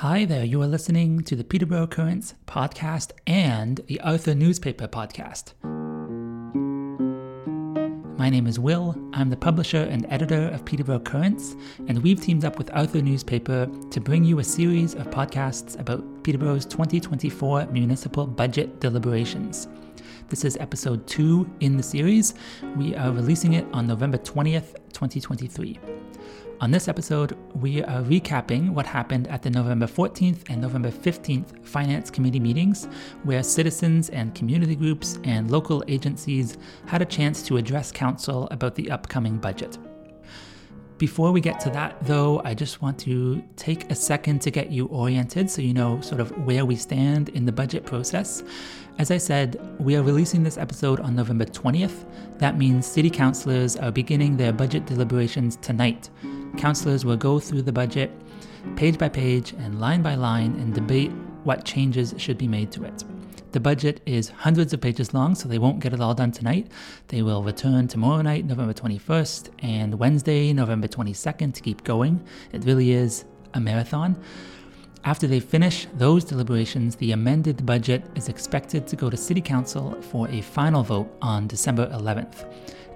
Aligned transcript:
Hi 0.00 0.24
there, 0.24 0.46
you 0.46 0.62
are 0.62 0.66
listening 0.66 1.20
to 1.24 1.36
the 1.36 1.44
Peterborough 1.44 1.86
Currents 1.86 2.32
podcast 2.46 3.10
and 3.26 3.82
the 3.86 4.00
Arthur 4.00 4.34
Newspaper 4.34 4.88
podcast. 4.88 5.52
My 8.18 8.30
name 8.30 8.46
is 8.46 8.58
Will. 8.58 8.96
I'm 9.12 9.28
the 9.28 9.36
publisher 9.36 9.82
and 9.82 10.06
editor 10.08 10.48
of 10.54 10.64
Peterborough 10.64 11.00
Currents, 11.00 11.54
and 11.86 12.02
we've 12.02 12.18
teamed 12.18 12.46
up 12.46 12.56
with 12.56 12.74
Arthur 12.74 13.02
Newspaper 13.02 13.68
to 13.90 14.00
bring 14.00 14.24
you 14.24 14.38
a 14.38 14.44
series 14.44 14.94
of 14.94 15.10
podcasts 15.10 15.78
about 15.78 16.02
Peterborough's 16.24 16.64
2024 16.64 17.66
municipal 17.66 18.26
budget 18.26 18.80
deliberations. 18.80 19.68
This 20.30 20.46
is 20.46 20.56
episode 20.56 21.06
two 21.06 21.46
in 21.60 21.76
the 21.76 21.82
series. 21.82 22.32
We 22.74 22.96
are 22.96 23.12
releasing 23.12 23.52
it 23.52 23.66
on 23.74 23.86
November 23.86 24.16
20th, 24.16 24.76
2023. 24.94 25.78
On 26.60 26.70
this 26.70 26.88
episode, 26.88 27.38
we 27.54 27.82
are 27.82 28.02
recapping 28.02 28.74
what 28.74 28.84
happened 28.84 29.28
at 29.28 29.40
the 29.40 29.48
November 29.48 29.86
14th 29.86 30.50
and 30.50 30.60
November 30.60 30.90
15th 30.90 31.66
Finance 31.66 32.10
Committee 32.10 32.38
meetings, 32.38 32.86
where 33.22 33.42
citizens 33.42 34.10
and 34.10 34.34
community 34.34 34.76
groups 34.76 35.18
and 35.24 35.50
local 35.50 35.82
agencies 35.88 36.58
had 36.84 37.00
a 37.00 37.06
chance 37.06 37.42
to 37.44 37.56
address 37.56 37.90
Council 37.90 38.46
about 38.50 38.74
the 38.74 38.90
upcoming 38.90 39.38
budget. 39.38 39.78
Before 40.98 41.32
we 41.32 41.40
get 41.40 41.58
to 41.60 41.70
that, 41.70 41.96
though, 42.02 42.42
I 42.44 42.52
just 42.52 42.82
want 42.82 42.98
to 43.00 43.42
take 43.56 43.90
a 43.90 43.94
second 43.94 44.42
to 44.42 44.50
get 44.50 44.70
you 44.70 44.84
oriented 44.88 45.50
so 45.50 45.62
you 45.62 45.72
know 45.72 45.98
sort 46.02 46.20
of 46.20 46.30
where 46.44 46.66
we 46.66 46.76
stand 46.76 47.30
in 47.30 47.46
the 47.46 47.52
budget 47.52 47.86
process. 47.86 48.42
As 49.00 49.10
I 49.10 49.16
said, 49.16 49.58
we 49.78 49.96
are 49.96 50.02
releasing 50.02 50.42
this 50.42 50.58
episode 50.58 51.00
on 51.00 51.16
November 51.16 51.46
20th. 51.46 52.04
That 52.36 52.58
means 52.58 52.84
city 52.84 53.08
councillors 53.08 53.74
are 53.74 53.90
beginning 53.90 54.36
their 54.36 54.52
budget 54.52 54.84
deliberations 54.84 55.56
tonight. 55.56 56.10
Councillors 56.58 57.02
will 57.02 57.16
go 57.16 57.40
through 57.40 57.62
the 57.62 57.72
budget 57.72 58.10
page 58.76 58.98
by 58.98 59.08
page 59.08 59.54
and 59.54 59.80
line 59.80 60.02
by 60.02 60.16
line 60.16 60.52
and 60.56 60.74
debate 60.74 61.10
what 61.44 61.64
changes 61.64 62.12
should 62.18 62.36
be 62.36 62.46
made 62.46 62.70
to 62.72 62.84
it. 62.84 63.02
The 63.52 63.60
budget 63.60 64.02
is 64.04 64.28
hundreds 64.28 64.74
of 64.74 64.82
pages 64.82 65.14
long, 65.14 65.34
so 65.34 65.48
they 65.48 65.58
won't 65.58 65.80
get 65.80 65.94
it 65.94 66.00
all 66.02 66.12
done 66.12 66.30
tonight. 66.30 66.70
They 67.08 67.22
will 67.22 67.42
return 67.42 67.88
tomorrow 67.88 68.20
night, 68.20 68.44
November 68.44 68.74
21st, 68.74 69.48
and 69.60 69.94
Wednesday, 69.94 70.52
November 70.52 70.88
22nd 70.88 71.54
to 71.54 71.62
keep 71.62 71.84
going. 71.84 72.22
It 72.52 72.66
really 72.66 72.92
is 72.92 73.24
a 73.54 73.60
marathon. 73.60 74.22
After 75.02 75.26
they 75.26 75.40
finish 75.40 75.86
those 75.94 76.24
deliberations, 76.24 76.94
the 76.96 77.12
amended 77.12 77.64
budget 77.64 78.04
is 78.16 78.28
expected 78.28 78.86
to 78.86 78.96
go 78.96 79.08
to 79.08 79.16
City 79.16 79.40
Council 79.40 79.96
for 80.02 80.28
a 80.28 80.42
final 80.42 80.82
vote 80.82 81.10
on 81.22 81.46
December 81.46 81.86
11th. 81.88 82.44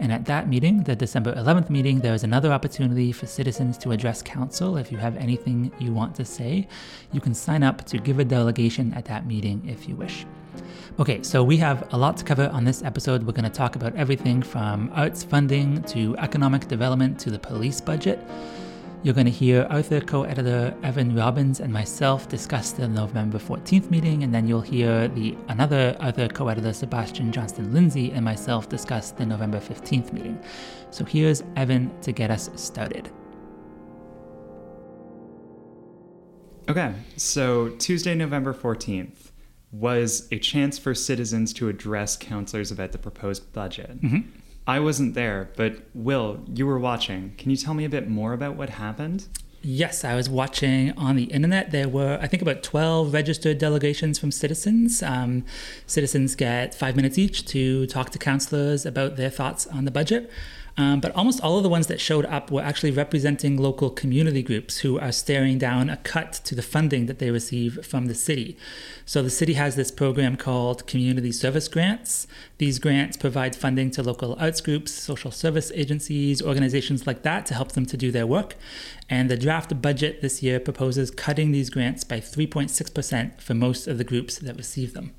And 0.00 0.12
at 0.12 0.26
that 0.26 0.46
meeting, 0.46 0.82
the 0.82 0.94
December 0.94 1.32
11th 1.34 1.70
meeting, 1.70 2.00
there 2.00 2.12
is 2.12 2.22
another 2.22 2.52
opportunity 2.52 3.10
for 3.10 3.26
citizens 3.26 3.78
to 3.78 3.92
address 3.92 4.20
council. 4.20 4.76
If 4.76 4.92
you 4.92 4.98
have 4.98 5.16
anything 5.16 5.72
you 5.78 5.94
want 5.94 6.14
to 6.16 6.26
say, 6.26 6.68
you 7.12 7.22
can 7.22 7.32
sign 7.32 7.62
up 7.62 7.86
to 7.86 7.96
give 7.96 8.18
a 8.18 8.24
delegation 8.24 8.92
at 8.92 9.06
that 9.06 9.26
meeting 9.26 9.62
if 9.66 9.88
you 9.88 9.96
wish. 9.96 10.26
Okay, 10.98 11.22
so 11.22 11.42
we 11.42 11.56
have 11.56 11.88
a 11.92 11.96
lot 11.96 12.18
to 12.18 12.24
cover 12.24 12.50
on 12.52 12.64
this 12.64 12.82
episode. 12.82 13.22
We're 13.22 13.32
going 13.32 13.44
to 13.44 13.50
talk 13.50 13.76
about 13.76 13.96
everything 13.96 14.42
from 14.42 14.90
arts 14.94 15.24
funding 15.24 15.82
to 15.84 16.16
economic 16.18 16.68
development 16.68 17.18
to 17.20 17.30
the 17.30 17.38
police 17.38 17.80
budget. 17.80 18.20
You're 19.04 19.12
going 19.12 19.26
to 19.26 19.30
hear 19.30 19.66
Arthur 19.68 20.00
co 20.00 20.22
editor 20.22 20.74
Evan 20.82 21.14
Robins 21.14 21.60
and 21.60 21.70
myself 21.70 22.26
discuss 22.26 22.72
the 22.72 22.88
November 22.88 23.38
14th 23.38 23.90
meeting, 23.90 24.22
and 24.22 24.34
then 24.34 24.48
you'll 24.48 24.62
hear 24.62 25.08
the 25.08 25.36
another 25.48 25.94
Arthur 26.00 26.26
co 26.26 26.48
editor 26.48 26.72
Sebastian 26.72 27.30
Johnston 27.30 27.74
Lindsay 27.74 28.12
and 28.12 28.24
myself 28.24 28.70
discuss 28.70 29.10
the 29.10 29.26
November 29.26 29.60
15th 29.60 30.10
meeting. 30.14 30.42
So 30.90 31.04
here's 31.04 31.42
Evan 31.54 31.92
to 32.00 32.12
get 32.12 32.30
us 32.30 32.48
started. 32.54 33.10
Okay, 36.70 36.94
so 37.18 37.68
Tuesday, 37.76 38.14
November 38.14 38.54
14th 38.54 39.32
was 39.70 40.26
a 40.32 40.38
chance 40.38 40.78
for 40.78 40.94
citizens 40.94 41.52
to 41.52 41.68
address 41.68 42.16
councillors 42.16 42.70
about 42.70 42.92
the 42.92 42.98
proposed 42.98 43.52
budget. 43.52 44.00
Mm-hmm. 44.00 44.30
I 44.66 44.80
wasn't 44.80 45.14
there, 45.14 45.50
but 45.56 45.82
Will, 45.94 46.40
you 46.52 46.66
were 46.66 46.78
watching. 46.78 47.34
Can 47.36 47.50
you 47.50 47.56
tell 47.56 47.74
me 47.74 47.84
a 47.84 47.88
bit 47.88 48.08
more 48.08 48.32
about 48.32 48.56
what 48.56 48.70
happened? 48.70 49.26
Yes, 49.66 50.04
I 50.04 50.14
was 50.14 50.28
watching 50.28 50.92
on 50.92 51.16
the 51.16 51.24
internet. 51.24 51.70
There 51.70 51.88
were, 51.88 52.18
I 52.20 52.26
think, 52.26 52.42
about 52.42 52.62
12 52.62 53.14
registered 53.14 53.58
delegations 53.58 54.18
from 54.18 54.30
citizens. 54.30 55.02
Um, 55.02 55.44
citizens 55.86 56.34
get 56.34 56.74
five 56.74 56.96
minutes 56.96 57.16
each 57.16 57.46
to 57.46 57.86
talk 57.86 58.10
to 58.10 58.18
councillors 58.18 58.84
about 58.84 59.16
their 59.16 59.30
thoughts 59.30 59.66
on 59.66 59.86
the 59.86 59.90
budget. 59.90 60.30
Um, 60.76 61.00
but 61.00 61.14
almost 61.14 61.40
all 61.40 61.56
of 61.56 61.62
the 61.62 61.68
ones 61.68 61.86
that 61.86 62.00
showed 62.00 62.26
up 62.26 62.50
were 62.50 62.60
actually 62.60 62.90
representing 62.90 63.56
local 63.56 63.90
community 63.90 64.42
groups 64.42 64.78
who 64.78 64.98
are 64.98 65.12
staring 65.12 65.56
down 65.56 65.88
a 65.88 65.98
cut 65.98 66.32
to 66.44 66.54
the 66.56 66.62
funding 66.62 67.06
that 67.06 67.20
they 67.20 67.30
receive 67.30 67.86
from 67.86 68.06
the 68.06 68.14
city. 68.14 68.56
So 69.06 69.22
the 69.22 69.30
city 69.30 69.52
has 69.52 69.76
this 69.76 69.92
program 69.92 70.36
called 70.36 70.86
Community 70.88 71.30
Service 71.30 71.68
Grants. 71.68 72.26
These 72.58 72.80
grants 72.80 73.16
provide 73.16 73.54
funding 73.54 73.92
to 73.92 74.02
local 74.02 74.36
arts 74.40 74.60
groups, 74.60 74.92
social 74.92 75.30
service 75.30 75.70
agencies, 75.76 76.42
organizations 76.42 77.06
like 77.06 77.22
that 77.22 77.46
to 77.46 77.54
help 77.54 77.72
them 77.72 77.86
to 77.86 77.96
do 77.96 78.10
their 78.10 78.26
work. 78.26 78.56
And 79.08 79.30
the 79.30 79.36
draft 79.36 79.80
budget 79.80 80.22
this 80.22 80.42
year 80.42 80.58
proposes 80.58 81.12
cutting 81.12 81.52
these 81.52 81.70
grants 81.70 82.02
by 82.02 82.18
3.6% 82.18 83.40
for 83.40 83.54
most 83.54 83.86
of 83.86 83.98
the 83.98 84.04
groups 84.04 84.38
that 84.38 84.56
receive 84.56 84.92
them. 84.92 85.14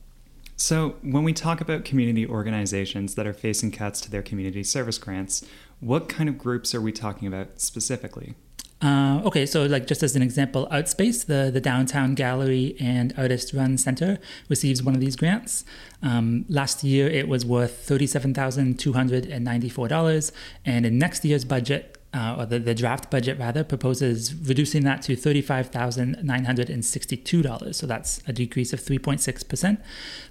So, 0.58 0.96
when 1.02 1.24
we 1.24 1.34
talk 1.34 1.60
about 1.60 1.84
community 1.84 2.26
organizations 2.26 3.16
that 3.16 3.28
are 3.28 3.34
facing 3.34 3.72
cuts 3.72 4.00
to 4.02 4.12
their 4.12 4.22
community 4.22 4.64
service 4.64 4.98
grants, 4.98 5.46
what 5.82 6.08
kind 6.08 6.30
of 6.30 6.38
groups 6.38 6.74
are 6.74 6.80
we 6.80 6.94
talking 6.94 7.28
about 7.28 7.60
specifically? 7.60 8.36
Uh, 8.82 9.22
okay, 9.26 9.46
so 9.46 9.66
like 9.66 9.88
just 9.88 10.04
as 10.04 10.16
an 10.16 10.22
example, 10.22 10.68
Artspace, 10.72 11.26
the, 11.26 11.50
the 11.52 11.60
downtown 11.62 12.14
gallery 12.14 12.76
and 12.80 13.14
artist 13.18 13.52
run 13.54 13.78
center, 13.78 14.20
receives 14.50 14.84
one 14.84 14.94
of 14.94 15.02
these 15.02 15.16
grants. 15.16 15.66
Um, 16.04 16.46
last 16.50 16.84
year, 16.84 17.08
it 17.08 17.28
was 17.28 17.44
worth 17.46 17.88
$37,294, 17.88 20.32
and 20.66 20.86
in 20.86 21.00
next 21.00 21.26
year's 21.26 21.46
budget, 21.46 21.95
uh, 22.16 22.38
or 22.40 22.46
the, 22.46 22.59
the 22.59 22.74
draft 22.74 23.12
budget 23.12 23.38
rather, 23.38 23.62
proposes 23.64 24.34
reducing 24.34 24.84
that 24.86 25.02
to 25.02 25.18
$35,962. 25.18 27.76
So 27.76 27.86
that's 27.86 28.22
a 28.26 28.34
decrease 28.34 28.72
of 28.72 28.80
3.6%. 28.80 29.81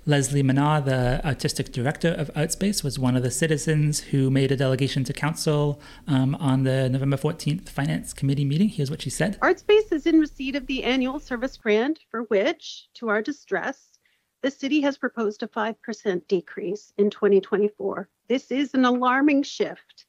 Leslie 0.06 0.42
Menagh, 0.42 0.86
the 0.86 1.20
artistic 1.26 1.72
director 1.72 2.08
of 2.08 2.32
Artspace, 2.34 2.82
was 2.82 2.98
one 2.98 3.16
of 3.16 3.22
the 3.22 3.30
citizens 3.30 4.00
who 4.00 4.30
made 4.30 4.50
a 4.50 4.56
delegation 4.56 5.04
to 5.04 5.12
council 5.12 5.78
um, 6.08 6.34
on 6.36 6.62
the 6.64 6.88
November 6.88 7.18
14th 7.18 7.68
Finance 7.68 8.14
Committee 8.14 8.46
meeting. 8.46 8.70
Here's 8.70 8.90
what 8.90 9.02
she 9.02 9.10
said 9.10 9.38
Artspace 9.40 9.92
is 9.92 10.06
in 10.06 10.18
receipt 10.18 10.56
of 10.56 10.66
the 10.66 10.84
annual 10.84 11.20
service 11.20 11.58
grant, 11.58 12.00
for 12.10 12.22
which, 12.24 12.88
to 12.94 13.10
our 13.10 13.20
distress, 13.20 13.98
the 14.40 14.50
city 14.50 14.80
has 14.80 14.96
proposed 14.96 15.42
a 15.42 15.48
5% 15.48 16.26
decrease 16.28 16.94
in 16.96 17.10
2024. 17.10 18.08
This 18.28 18.50
is 18.50 18.72
an 18.72 18.86
alarming 18.86 19.42
shift 19.42 20.06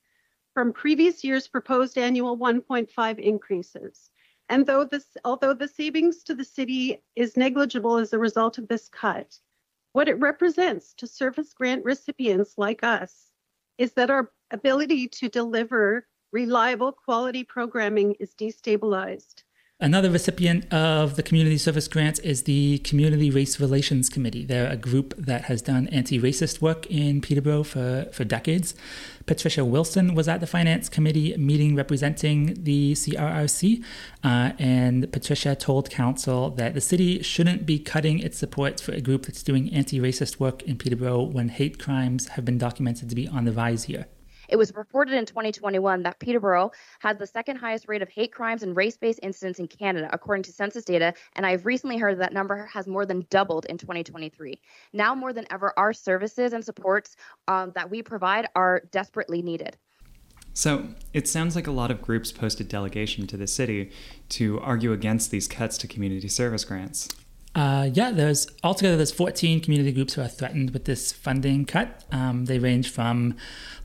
from 0.56 0.72
previous 0.72 1.22
year's 1.22 1.50
proposed 1.50 1.98
annual 1.98 2.38
1.5 2.38 3.20
increases. 3.20 4.10
And 4.48 4.66
though 4.66 4.86
this, 4.86 5.06
although 5.26 5.54
the 5.54 5.68
savings 5.68 6.24
to 6.24 6.34
the 6.34 6.46
city 6.46 7.04
is 7.16 7.36
negligible 7.36 7.98
as 7.98 8.14
a 8.14 8.20
result 8.20 8.58
of 8.58 8.70
this 8.70 8.88
cut, 8.88 9.38
what 9.92 10.08
it 10.08 10.20
represents 10.20 10.94
to 10.96 11.08
service 11.08 11.54
grant 11.54 11.84
recipients 11.84 12.58
like 12.58 12.84
us 12.84 13.32
is 13.78 13.92
that 13.94 14.10
our 14.10 14.32
ability 14.50 15.10
to 15.10 15.28
deliver 15.28 16.08
reliable 16.32 16.94
quality 16.94 17.44
programming 17.44 18.14
is 18.20 18.34
destabilized. 18.34 19.44
Another 19.82 20.10
recipient 20.10 20.72
of 20.74 21.18
the 21.18 21.22
Community 21.22 21.58
Service 21.58 21.90
grants 21.90 22.20
is 22.20 22.44
the 22.44 22.78
Community 22.78 23.30
Race 23.30 23.60
Relations 23.60 24.08
Committee. 24.08 24.46
They're 24.46 24.72
a 24.72 24.78
group 24.78 25.14
that 25.18 25.44
has 25.46 25.62
done 25.62 25.90
anti 25.90 26.18
racist 26.18 26.62
work 26.62 26.86
in 26.86 27.20
Peterborough 27.20 27.64
for, 27.64 28.08
for 28.14 28.24
decades. 28.24 28.74
Patricia 29.26 29.66
Wilson 29.66 30.16
was 30.16 30.30
at 30.30 30.40
the 30.40 30.48
Finance 30.48 30.88
Committee 30.88 31.36
meeting 31.36 31.76
representing 31.76 32.64
the 32.64 32.94
CRRC, 32.94 33.84
uh, 34.24 34.54
and 34.58 35.12
Patricia 35.12 35.58
told 35.58 35.90
Council 35.90 36.52
that 36.52 36.74
the 36.74 36.80
city 36.80 37.22
shouldn't 37.22 37.66
be 37.66 37.78
cutting 37.78 38.20
its 38.20 38.38
support 38.38 38.80
for 38.80 38.94
a 38.94 39.02
group 39.02 39.26
that's 39.26 39.44
doing 39.44 39.74
anti 39.74 40.00
racist 40.00 40.40
work 40.40 40.64
in 40.64 40.78
Peterborough 40.78 41.24
when 41.24 41.50
hate 41.50 41.80
crimes 41.80 42.30
have 42.30 42.46
been 42.46 42.58
documented 42.58 43.10
to 43.10 43.16
be 43.16 43.28
on 43.28 43.44
the 43.44 43.52
rise 43.52 43.84
here. 43.84 44.06
It 44.50 44.56
was 44.56 44.74
reported 44.76 45.14
in 45.14 45.26
2021 45.26 46.04
that 46.04 46.20
Peterborough 46.20 46.72
has 47.00 47.18
the 47.18 47.28
second 47.28 47.58
highest 47.58 47.88
rate 47.88 48.02
of 48.02 48.10
hate 48.10 48.32
crimes 48.32 48.64
and 48.64 48.76
race 48.76 48.98
based 48.98 49.20
incidents 49.24 49.60
in 49.60 49.68
Canada, 49.68 50.10
according 50.14 50.44
to 50.44 50.52
census 50.52 50.86
data. 50.86 51.14
And 51.36 51.46
I've 51.46 51.66
recently 51.66 51.98
heard 51.98 52.20
that 52.20 52.34
number 52.34 52.66
has 52.66 52.88
more 52.88 53.06
than 53.06 53.26
doubled 53.30 53.66
in 53.66 53.78
2023. 53.78 54.60
Now, 54.94 55.16
more 55.16 55.34
than 55.34 55.46
ever, 55.52 55.74
our 55.78 55.94
services 55.94 56.54
and 56.54 56.64
supports 56.64 57.16
um, 57.48 57.72
that 57.76 57.90
we 57.90 58.02
provide 58.02 58.48
are 58.56 58.84
desperately 58.92 59.42
needed. 59.42 59.78
So 60.54 60.88
it 61.12 61.28
sounds 61.28 61.54
like 61.54 61.68
a 61.68 61.72
lot 61.72 61.92
of 61.92 62.02
groups 62.02 62.32
posted 62.32 62.70
delegation 62.70 63.28
to 63.28 63.36
the 63.36 63.46
city 63.46 63.92
to 64.30 64.60
argue 64.62 64.94
against 64.94 65.30
these 65.30 65.50
cuts 65.50 65.78
to 65.80 65.88
community 65.88 66.30
service 66.30 66.64
grants. 66.64 67.10
Uh, 67.56 67.90
yeah, 67.94 68.12
there's 68.12 68.48
altogether 68.66 68.98
there's 68.98 69.14
14 69.14 69.62
community 69.62 69.94
groups 69.94 70.14
who 70.14 70.22
are 70.22 70.28
threatened 70.28 70.72
with 70.72 70.84
this 70.84 71.14
funding 71.14 71.64
cut. 71.64 72.04
Um, 72.12 72.46
they 72.46 72.60
range 72.60 72.92
from 72.92 73.38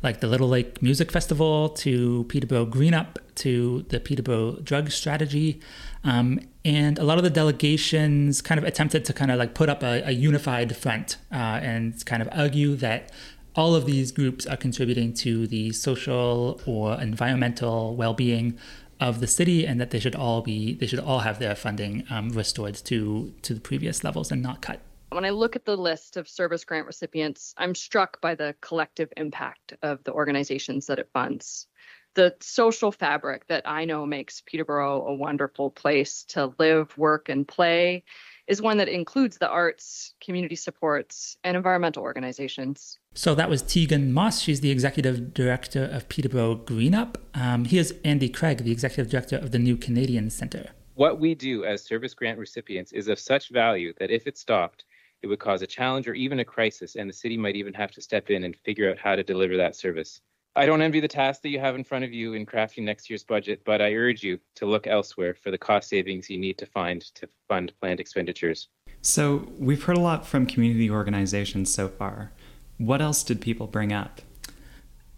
like 0.03 0.19
the 0.19 0.27
Little 0.27 0.49
Lake 0.49 0.83
Music 0.83 1.13
Festival 1.13 1.69
to 1.69 2.25
Peterborough 2.25 2.67
Green 2.67 2.95
Up 2.95 3.21
to 3.37 3.83
the 3.89 4.01
Peterborough 4.01 4.57
Drug 4.57 4.91
Strategy, 4.91 5.61
um, 6.03 6.41
and 6.65 6.99
a 6.99 7.05
lot 7.05 7.19
of 7.19 7.23
the 7.23 7.31
delegations 7.31 8.43
kind 8.43 8.59
of 8.59 8.65
attempted 8.65 9.05
to 9.05 9.13
kind 9.13 9.31
of 9.31 9.39
like 9.39 9.55
put 9.55 9.69
up 9.69 9.85
a, 9.85 10.03
a 10.05 10.11
unified 10.11 10.77
front 10.77 11.19
uh, 11.31 11.37
and 11.63 12.05
kind 12.07 12.23
of 12.23 12.29
argue 12.33 12.75
that 12.75 13.13
all 13.55 13.77
of 13.77 13.87
these 13.87 14.11
groups 14.11 14.47
are 14.47 14.57
contributing 14.57 15.13
to 15.13 15.47
the 15.47 15.71
social 15.73 16.61
or 16.67 17.01
environmental 17.01 17.95
well-being 17.95 18.59
of 19.01 19.21
the 19.21 19.27
city 19.27 19.67
and 19.67 19.81
that 19.81 19.91
they 19.91 19.99
should 19.99 20.15
all 20.15 20.43
be 20.43 20.75
they 20.75 20.87
should 20.87 21.01
all 21.01 21.21
have 21.21 21.39
their 21.39 21.55
funding 21.55 22.05
um, 22.11 22.31
restored 22.31 22.75
to 22.75 23.33
to 23.43 23.55
the 23.55 23.61
previous 23.61 24.05
levels 24.05 24.31
and 24.31 24.43
not 24.43 24.61
cut 24.61 24.81
when 25.13 25.25
I 25.25 25.31
look 25.31 25.57
at 25.57 25.65
the 25.65 25.77
list 25.77 26.17
of 26.17 26.29
service 26.29 26.65
grant 26.65 26.87
recipients, 26.87 27.53
I'm 27.59 27.75
struck 27.75 28.21
by 28.21 28.37
the 28.37 28.55
collective 28.61 29.13
impact 29.17 29.75
of 29.83 30.03
the 30.05 30.13
organizations 30.13 30.87
that 30.87 31.01
it 31.01 31.11
funds. 31.13 31.67
The 32.15 32.37
social 32.41 32.93
fabric 32.93 33.47
that 33.49 33.69
I 33.69 33.85
know 33.85 34.07
makes 34.07 34.43
Peterborough 34.47 35.07
a 35.07 35.15
wonderful 35.15 35.71
place 35.71 36.25
to 36.29 36.53
live, 36.59 36.97
work, 36.97 37.29
and 37.29 37.47
play 37.47 38.05
is 38.51 38.61
one 38.61 38.79
that 38.79 38.89
includes 38.89 39.39
the 39.39 39.49
arts, 39.49 40.15
community 40.21 40.57
supports, 40.57 41.37
and 41.45 41.57
environmental 41.57 42.03
organizations. 42.03 42.99
So 43.15 43.37
that 43.37 43.49
was 43.49 43.63
Tegan 43.63 44.13
Moss. 44.13 44.41
She's 44.41 44.61
the 44.61 44.73
executive 44.73 45.33
director 45.33 45.85
of 45.85 46.09
Peterborough 46.09 46.57
Green 46.57 46.93
Up. 46.93 47.17
Um, 47.33 47.65
here's 47.65 47.93
Andy 48.05 48.29
Cragg, 48.29 48.65
the 48.65 48.73
executive 48.73 49.09
director 49.09 49.37
of 49.37 49.53
the 49.53 49.61
New 49.61 49.77
Canadian 49.77 50.31
Center. 50.31 50.71
What 50.95 51.21
we 51.21 51.37
do 51.37 51.65
as 51.65 51.85
service 51.85 52.13
grant 52.13 52.41
recipients 52.41 52.91
is 52.91 53.07
of 53.07 53.21
such 53.21 53.51
value 53.51 53.95
that 54.01 54.11
if 54.11 54.27
it 54.27 54.37
stopped, 54.37 54.85
it 55.23 55.29
would 55.29 55.39
cause 55.39 55.63
a 55.63 55.67
challenge 55.67 56.09
or 56.09 56.15
even 56.15 56.41
a 56.41 56.45
crisis, 56.45 56.97
and 56.97 57.09
the 57.09 57.15
city 57.15 57.37
might 57.37 57.55
even 57.55 57.73
have 57.75 57.93
to 57.93 58.03
step 58.03 58.31
in 58.31 58.43
and 58.43 58.57
figure 58.57 58.91
out 58.91 58.99
how 58.99 59.15
to 59.15 59.23
deliver 59.23 59.57
that 59.59 59.77
service. 59.77 60.23
I 60.57 60.67
don't 60.67 60.83
envy 60.83 60.99
the 60.99 61.09
task 61.09 61.43
that 61.43 61.51
you 61.51 61.61
have 61.61 61.77
in 61.77 61.85
front 61.85 62.05
of 62.05 62.13
you 62.13 62.35
in 62.35 62.45
crafting 62.45 62.83
next 62.83 63.09
year's 63.09 63.23
budget, 63.23 63.63
but 63.65 63.81
I 63.81 63.95
urge 63.95 64.25
you 64.25 64.39
to 64.57 64.67
look 64.67 64.89
elsewhere 64.89 65.35
for 65.35 65.53
the 65.53 65.59
cost 65.59 65.89
savings 65.89 66.29
you 66.29 66.39
need 66.39 66.59
to 66.59 66.67
find 66.67 67.03
to 67.15 67.29
fund 67.49 67.73
planned 67.81 68.01
expenditures. 68.01 68.69
So, 69.01 69.49
we've 69.59 69.83
heard 69.83 69.97
a 69.97 70.01
lot 70.01 70.27
from 70.27 70.47
community 70.47 70.91
organizations 70.91 71.73
so 71.73 71.89
far. 71.89 72.33
What 72.79 73.01
else 73.01 73.23
did 73.23 73.41
people 73.41 73.67
bring 73.69 73.93
up? 73.93 74.21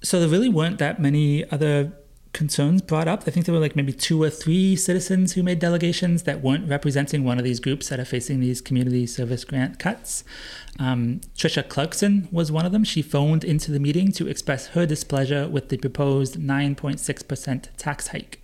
So, 0.02 0.20
there 0.20 0.29
really 0.29 0.50
weren't 0.50 0.79
that 0.79 1.00
many 1.00 1.50
other 1.50 1.93
concerns 2.32 2.82
brought 2.82 3.08
up. 3.08 3.25
I 3.26 3.31
think 3.31 3.46
there 3.46 3.55
were 3.55 3.61
like 3.61 3.76
maybe 3.76 3.93
two 3.93 4.23
or 4.23 4.31
three 4.31 4.75
citizens 4.76 5.32
who 5.32 5.43
made 5.43 5.58
delegations 5.58 6.23
that 6.23 6.40
weren't 6.40 6.69
representing 6.69 7.25
one 7.25 7.38
of 7.38 7.44
these 7.44 7.61
groups 7.61 7.88
that 7.88 8.00
are 8.00 8.05
facing 8.05 8.40
these 8.40 8.61
community 8.61 9.06
service 9.06 9.44
grant 9.44 9.79
cuts. 9.79 10.25
Um, 10.79 11.20
Tricia 11.37 11.69
Clarkson 11.69 12.29
was 12.32 12.50
one 12.50 12.64
of 12.64 12.73
them. 12.73 12.84
She 12.84 13.02
phoned 13.02 13.44
into 13.44 13.70
the 13.70 13.81
meeting 13.81 14.12
to 14.12 14.29
express 14.29 14.69
her 14.69 14.87
displeasure 14.87 15.49
with 15.49 15.69
the 15.69 15.76
proposed 15.76 16.37
9.6% 16.37 17.69
tax 17.76 18.08
hike. 18.08 18.40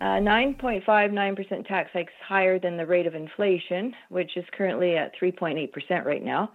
Uh, 0.00 0.18
9.59% 0.18 1.66
tax 1.66 1.90
hike 1.92 2.06
is 2.06 2.14
higher 2.26 2.58
than 2.58 2.76
the 2.78 2.86
rate 2.86 3.06
of 3.06 3.14
inflation, 3.14 3.94
which 4.08 4.36
is 4.36 4.44
currently 4.56 4.96
at 4.96 5.12
3.8% 5.20 6.04
right 6.04 6.24
now. 6.24 6.52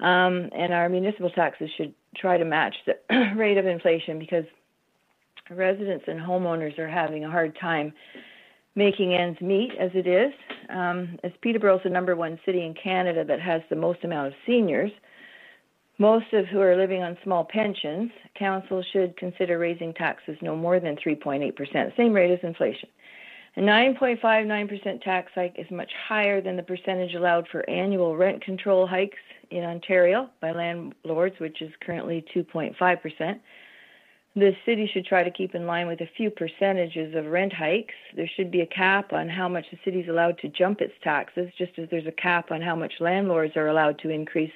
Um, 0.00 0.50
and 0.52 0.72
our 0.72 0.88
municipal 0.88 1.30
taxes 1.30 1.70
should 1.76 1.94
try 2.16 2.36
to 2.36 2.44
match 2.44 2.74
the 2.86 2.96
rate 3.36 3.56
of 3.56 3.66
inflation 3.66 4.18
because 4.18 4.44
residents 5.56 6.04
and 6.08 6.20
homeowners 6.20 6.78
are 6.78 6.88
having 6.88 7.24
a 7.24 7.30
hard 7.30 7.56
time 7.60 7.92
making 8.74 9.14
ends 9.14 9.40
meet 9.40 9.72
as 9.78 9.90
it 9.94 10.06
is. 10.06 10.32
Um, 10.70 11.18
as 11.24 11.32
Peterborough 11.42 11.76
is 11.76 11.82
the 11.84 11.90
number 11.90 12.16
one 12.16 12.38
city 12.44 12.64
in 12.64 12.74
Canada 12.74 13.24
that 13.24 13.40
has 13.40 13.62
the 13.68 13.76
most 13.76 14.02
amount 14.04 14.28
of 14.28 14.34
seniors, 14.46 14.90
most 15.98 16.32
of 16.32 16.46
who 16.46 16.60
are 16.60 16.76
living 16.76 17.02
on 17.02 17.18
small 17.22 17.44
pensions, 17.44 18.10
council 18.34 18.82
should 18.92 19.16
consider 19.16 19.58
raising 19.58 19.92
taxes 19.94 20.36
no 20.40 20.56
more 20.56 20.80
than 20.80 20.96
3.8%, 20.96 21.96
same 21.96 22.12
rate 22.12 22.32
as 22.32 22.40
inflation. 22.42 22.88
A 23.56 23.60
9.59% 23.60 25.02
tax 25.02 25.30
hike 25.34 25.54
is 25.58 25.70
much 25.70 25.90
higher 26.08 26.40
than 26.40 26.56
the 26.56 26.62
percentage 26.62 27.14
allowed 27.14 27.46
for 27.52 27.68
annual 27.68 28.16
rent 28.16 28.42
control 28.42 28.86
hikes 28.86 29.18
in 29.50 29.62
Ontario 29.62 30.30
by 30.40 30.52
landlords, 30.52 31.38
which 31.38 31.60
is 31.60 31.70
currently 31.84 32.24
2.5% 32.34 33.38
the 34.34 34.56
city 34.64 34.90
should 34.92 35.04
try 35.04 35.22
to 35.22 35.30
keep 35.30 35.54
in 35.54 35.66
line 35.66 35.86
with 35.86 36.00
a 36.00 36.08
few 36.16 36.30
percentages 36.30 37.14
of 37.14 37.26
rent 37.26 37.52
hikes. 37.52 37.94
There 38.16 38.28
should 38.34 38.50
be 38.50 38.62
a 38.62 38.66
cap 38.66 39.12
on 39.12 39.28
how 39.28 39.48
much 39.48 39.66
the 39.70 39.78
city 39.84 40.00
is 40.00 40.08
allowed 40.08 40.38
to 40.38 40.48
jump 40.48 40.80
its 40.80 40.94
taxes, 41.02 41.50
just 41.58 41.78
as 41.78 41.88
there's 41.90 42.06
a 42.06 42.12
cap 42.12 42.50
on 42.50 42.62
how 42.62 42.74
much 42.74 42.94
landlords 43.00 43.56
are 43.56 43.68
allowed 43.68 43.98
to 44.00 44.08
increase 44.08 44.52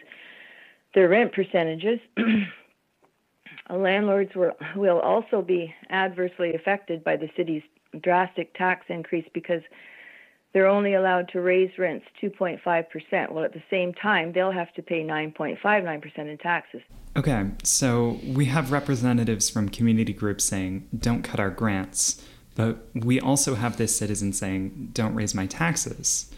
their 0.94 1.08
rent 1.08 1.32
percentages. 1.32 2.00
landlords 3.70 4.32
will 4.34 5.00
also 5.00 5.42
be 5.42 5.74
adversely 5.90 6.54
affected 6.54 7.04
by 7.04 7.16
the 7.16 7.28
city's 7.36 7.62
drastic 8.02 8.54
tax 8.54 8.86
increase 8.88 9.26
because 9.34 9.62
they're 10.56 10.66
only 10.66 10.94
allowed 10.94 11.28
to 11.28 11.42
raise 11.42 11.70
rents 11.76 12.06
2.5%. 12.22 13.30
Well, 13.30 13.44
at 13.44 13.52
the 13.52 13.62
same 13.68 13.92
time, 13.92 14.32
they'll 14.32 14.50
have 14.50 14.72
to 14.72 14.82
pay 14.82 15.04
9.59% 15.04 16.16
in 16.16 16.38
taxes. 16.38 16.80
Okay, 17.14 17.50
so 17.62 18.18
we 18.26 18.46
have 18.46 18.72
representatives 18.72 19.50
from 19.50 19.68
community 19.68 20.14
groups 20.14 20.44
saying, 20.44 20.88
don't 20.98 21.20
cut 21.20 21.38
our 21.38 21.50
grants, 21.50 22.24
but 22.54 22.88
we 22.94 23.20
also 23.20 23.54
have 23.54 23.76
this 23.76 23.94
citizen 23.94 24.32
saying, 24.32 24.92
don't 24.94 25.14
raise 25.14 25.34
my 25.34 25.44
taxes. 25.44 26.32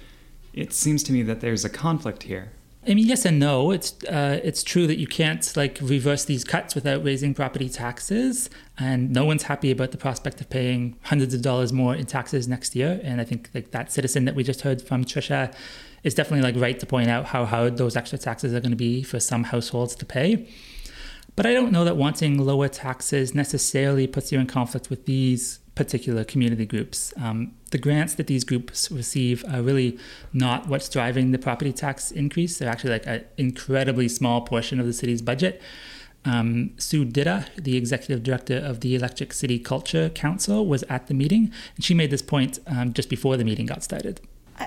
It 0.53 0.73
seems 0.73 1.05
to 1.05 1.13
me 1.13 1.23
that 1.23 1.41
there's 1.41 1.65
a 1.65 1.71
conflict 1.71 2.25
here. 2.25 2.51
I 2.87 2.95
mean, 2.95 3.07
yes 3.07 3.25
and 3.25 3.39
no. 3.39 3.71
It's 3.71 3.93
uh, 4.05 4.41
it's 4.43 4.63
true 4.63 4.87
that 4.87 4.99
you 4.99 5.07
can't 5.07 5.57
like 5.57 5.79
reverse 5.83 6.25
these 6.25 6.45
cuts 6.45 6.75
without 6.75 7.05
raising 7.05 7.35
property 7.35 7.69
taxes, 7.69 8.49
and 8.79 9.11
no 9.11 9.25
one's 9.25 9.45
happy 9.45 9.71
about 9.71 9.91
the 9.91 9.99
prospect 9.99 10.41
of 10.41 10.49
paying 10.49 10.97
hundreds 11.03 11.35
of 11.35 11.43
dollars 11.43 11.73
more 11.73 11.95
in 11.95 12.07
taxes 12.07 12.49
next 12.49 12.77
year. 12.77 13.01
And 13.03 13.21
I 13.21 13.25
think 13.25 13.51
like 13.55 13.73
that 13.73 13.93
citizen 13.93 14.25
that 14.27 14.35
we 14.35 14.45
just 14.45 14.63
heard 14.63 14.81
from 14.81 15.05
Tricia 15.05 15.53
is 16.05 16.15
definitely 16.15 16.51
like 16.51 16.61
right 16.61 16.79
to 16.79 16.87
point 16.87 17.11
out 17.11 17.27
how 17.27 17.45
hard 17.45 17.77
those 17.77 17.97
extra 17.97 18.19
taxes 18.19 18.55
are 18.55 18.61
going 18.61 18.71
to 18.71 18.77
be 18.77 19.03
for 19.03 19.19
some 19.19 19.45
households 19.45 19.95
to 19.97 20.07
pay. 20.07 20.49
But 21.37 21.47
I 21.47 21.55
don't 21.55 21.73
know 21.73 21.85
that 21.85 21.97
wanting 21.97 22.39
lower 22.39 22.69
taxes 22.69 23.35
necessarily 23.35 24.07
puts 24.07 24.33
you 24.33 24.41
in 24.41 24.47
conflict 24.47 24.91
with 24.91 25.07
these 25.07 25.61
particular 25.79 26.25
community 26.25 26.67
groups. 26.67 27.15
Um, 27.17 27.55
the 27.71 27.79
grants 27.79 28.15
that 28.15 28.27
these 28.27 28.43
groups 28.43 28.91
receive 28.91 29.45
are 29.49 29.63
really 29.63 29.97
not 30.33 30.67
what's 30.67 30.89
driving 30.89 31.31
the 31.31 31.39
property 31.39 31.73
tax 31.73 32.11
increase. 32.11 32.59
They're 32.59 32.69
actually 32.69 32.91
like 32.91 33.07
an 33.07 33.25
incredibly 33.37 34.09
small 34.09 34.41
portion 34.41 34.81
of 34.81 34.87
the 34.87 34.93
city's 34.93 35.23
budget. 35.23 35.63
Um, 36.25 36.73
Su 36.79 37.05
Ditta, 37.05 37.47
the 37.57 37.77
executive 37.77 38.25
director 38.25 38.57
of 38.57 38.81
the 38.81 38.97
Electric 38.97 39.33
City 39.33 39.61
Culture 39.61 40.09
Council, 40.09 40.67
was 40.67 40.83
at 40.89 41.07
the 41.07 41.15
meeting, 41.15 41.53
and 41.77 41.85
she 41.85 41.95
made 41.95 42.11
this 42.11 42.23
point 42.23 42.59
um, 42.67 42.93
just 42.93 43.09
before 43.09 43.37
the 43.37 43.45
meeting 43.45 43.67
got 43.67 43.85
started. 43.85 44.21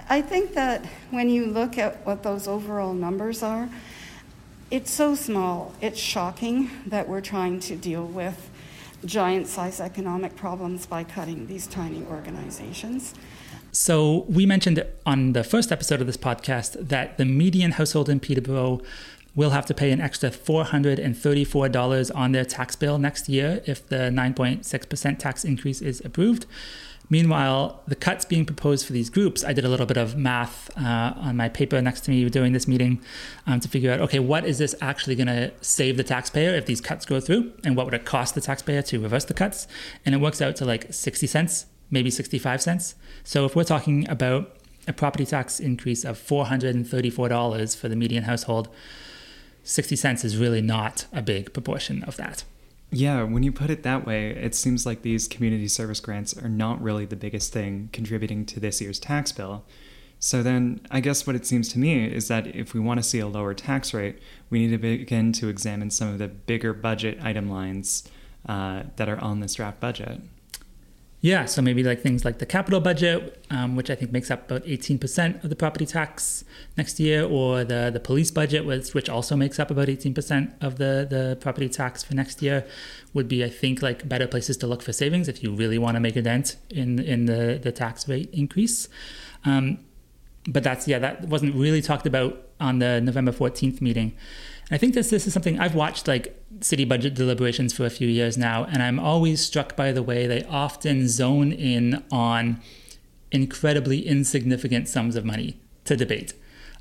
I 0.10 0.22
think 0.22 0.54
that 0.54 0.86
when 1.10 1.30
you 1.30 1.46
look 1.46 1.78
at 1.78 2.06
what 2.06 2.24
those 2.24 2.47
overall 2.47 2.94
numbers 2.94 3.44
are, 3.44 3.69
it's 4.71 4.90
so 4.90 5.16
small, 5.16 5.76
it's 5.81 6.00
shocking 6.00 6.71
that 6.85 7.09
we're 7.09 7.19
trying 7.19 7.59
to 7.59 7.76
deal 7.76 8.06
with 8.06 8.50
giant 9.06 9.48
size 9.48 9.80
economic 9.80 10.36
problems 10.36 10.86
by 10.86 11.04
cutting 11.04 11.48
these 11.48 11.68
tiny 11.68 12.04
organizations. 12.06 13.14
So, 13.74 14.26
we 14.28 14.46
mentioned 14.46 14.86
on 15.06 15.31
the 15.34 15.44
first 15.46 15.72
episode 15.72 16.02
of 16.02 16.08
this 16.08 16.18
podcast 16.18 16.90
that 16.90 17.18
the 17.18 17.24
median 17.24 17.72
household 17.72 18.10
in 18.10 18.20
Peterborough 18.20 18.81
will 19.34 19.52
have 19.52 19.66
to 19.68 19.74
pay 19.74 19.92
an 19.92 20.02
extra 20.02 20.30
$434 20.30 22.12
on 22.16 22.31
their 22.34 22.44
tax 22.44 22.76
bill 22.76 22.98
next 22.98 23.30
year 23.30 23.62
if 23.66 23.88
the 23.88 24.12
9.6% 24.12 25.20
tax 25.20 25.46
increase 25.46 25.81
is 25.81 26.02
approved. 26.04 26.46
Meanwhile, 27.11 27.83
the 27.87 27.95
cuts 27.95 28.23
being 28.23 28.45
proposed 28.45 28.87
for 28.87 28.94
these 28.94 29.09
groups, 29.09 29.44
I 29.44 29.51
did 29.51 29.65
a 29.65 29.68
little 29.68 29.85
bit 29.85 29.97
of 29.97 30.15
math 30.15 30.71
uh, 30.77 31.13
on 31.18 31.35
my 31.35 31.49
paper 31.49 31.81
next 31.81 32.06
to 32.06 32.11
me 32.11 32.30
during 32.30 32.53
this 32.53 32.69
meeting 32.69 33.01
um, 33.45 33.59
to 33.59 33.68
figure 33.68 33.91
out 33.91 33.99
okay, 33.99 34.19
what 34.19 34.45
is 34.45 34.59
this 34.59 34.73
actually 34.80 35.15
going 35.15 35.27
to 35.27 35.51
save 35.59 35.97
the 35.97 36.06
taxpayer 36.06 36.56
if 36.56 36.68
these 36.68 36.80
cuts 36.80 37.06
go 37.06 37.19
through? 37.19 37.51
And 37.65 37.75
what 37.75 37.85
would 37.85 37.94
it 37.94 38.06
cost 38.06 38.33
the 38.33 38.39
taxpayer 38.39 38.81
to 38.83 38.97
reverse 38.97 39.25
the 39.25 39.33
cuts? 39.33 39.68
And 40.06 40.15
it 40.15 40.19
works 40.19 40.41
out 40.41 40.56
to 40.56 40.65
like 40.65 40.94
60 40.94 41.27
cents, 41.27 41.65
maybe 41.89 42.09
65 42.09 42.61
cents. 42.61 42.95
So 43.25 43.44
if 43.44 43.57
we're 43.57 43.65
talking 43.65 44.09
about 44.09 44.56
a 44.87 44.94
property 44.94 45.25
tax 45.25 45.59
increase 45.59 46.06
of 46.06 46.18
$434 46.18 47.75
for 47.75 47.89
the 47.89 47.95
median 47.97 48.23
household, 48.23 48.69
60 49.63 49.97
cents 49.97 50.23
is 50.23 50.37
really 50.37 50.61
not 50.61 51.07
a 51.11 51.21
big 51.21 51.51
proportion 51.51 52.03
of 52.03 52.15
that. 52.15 52.45
Yeah, 52.94 53.24
when 53.24 53.42
you 53.42 53.54
put 53.54 53.69
it 53.69 53.83
that 53.83 54.06
way, 54.06 54.31
it 54.31 54.54
seems 54.54 54.86
like 54.86 55.02
these 55.02 55.30
community 55.30 55.69
service 55.69 56.02
grants 56.02 56.38
are 56.38 56.50
not 56.50 56.81
really 56.81 57.06
the 57.06 57.16
biggest 57.16 57.54
thing 57.54 57.90
contributing 57.94 58.45
to 58.48 58.60
this 58.60 58.81
year's 58.81 59.00
tax 59.00 59.31
bill. 59.31 59.64
So 60.19 60.44
then, 60.44 60.81
I 60.92 61.00
guess 61.00 61.26
what 61.26 61.36
it 61.36 61.45
seems 61.45 61.69
to 61.69 61.80
me 61.80 62.06
is 62.06 62.28
that 62.28 62.48
if 62.48 62.74
we 62.74 62.81
want 62.81 63.00
to 63.00 63.04
see 63.04 63.19
a 63.19 63.28
lower 63.28 63.54
tax 63.54 63.94
rate, 63.94 64.19
we 64.50 64.60
need 64.60 64.71
to 64.71 64.78
begin 64.78 65.31
to 65.33 65.48
examine 65.48 65.90
some 65.90 66.10
of 66.10 66.19
the 66.19 66.28
bigger 66.28 66.74
budget 66.74 67.18
item 67.24 67.50
lines 67.50 68.07
uh, 68.48 68.83
that 68.98 69.07
are 69.07 69.19
on 69.19 69.40
this 69.40 69.56
draft 69.56 69.80
budget. 69.80 70.19
Yeah, 71.23 71.45
so 71.45 71.61
maybe 71.61 71.83
like 71.83 72.01
things 72.01 72.25
like 72.25 72.40
the 72.40 72.47
capital 72.47 72.80
budget, 72.80 73.45
um, 73.51 73.75
which 73.75 73.92
I 73.92 73.95
think 73.95 74.11
makes 74.11 74.31
up 74.31 74.49
about 74.49 74.66
18% 74.66 75.44
of 75.44 75.51
the 75.51 75.56
property 75.56 75.85
tax 75.85 76.44
next 76.75 76.99
year, 76.99 77.23
or 77.23 77.63
the, 77.63 77.92
the 77.94 77.99
police 77.99 78.31
budget, 78.31 78.66
which, 78.66 78.95
which 78.95 79.07
also 79.07 79.35
makes 79.35 79.59
up 79.59 79.69
about 79.69 79.87
18% 79.87 80.54
of 80.61 80.78
the, 80.78 81.06
the 81.07 81.37
property 81.40 81.69
tax 81.69 82.01
for 82.01 82.16
next 82.16 82.42
year, 82.42 82.66
would 83.13 83.28
be, 83.28 83.44
I 83.44 83.49
think, 83.49 83.83
like 83.83 84.09
better 84.09 84.25
places 84.25 84.57
to 84.57 84.68
look 84.68 84.81
for 84.81 84.94
savings 84.94 85.28
if 85.28 85.44
you 85.44 85.54
really 85.54 85.78
want 85.78 85.95
to 85.95 85.99
make 85.99 86.16
a 86.16 86.23
dent 86.23 86.56
in, 86.71 86.97
in 86.97 87.28
the, 87.28 87.59
the 87.61 87.71
tax 87.71 88.09
rate 88.09 88.31
increase. 88.33 88.90
Um, 89.45 89.78
but 90.47 90.63
that's, 90.63 90.87
yeah, 90.87 90.97
that 90.97 91.28
wasn't 91.28 91.54
really 91.54 91.83
talked 91.83 92.07
about 92.07 92.47
on 92.59 92.80
the 92.80 92.99
November 92.99 93.31
14th 93.31 93.80
meeting. 93.80 94.13
I 94.71 94.78
think 94.78 94.94
this 94.94 95.09
this 95.09 95.28
is 95.28 95.33
something 95.33 95.59
I've 95.59 95.75
watched 95.75 96.07
like 96.07 96.41
city 96.61 96.85
budget 96.85 97.13
deliberations 97.13 97.73
for 97.73 97.85
a 97.85 97.89
few 97.89 98.07
years 98.07 98.37
now, 98.37 98.65
and 98.65 98.81
I'm 98.81 98.99
always 98.99 99.41
struck 99.41 99.75
by 99.75 99.91
the 99.91 100.03
way 100.03 100.27
they 100.27 100.44
often 100.45 101.07
zone 101.07 101.51
in 101.51 102.03
on 102.11 102.61
incredibly 103.31 104.06
insignificant 104.06 104.87
sums 104.87 105.15
of 105.15 105.25
money 105.25 105.59
to 105.85 105.95
debate. 105.95 106.33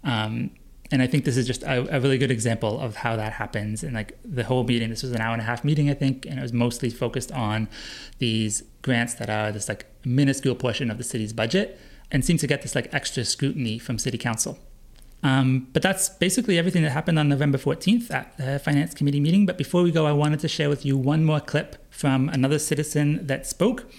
Um, 0.04 0.50
and 0.92 1.02
I 1.02 1.06
think 1.06 1.24
this 1.24 1.36
is 1.36 1.46
just 1.46 1.62
a, 1.62 1.96
a, 1.96 2.00
really 2.00 2.18
good 2.18 2.32
example 2.32 2.80
of 2.80 2.96
how 2.96 3.14
that 3.14 3.34
happens. 3.34 3.84
And 3.84 3.94
like 3.94 4.18
the 4.24 4.42
whole 4.42 4.64
meeting, 4.64 4.90
this 4.90 5.02
was 5.02 5.12
an 5.12 5.20
hour 5.20 5.32
and 5.32 5.40
a 5.40 5.44
half 5.44 5.62
meeting, 5.62 5.88
I 5.88 5.94
think, 5.94 6.26
and 6.26 6.38
it 6.38 6.42
was 6.42 6.52
mostly 6.52 6.90
focused 6.90 7.30
on 7.30 7.68
these 8.18 8.64
grants 8.82 9.14
that 9.14 9.30
are 9.30 9.52
this 9.52 9.68
like 9.68 9.86
minuscule 10.04 10.56
portion 10.56 10.90
of 10.90 10.98
the 10.98 11.04
city's 11.04 11.32
budget 11.32 11.78
and 12.10 12.24
seem 12.24 12.38
to 12.38 12.46
get 12.46 12.62
this 12.62 12.74
like 12.74 12.92
extra 12.92 13.24
scrutiny 13.24 13.78
from 13.78 13.98
city 13.98 14.18
council. 14.18 14.58
Um, 15.22 15.68
but 15.72 15.82
that's 15.82 16.08
basically 16.08 16.58
everything 16.58 16.82
that 16.82 16.90
happened 16.90 17.18
on 17.18 17.28
November 17.28 17.58
14th 17.58 18.10
at 18.10 18.36
the 18.38 18.58
Finance 18.58 18.94
Committee 18.94 19.20
meeting. 19.20 19.46
But 19.46 19.58
before 19.58 19.82
we 19.82 19.90
go, 19.90 20.06
I 20.06 20.12
wanted 20.12 20.40
to 20.40 20.48
share 20.48 20.68
with 20.68 20.84
you 20.84 20.96
one 20.96 21.24
more 21.24 21.40
clip 21.40 21.76
from 21.90 22.28
another 22.30 22.58
citizen 22.58 23.26
that 23.26 23.46
spoke. 23.46 23.90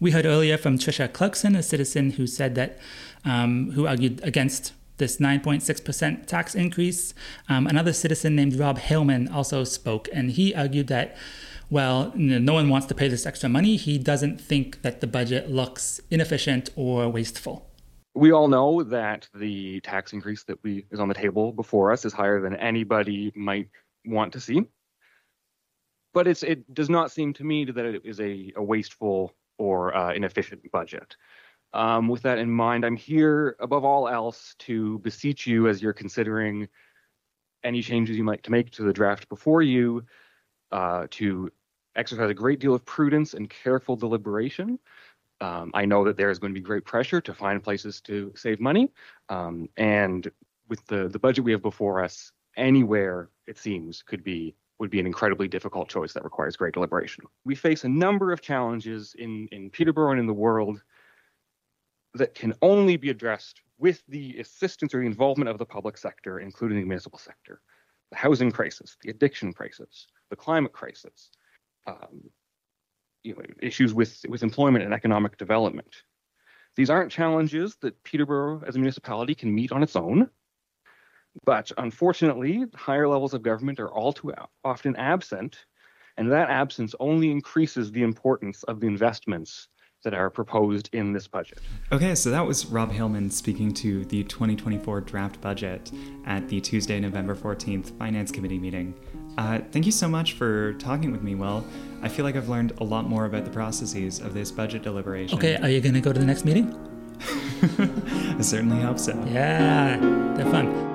We 0.00 0.10
heard 0.10 0.26
earlier 0.26 0.56
from 0.56 0.78
Tricia 0.78 1.12
Clarkson, 1.12 1.54
a 1.54 1.62
citizen 1.62 2.12
who 2.12 2.26
said 2.26 2.54
that, 2.54 2.78
um, 3.24 3.72
who 3.72 3.86
argued 3.86 4.20
against 4.24 4.72
this 4.96 5.18
9.6% 5.18 6.26
tax 6.26 6.54
increase. 6.54 7.14
Um, 7.48 7.66
another 7.66 7.92
citizen 7.92 8.34
named 8.34 8.56
Rob 8.56 8.78
Hailman 8.78 9.28
also 9.28 9.64
spoke, 9.64 10.08
and 10.12 10.30
he 10.32 10.54
argued 10.54 10.88
that, 10.88 11.16
well, 11.70 12.12
no 12.14 12.54
one 12.54 12.68
wants 12.68 12.86
to 12.86 12.94
pay 12.94 13.08
this 13.08 13.26
extra 13.26 13.48
money. 13.48 13.76
He 13.76 13.98
doesn't 13.98 14.40
think 14.40 14.82
that 14.82 15.00
the 15.00 15.06
budget 15.06 15.50
looks 15.50 16.00
inefficient 16.10 16.70
or 16.76 17.08
wasteful 17.08 17.71
we 18.14 18.32
all 18.32 18.48
know 18.48 18.82
that 18.82 19.28
the 19.34 19.80
tax 19.80 20.12
increase 20.12 20.44
that 20.44 20.62
we 20.62 20.86
is 20.90 21.00
on 21.00 21.08
the 21.08 21.14
table 21.14 21.52
before 21.52 21.92
us 21.92 22.04
is 22.04 22.12
higher 22.12 22.40
than 22.40 22.54
anybody 22.56 23.32
might 23.34 23.68
want 24.04 24.34
to 24.34 24.40
see. 24.40 24.64
But 26.12 26.26
it's 26.26 26.42
it 26.42 26.72
does 26.74 26.90
not 26.90 27.10
seem 27.10 27.32
to 27.34 27.44
me 27.44 27.64
that 27.64 27.84
it 27.84 28.02
is 28.04 28.20
a, 28.20 28.52
a 28.56 28.62
wasteful 28.62 29.34
or 29.56 29.96
uh, 29.96 30.12
inefficient 30.12 30.70
budget. 30.70 31.16
Um, 31.72 32.08
with 32.08 32.22
that 32.22 32.36
in 32.36 32.50
mind, 32.50 32.84
I'm 32.84 32.96
here 32.96 33.56
above 33.58 33.84
all 33.84 34.06
else 34.06 34.54
to 34.60 34.98
beseech 34.98 35.46
you 35.46 35.68
as 35.68 35.80
you're 35.80 35.94
considering 35.94 36.68
any 37.64 37.80
changes 37.80 38.16
you 38.16 38.24
might 38.24 38.42
to 38.42 38.50
make 38.50 38.70
to 38.72 38.82
the 38.82 38.92
draft 38.92 39.28
before 39.30 39.62
you 39.62 40.04
uh, 40.70 41.06
to 41.12 41.50
exercise 41.96 42.28
a 42.28 42.34
great 42.34 42.60
deal 42.60 42.74
of 42.74 42.84
prudence 42.84 43.32
and 43.32 43.48
careful 43.48 43.96
deliberation 43.96 44.78
um, 45.42 45.72
I 45.74 45.84
know 45.84 46.04
that 46.04 46.16
there 46.16 46.30
is 46.30 46.38
going 46.38 46.54
to 46.54 46.58
be 46.58 46.64
great 46.64 46.84
pressure 46.84 47.20
to 47.20 47.34
find 47.34 47.62
places 47.62 48.00
to 48.02 48.32
save 48.36 48.60
money. 48.60 48.92
Um, 49.28 49.68
and 49.76 50.30
with 50.68 50.86
the, 50.86 51.08
the 51.08 51.18
budget 51.18 51.44
we 51.44 51.50
have 51.50 51.62
before 51.62 52.02
us, 52.02 52.30
anywhere 52.56 53.28
it 53.46 53.58
seems 53.58 54.02
could 54.02 54.22
be 54.22 54.54
would 54.78 54.90
be 54.90 55.00
an 55.00 55.06
incredibly 55.06 55.46
difficult 55.48 55.88
choice 55.88 56.12
that 56.12 56.24
requires 56.24 56.56
great 56.56 56.74
deliberation. 56.74 57.24
We 57.44 57.54
face 57.54 57.84
a 57.84 57.88
number 57.88 58.32
of 58.32 58.40
challenges 58.40 59.14
in, 59.16 59.48
in 59.52 59.70
Peterborough 59.70 60.10
and 60.10 60.18
in 60.18 60.26
the 60.26 60.32
world 60.32 60.82
that 62.14 62.34
can 62.34 62.52
only 62.62 62.96
be 62.96 63.10
addressed 63.10 63.60
with 63.78 64.02
the 64.08 64.38
assistance 64.38 64.92
or 64.92 65.00
the 65.00 65.06
involvement 65.06 65.50
of 65.50 65.58
the 65.58 65.66
public 65.66 65.96
sector, 65.96 66.40
including 66.40 66.78
the 66.78 66.84
municipal 66.84 67.18
sector. 67.18 67.60
The 68.10 68.16
housing 68.16 68.50
crisis, 68.50 68.96
the 69.02 69.10
addiction 69.10 69.52
crisis, 69.52 70.08
the 70.30 70.36
climate 70.36 70.72
crisis, 70.72 71.30
um, 71.86 72.22
you 73.22 73.34
know, 73.34 73.42
issues 73.60 73.94
with, 73.94 74.24
with 74.28 74.42
employment 74.42 74.84
and 74.84 74.94
economic 74.94 75.36
development. 75.36 76.02
These 76.76 76.90
aren't 76.90 77.12
challenges 77.12 77.76
that 77.82 78.02
Peterborough 78.02 78.62
as 78.66 78.76
a 78.76 78.78
municipality 78.78 79.34
can 79.34 79.54
meet 79.54 79.72
on 79.72 79.82
its 79.82 79.96
own. 79.96 80.30
But 81.44 81.72
unfortunately, 81.78 82.64
higher 82.74 83.08
levels 83.08 83.34
of 83.34 83.42
government 83.42 83.80
are 83.80 83.90
all 83.90 84.12
too 84.12 84.34
often 84.64 84.96
absent, 84.96 85.64
and 86.16 86.30
that 86.30 86.50
absence 86.50 86.94
only 87.00 87.30
increases 87.30 87.90
the 87.90 88.02
importance 88.02 88.62
of 88.64 88.80
the 88.80 88.86
investments 88.86 89.68
that 90.04 90.14
are 90.14 90.30
proposed 90.30 90.90
in 90.92 91.12
this 91.12 91.28
budget. 91.28 91.60
Okay, 91.90 92.14
so 92.14 92.30
that 92.30 92.44
was 92.44 92.66
Rob 92.66 92.90
Hailman 92.90 93.30
speaking 93.30 93.72
to 93.74 94.04
the 94.06 94.24
2024 94.24 95.00
draft 95.02 95.40
budget 95.40 95.92
at 96.26 96.48
the 96.48 96.60
Tuesday, 96.60 96.98
November 97.00 97.34
14th 97.34 97.96
Finance 97.98 98.32
Committee 98.32 98.58
meeting. 98.58 98.94
Uh, 99.38 99.60
thank 99.70 99.86
you 99.86 99.92
so 99.92 100.08
much 100.08 100.34
for 100.34 100.74
talking 100.74 101.10
with 101.10 101.22
me, 101.22 101.34
Will. 101.34 101.64
I 102.02 102.08
feel 102.08 102.24
like 102.24 102.36
I've 102.36 102.48
learned 102.48 102.72
a 102.78 102.84
lot 102.84 103.08
more 103.08 103.24
about 103.24 103.44
the 103.44 103.50
processes 103.50 104.20
of 104.20 104.34
this 104.34 104.50
budget 104.50 104.82
deliberation. 104.82 105.38
Okay, 105.38 105.56
are 105.56 105.68
you 105.68 105.80
going 105.80 105.94
to 105.94 106.00
go 106.00 106.12
to 106.12 106.18
the 106.18 106.26
next 106.26 106.44
meeting? 106.44 106.74
I 108.38 108.42
certainly 108.42 108.82
hope 108.82 108.98
so. 108.98 109.12
Yeah, 109.30 109.96
they're 110.36 110.50
fun. 110.50 110.90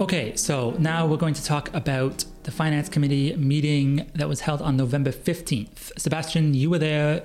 Okay, 0.00 0.36
so 0.36 0.72
now 0.72 1.06
we're 1.06 1.16
going 1.16 1.34
to 1.34 1.44
talk 1.44 1.72
about 1.72 2.24
the 2.42 2.50
Finance 2.50 2.88
Committee 2.88 3.34
meeting 3.36 4.10
that 4.14 4.28
was 4.28 4.40
held 4.40 4.60
on 4.60 4.76
November 4.76 5.10
15th. 5.10 5.98
Sebastian, 5.98 6.52
you 6.52 6.68
were 6.68 6.78
there. 6.78 7.22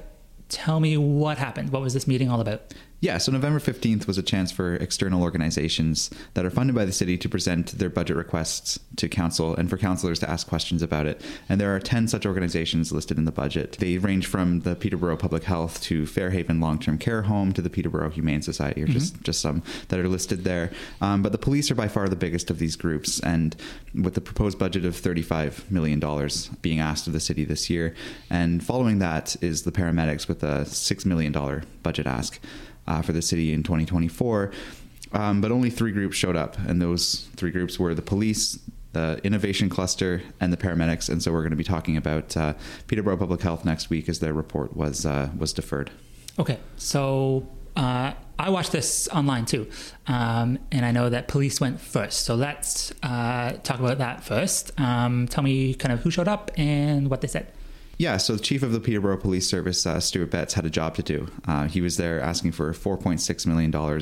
Tell 0.49 0.79
me 0.79 0.97
what 0.97 1.37
happened. 1.37 1.69
What 1.69 1.81
was 1.81 1.93
this 1.93 2.07
meeting 2.07 2.29
all 2.29 2.41
about? 2.41 2.73
Yeah, 3.01 3.17
so 3.17 3.31
November 3.31 3.59
15th 3.59 4.07
was 4.07 4.17
a 4.17 4.23
chance 4.23 4.51
for 4.51 4.75
external 4.75 5.23
organizations 5.23 6.09
that 6.33 6.45
are 6.45 6.49
funded 6.49 6.75
by 6.75 6.83
the 6.83 6.91
city 6.91 7.17
to 7.17 7.29
present 7.29 7.77
their 7.77 7.89
budget 7.89 8.17
requests 8.17 8.77
to 8.97 9.07
council 9.07 9.55
and 9.55 9.69
for 9.69 9.77
councillors 9.77 10.19
to 10.19 10.29
ask 10.29 10.47
questions 10.47 10.81
about 10.81 11.05
it. 11.05 11.21
And 11.47 11.61
there 11.61 11.73
are 11.73 11.79
10 11.79 12.09
such 12.09 12.25
organizations 12.25 12.91
listed 12.91 13.17
in 13.17 13.23
the 13.23 13.31
budget. 13.31 13.77
They 13.79 13.97
range 13.97 14.27
from 14.27 14.61
the 14.61 14.75
Peterborough 14.75 15.15
Public 15.15 15.45
Health 15.45 15.81
to 15.83 16.05
Fairhaven 16.05 16.59
Long 16.59 16.77
Term 16.77 16.97
Care 16.97 17.21
Home 17.21 17.53
to 17.53 17.61
the 17.61 17.69
Peterborough 17.69 18.09
Humane 18.09 18.41
Society, 18.41 18.83
or 18.83 18.85
mm-hmm. 18.85 18.93
just, 18.93 19.21
just 19.21 19.41
some 19.41 19.63
that 19.87 19.99
are 19.99 20.09
listed 20.09 20.43
there. 20.43 20.71
Um, 20.99 21.23
but 21.23 21.31
the 21.31 21.37
police 21.37 21.71
are 21.71 21.75
by 21.75 21.87
far 21.87 22.09
the 22.09 22.17
biggest 22.17 22.49
of 22.49 22.59
these 22.59 22.75
groups. 22.75 23.21
And 23.21 23.55
with 23.95 24.15
the 24.15 24.21
proposed 24.21 24.59
budget 24.59 24.83
of 24.83 24.95
$35 24.95 25.71
million 25.71 26.01
being 26.61 26.81
asked 26.81 27.07
of 27.07 27.13
the 27.13 27.21
city 27.21 27.45
this 27.45 27.69
year, 27.69 27.95
and 28.29 28.61
following 28.61 28.99
that 28.99 29.37
is 29.41 29.63
the 29.63 29.71
paramedics 29.71 30.27
with 30.27 30.43
a 30.43 30.65
$6 30.65 31.05
million 31.05 31.31
budget 31.81 32.05
ask 32.05 32.41
uh, 32.89 33.01
for 33.01 33.13
the 33.13 33.21
city 33.21 33.53
in 33.53 33.63
2024. 33.63 34.51
Um, 35.11 35.41
but 35.41 35.51
only 35.51 35.69
three 35.69 35.91
groups 35.91 36.17
showed 36.17 36.35
up, 36.35 36.57
and 36.67 36.81
those 36.81 37.27
three 37.35 37.51
groups 37.51 37.79
were 37.79 37.95
the 37.95 38.01
police, 38.01 38.59
the 38.93 39.19
innovation 39.23 39.69
cluster, 39.69 40.21
and 40.39 40.53
the 40.53 40.57
paramedics. 40.57 41.09
And 41.09 41.23
so 41.23 41.31
we're 41.31 41.41
going 41.41 41.51
to 41.51 41.57
be 41.57 41.63
talking 41.63 41.97
about 41.97 42.35
uh, 42.35 42.53
Peterborough 42.87 43.17
Public 43.17 43.41
Health 43.41 43.65
next 43.65 43.89
week, 43.89 44.07
as 44.07 44.19
their 44.19 44.33
report 44.33 44.75
was 44.75 45.05
uh, 45.05 45.29
was 45.37 45.53
deferred. 45.53 45.89
Okay, 46.37 46.59
so 46.77 47.47
uh, 47.75 48.13
I 48.37 48.49
watched 48.49 48.71
this 48.71 49.07
online 49.07 49.45
too, 49.45 49.67
um, 50.05 50.59
and 50.71 50.85
I 50.85 50.91
know 50.91 51.09
that 51.09 51.27
police 51.27 51.59
went 51.59 51.81
first. 51.81 52.25
So 52.25 52.35
let's 52.35 52.93
uh, 53.01 53.53
talk 53.63 53.79
about 53.79 53.97
that 53.97 54.23
first. 54.23 54.79
Um, 54.79 55.27
tell 55.27 55.43
me 55.43 55.73
kind 55.73 55.91
of 55.91 56.01
who 56.01 56.11
showed 56.11 56.27
up 56.27 56.51
and 56.55 57.09
what 57.09 57.21
they 57.21 57.27
said. 57.27 57.47
Yeah, 57.99 58.15
so 58.15 58.33
the 58.33 58.39
chief 58.39 58.63
of 58.63 58.71
the 58.71 58.79
Peterborough 58.79 59.17
Police 59.17 59.45
Service, 59.45 59.85
uh, 59.85 59.99
Stuart 59.99 60.31
Betts, 60.31 60.53
had 60.53 60.65
a 60.65 60.69
job 60.69 60.95
to 60.95 61.03
do. 61.03 61.27
Uh, 61.45 61.67
he 61.67 61.81
was 61.81 61.97
there 61.97 62.21
asking 62.21 62.53
for 62.53 62.71
$4.6 62.71 63.45
million 63.45 64.01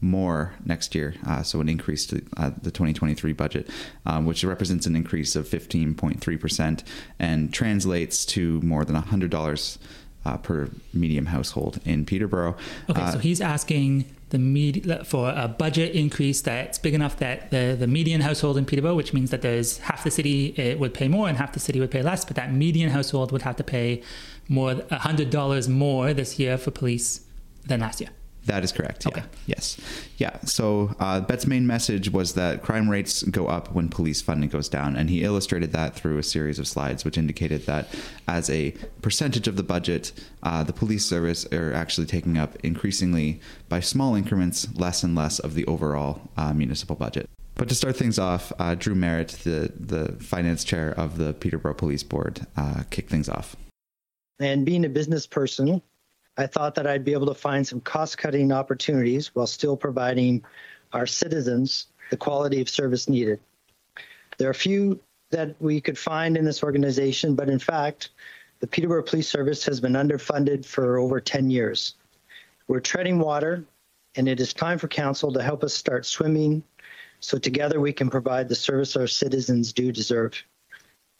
more 0.00 0.54
next 0.64 0.94
year, 0.94 1.14
uh, 1.26 1.42
so 1.42 1.60
an 1.60 1.68
increase 1.68 2.06
to 2.06 2.22
uh, 2.38 2.50
the 2.62 2.70
2023 2.70 3.34
budget, 3.34 3.68
um, 4.06 4.24
which 4.24 4.44
represents 4.44 4.86
an 4.86 4.96
increase 4.96 5.36
of 5.36 5.46
15.3% 5.46 6.84
and 7.18 7.52
translates 7.52 8.24
to 8.24 8.62
more 8.62 8.82
than 8.82 8.96
$100 8.96 9.78
uh, 10.24 10.36
per 10.38 10.70
medium 10.94 11.26
household 11.26 11.80
in 11.84 12.06
Peterborough. 12.06 12.56
Okay, 12.88 13.10
so 13.10 13.18
uh, 13.18 13.18
he's 13.18 13.42
asking 13.42 14.06
the 14.34 14.38
med- 14.40 15.06
for 15.06 15.32
a 15.36 15.46
budget 15.46 15.94
increase 15.94 16.40
that's 16.40 16.76
big 16.76 16.92
enough 16.92 17.16
that 17.18 17.52
the, 17.52 17.76
the 17.78 17.86
median 17.86 18.20
household 18.20 18.58
in 18.58 18.64
Peterborough, 18.64 18.96
which 18.96 19.12
means 19.14 19.30
that 19.30 19.42
there's 19.42 19.78
half 19.78 20.02
the 20.02 20.10
city 20.10 20.52
it 20.56 20.80
would 20.80 20.92
pay 20.92 21.06
more 21.06 21.28
and 21.28 21.38
half 21.38 21.52
the 21.52 21.60
city 21.60 21.78
would 21.78 21.92
pay 21.92 22.02
less, 22.02 22.24
but 22.24 22.34
that 22.34 22.52
median 22.52 22.90
household 22.90 23.30
would 23.30 23.42
have 23.42 23.54
to 23.54 23.64
pay 23.64 24.02
more 24.48 24.74
$100 24.74 25.68
more 25.68 26.12
this 26.12 26.38
year 26.40 26.58
for 26.58 26.72
police 26.72 27.20
than 27.64 27.78
last 27.80 28.00
year. 28.00 28.10
That 28.46 28.62
is 28.62 28.72
correct. 28.72 29.04
Yeah. 29.04 29.10
Okay. 29.10 29.22
Yes. 29.46 29.78
Yeah. 30.18 30.38
So 30.44 30.94
uh, 31.00 31.20
Bet's 31.20 31.46
main 31.46 31.66
message 31.66 32.10
was 32.10 32.34
that 32.34 32.62
crime 32.62 32.90
rates 32.90 33.22
go 33.22 33.46
up 33.46 33.72
when 33.72 33.88
police 33.88 34.20
funding 34.20 34.50
goes 34.50 34.68
down, 34.68 34.96
and 34.96 35.08
he 35.08 35.24
illustrated 35.24 35.72
that 35.72 35.94
through 35.94 36.18
a 36.18 36.22
series 36.22 36.58
of 36.58 36.68
slides, 36.68 37.04
which 37.04 37.16
indicated 37.16 37.64
that 37.66 37.88
as 38.28 38.50
a 38.50 38.72
percentage 39.00 39.48
of 39.48 39.56
the 39.56 39.62
budget, 39.62 40.12
uh, 40.42 40.62
the 40.62 40.72
police 40.72 41.06
service 41.06 41.46
are 41.52 41.72
actually 41.72 42.06
taking 42.06 42.36
up 42.36 42.56
increasingly 42.56 43.40
by 43.68 43.80
small 43.80 44.14
increments 44.14 44.68
less 44.74 45.02
and 45.02 45.14
less 45.14 45.38
of 45.38 45.54
the 45.54 45.64
overall 45.66 46.20
uh, 46.36 46.52
municipal 46.52 46.96
budget. 46.96 47.28
But 47.54 47.68
to 47.68 47.74
start 47.74 47.96
things 47.96 48.18
off, 48.18 48.52
uh, 48.58 48.74
Drew 48.74 48.94
Merrett, 48.94 49.42
the 49.44 49.72
the 49.78 50.12
finance 50.22 50.64
chair 50.64 50.92
of 50.98 51.18
the 51.18 51.32
Peterborough 51.32 51.74
Police 51.74 52.02
Board, 52.02 52.46
uh, 52.56 52.82
kicked 52.90 53.10
things 53.10 53.28
off. 53.28 53.56
And 54.40 54.66
being 54.66 54.84
a 54.84 54.88
business 54.88 55.26
person, 55.26 55.80
I 56.36 56.46
thought 56.46 56.74
that 56.74 56.86
I'd 56.86 57.04
be 57.04 57.12
able 57.12 57.26
to 57.26 57.34
find 57.34 57.66
some 57.66 57.80
cost 57.80 58.18
cutting 58.18 58.52
opportunities 58.52 59.34
while 59.34 59.46
still 59.46 59.76
providing 59.76 60.44
our 60.92 61.06
citizens 61.06 61.86
the 62.10 62.16
quality 62.16 62.60
of 62.60 62.68
service 62.68 63.08
needed. 63.08 63.40
There 64.38 64.48
are 64.48 64.52
a 64.52 64.54
few 64.54 65.00
that 65.30 65.54
we 65.60 65.80
could 65.80 65.98
find 65.98 66.36
in 66.36 66.44
this 66.44 66.62
organization, 66.62 67.34
but 67.34 67.48
in 67.48 67.58
fact, 67.58 68.10
the 68.60 68.66
Peterborough 68.66 69.02
Police 69.02 69.28
Service 69.28 69.64
has 69.66 69.80
been 69.80 69.92
underfunded 69.92 70.64
for 70.64 70.98
over 70.98 71.20
10 71.20 71.50
years. 71.50 71.94
We're 72.66 72.80
treading 72.80 73.18
water, 73.18 73.64
and 74.16 74.28
it 74.28 74.40
is 74.40 74.52
time 74.52 74.78
for 74.78 74.88
council 74.88 75.32
to 75.32 75.42
help 75.42 75.64
us 75.64 75.74
start 75.74 76.06
swimming 76.06 76.62
so 77.20 77.38
together 77.38 77.80
we 77.80 77.92
can 77.92 78.10
provide 78.10 78.48
the 78.48 78.54
service 78.54 78.96
our 78.96 79.06
citizens 79.06 79.72
do 79.72 79.92
deserve. 79.92 80.42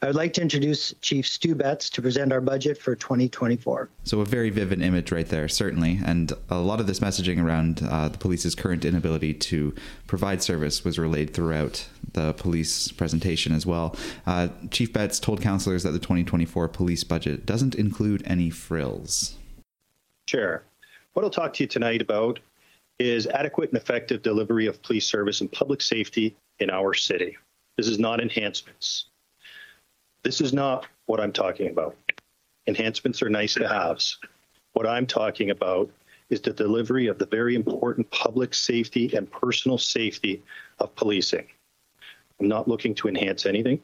I 0.04 0.08
would 0.08 0.16
like 0.16 0.34
to 0.34 0.42
introduce 0.42 0.92
Chief 1.00 1.26
Stu 1.26 1.54
Betts 1.54 1.88
to 1.88 2.02
present 2.02 2.30
our 2.30 2.42
budget 2.42 2.76
for 2.76 2.94
2024. 2.94 3.88
So, 4.02 4.20
a 4.20 4.26
very 4.26 4.50
vivid 4.50 4.82
image 4.82 5.10
right 5.10 5.26
there, 5.26 5.48
certainly. 5.48 5.98
And 6.04 6.30
a 6.50 6.58
lot 6.58 6.78
of 6.78 6.86
this 6.86 7.00
messaging 7.00 7.42
around 7.42 7.80
uh, 7.82 8.10
the 8.10 8.18
police's 8.18 8.54
current 8.54 8.84
inability 8.84 9.32
to 9.32 9.74
provide 10.06 10.42
service 10.42 10.84
was 10.84 10.98
relayed 10.98 11.32
throughout 11.32 11.88
the 12.12 12.34
police 12.34 12.92
presentation 12.92 13.54
as 13.54 13.64
well. 13.64 13.96
Uh, 14.26 14.48
Chief 14.70 14.92
Betts 14.92 15.18
told 15.18 15.40
councillors 15.40 15.84
that 15.84 15.92
the 15.92 15.98
2024 15.98 16.68
police 16.68 17.02
budget 17.02 17.46
doesn't 17.46 17.74
include 17.74 18.22
any 18.26 18.50
frills. 18.50 19.36
Chair, 20.26 20.64
what 21.14 21.24
I'll 21.24 21.30
talk 21.30 21.54
to 21.54 21.62
you 21.62 21.66
tonight 21.66 22.02
about 22.02 22.40
is 22.98 23.26
adequate 23.28 23.70
and 23.70 23.80
effective 23.80 24.20
delivery 24.20 24.66
of 24.66 24.82
police 24.82 25.06
service 25.06 25.40
and 25.40 25.50
public 25.50 25.80
safety 25.80 26.36
in 26.58 26.68
our 26.68 26.92
city. 26.92 27.38
This 27.78 27.88
is 27.88 27.98
not 27.98 28.20
enhancements. 28.20 29.06
This 30.24 30.40
is 30.40 30.54
not 30.54 30.86
what 31.04 31.20
I'm 31.20 31.32
talking 31.32 31.68
about. 31.68 31.96
Enhancements 32.66 33.22
are 33.22 33.28
nice 33.28 33.54
to 33.54 33.68
haves. 33.68 34.18
What 34.72 34.86
I'm 34.86 35.06
talking 35.06 35.50
about 35.50 35.90
is 36.30 36.40
the 36.40 36.52
delivery 36.52 37.08
of 37.08 37.18
the 37.18 37.26
very 37.26 37.54
important 37.54 38.10
public 38.10 38.54
safety 38.54 39.14
and 39.14 39.30
personal 39.30 39.76
safety 39.76 40.42
of 40.78 40.94
policing. 40.96 41.46
I'm 42.40 42.48
not 42.48 42.66
looking 42.66 42.94
to 42.96 43.08
enhance 43.08 43.44
anything. 43.44 43.82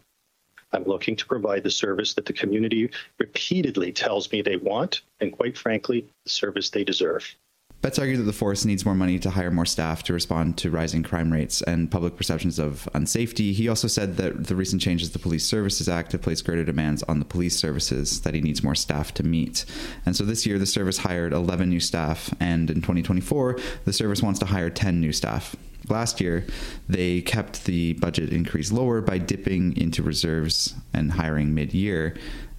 I'm 0.72 0.84
looking 0.84 1.14
to 1.16 1.26
provide 1.26 1.62
the 1.62 1.70
service 1.70 2.14
that 2.14 2.24
the 2.24 2.32
community 2.32 2.90
repeatedly 3.18 3.92
tells 3.92 4.32
me 4.32 4.40
they 4.40 4.56
want, 4.56 5.02
and 5.20 5.32
quite 5.32 5.58
frankly, 5.58 6.06
the 6.24 6.30
service 6.30 6.70
they 6.70 6.84
deserve. 6.84 7.34
Betts 7.82 7.98
argued 7.98 8.20
that 8.20 8.24
the 8.24 8.32
force 8.34 8.66
needs 8.66 8.84
more 8.84 8.94
money 8.94 9.18
to 9.18 9.30
hire 9.30 9.50
more 9.50 9.64
staff 9.64 10.02
to 10.02 10.12
respond 10.12 10.58
to 10.58 10.70
rising 10.70 11.02
crime 11.02 11.32
rates 11.32 11.62
and 11.62 11.90
public 11.90 12.14
perceptions 12.14 12.58
of 12.58 12.86
unsafety. 12.94 13.54
He 13.54 13.68
also 13.68 13.88
said 13.88 14.18
that 14.18 14.48
the 14.48 14.54
recent 14.54 14.82
changes 14.82 15.08
to 15.08 15.12
the 15.14 15.18
Police 15.18 15.46
Services 15.46 15.88
Act 15.88 16.12
have 16.12 16.20
placed 16.20 16.44
greater 16.44 16.64
demands 16.64 17.02
on 17.04 17.20
the 17.20 17.24
police 17.24 17.56
services 17.56 18.20
that 18.20 18.34
he 18.34 18.42
needs 18.42 18.62
more 18.62 18.74
staff 18.74 19.14
to 19.14 19.22
meet. 19.22 19.64
And 20.04 20.14
so 20.14 20.24
this 20.24 20.44
year, 20.44 20.58
the 20.58 20.66
service 20.66 20.98
hired 20.98 21.32
11 21.32 21.70
new 21.70 21.80
staff, 21.80 22.34
and 22.38 22.68
in 22.68 22.82
2024, 22.82 23.58
the 23.86 23.92
service 23.94 24.22
wants 24.22 24.40
to 24.40 24.46
hire 24.46 24.68
10 24.68 25.00
new 25.00 25.12
staff. 25.12 25.56
Last 25.88 26.20
year, 26.20 26.44
they 26.86 27.22
kept 27.22 27.64
the 27.64 27.94
budget 27.94 28.30
increase 28.30 28.70
lower 28.70 29.00
by 29.00 29.16
dipping 29.16 29.74
into 29.78 30.02
reserves 30.02 30.74
and 30.92 31.12
hiring 31.12 31.54
mid 31.54 31.72
year. 31.72 32.14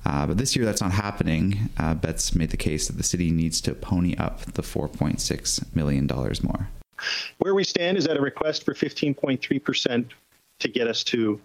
Uh, 0.06 0.26
but 0.28 0.38
this 0.38 0.56
year, 0.56 0.66
that's 0.66 0.82
not 0.82 0.92
happening. 0.92 1.70
Uh, 1.78 1.94
Betts 1.94 2.36
made 2.36 2.50
the 2.50 2.58
case 2.58 2.88
that 2.88 2.98
the 2.98 3.04
city 3.04 3.32
needs 3.32 3.62
to 3.62 3.74
pony 3.74 4.16
up 4.18 4.42
the 4.54 4.62
$4.6 4.62 5.76
million 5.76 6.08
more. 6.44 6.70
Where 7.40 7.56
we 7.56 7.64
stand 7.64 7.98
is 7.98 8.08
at 8.08 8.18
a 8.18 8.22
request 8.22 8.64
for 8.64 8.74
15.3% 8.74 10.06
to 10.60 10.68
get 10.68 10.88
us 10.88 11.04
to 11.06 11.40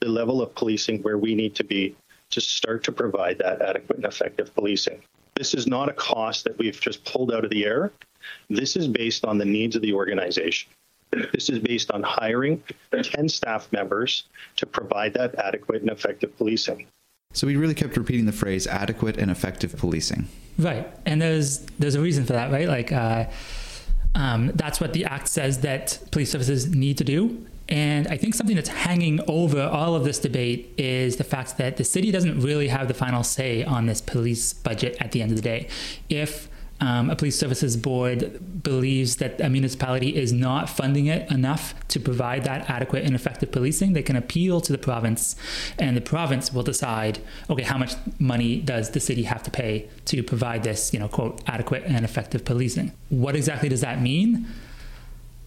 the 0.00 0.08
level 0.08 0.42
of 0.42 0.54
policing 0.54 1.02
where 1.02 1.18
we 1.18 1.34
need 1.34 1.54
to 1.56 1.64
be 1.64 1.94
to 2.30 2.40
start 2.40 2.84
to 2.84 2.92
provide 2.92 3.38
that 3.38 3.60
adequate 3.60 3.96
and 3.96 4.06
effective 4.06 4.54
policing. 4.54 5.02
This 5.34 5.54
is 5.54 5.66
not 5.66 5.88
a 5.88 5.92
cost 5.92 6.44
that 6.44 6.58
we've 6.58 6.80
just 6.80 7.04
pulled 7.04 7.32
out 7.32 7.44
of 7.44 7.50
the 7.50 7.64
air. 7.64 7.92
This 8.48 8.76
is 8.76 8.88
based 8.88 9.24
on 9.24 9.38
the 9.38 9.44
needs 9.44 9.76
of 9.76 9.82
the 9.82 9.92
organization. 9.92 10.70
This 11.32 11.48
is 11.48 11.58
based 11.58 11.90
on 11.90 12.02
hiring 12.02 12.62
10 12.92 13.28
staff 13.28 13.70
members 13.72 14.24
to 14.56 14.66
provide 14.66 15.14
that 15.14 15.34
adequate 15.36 15.82
and 15.82 15.90
effective 15.90 16.36
policing. 16.36 16.86
So 17.32 17.46
we 17.46 17.56
really 17.56 17.74
kept 17.74 17.96
repeating 17.96 18.26
the 18.26 18.32
phrase 18.32 18.66
adequate 18.66 19.16
and 19.16 19.30
effective 19.30 19.76
policing. 19.76 20.28
Right. 20.58 20.92
And 21.06 21.22
there's 21.22 21.58
there's 21.78 21.94
a 21.94 22.00
reason 22.00 22.24
for 22.24 22.32
that, 22.32 22.50
right? 22.50 22.68
Like 22.68 22.92
uh, 22.92 23.26
um, 24.14 24.52
that's 24.54 24.80
what 24.80 24.92
the 24.92 25.04
act 25.04 25.28
says 25.28 25.60
that 25.60 25.98
police 26.10 26.30
services 26.30 26.68
need 26.68 26.98
to 26.98 27.04
do. 27.04 27.46
And 27.68 28.08
I 28.08 28.16
think 28.16 28.34
something 28.34 28.56
that's 28.56 28.68
hanging 28.68 29.20
over 29.28 29.62
all 29.62 29.94
of 29.94 30.02
this 30.02 30.18
debate 30.18 30.74
is 30.76 31.16
the 31.16 31.24
fact 31.24 31.56
that 31.58 31.76
the 31.76 31.84
city 31.84 32.10
doesn't 32.10 32.40
really 32.40 32.66
have 32.66 32.88
the 32.88 32.94
final 32.94 33.22
say 33.22 33.62
on 33.62 33.86
this 33.86 34.00
police 34.00 34.52
budget 34.52 34.96
at 34.98 35.12
the 35.12 35.22
end 35.22 35.30
of 35.30 35.36
the 35.36 35.42
day. 35.42 35.68
If 36.08 36.48
um, 36.80 37.10
a 37.10 37.16
police 37.16 37.38
services 37.38 37.76
board 37.76 38.62
believes 38.62 39.16
that 39.16 39.40
a 39.40 39.50
municipality 39.50 40.16
is 40.16 40.32
not 40.32 40.68
funding 40.68 41.06
it 41.06 41.30
enough 41.30 41.74
to 41.88 42.00
provide 42.00 42.44
that 42.44 42.70
adequate 42.70 43.04
and 43.04 43.14
effective 43.14 43.52
policing, 43.52 43.92
they 43.92 44.02
can 44.02 44.16
appeal 44.16 44.60
to 44.62 44.72
the 44.72 44.78
province, 44.78 45.36
and 45.78 45.96
the 45.96 46.00
province 46.00 46.52
will 46.52 46.62
decide, 46.62 47.18
okay, 47.50 47.62
how 47.62 47.76
much 47.76 47.94
money 48.18 48.60
does 48.60 48.90
the 48.90 49.00
city 49.00 49.24
have 49.24 49.42
to 49.42 49.50
pay 49.50 49.88
to 50.06 50.22
provide 50.22 50.62
this, 50.62 50.94
you 50.94 50.98
know, 50.98 51.08
quote, 51.08 51.42
adequate 51.46 51.84
and 51.84 52.04
effective 52.04 52.44
policing? 52.44 52.92
What 53.10 53.36
exactly 53.36 53.68
does 53.68 53.82
that 53.82 54.00
mean? 54.00 54.46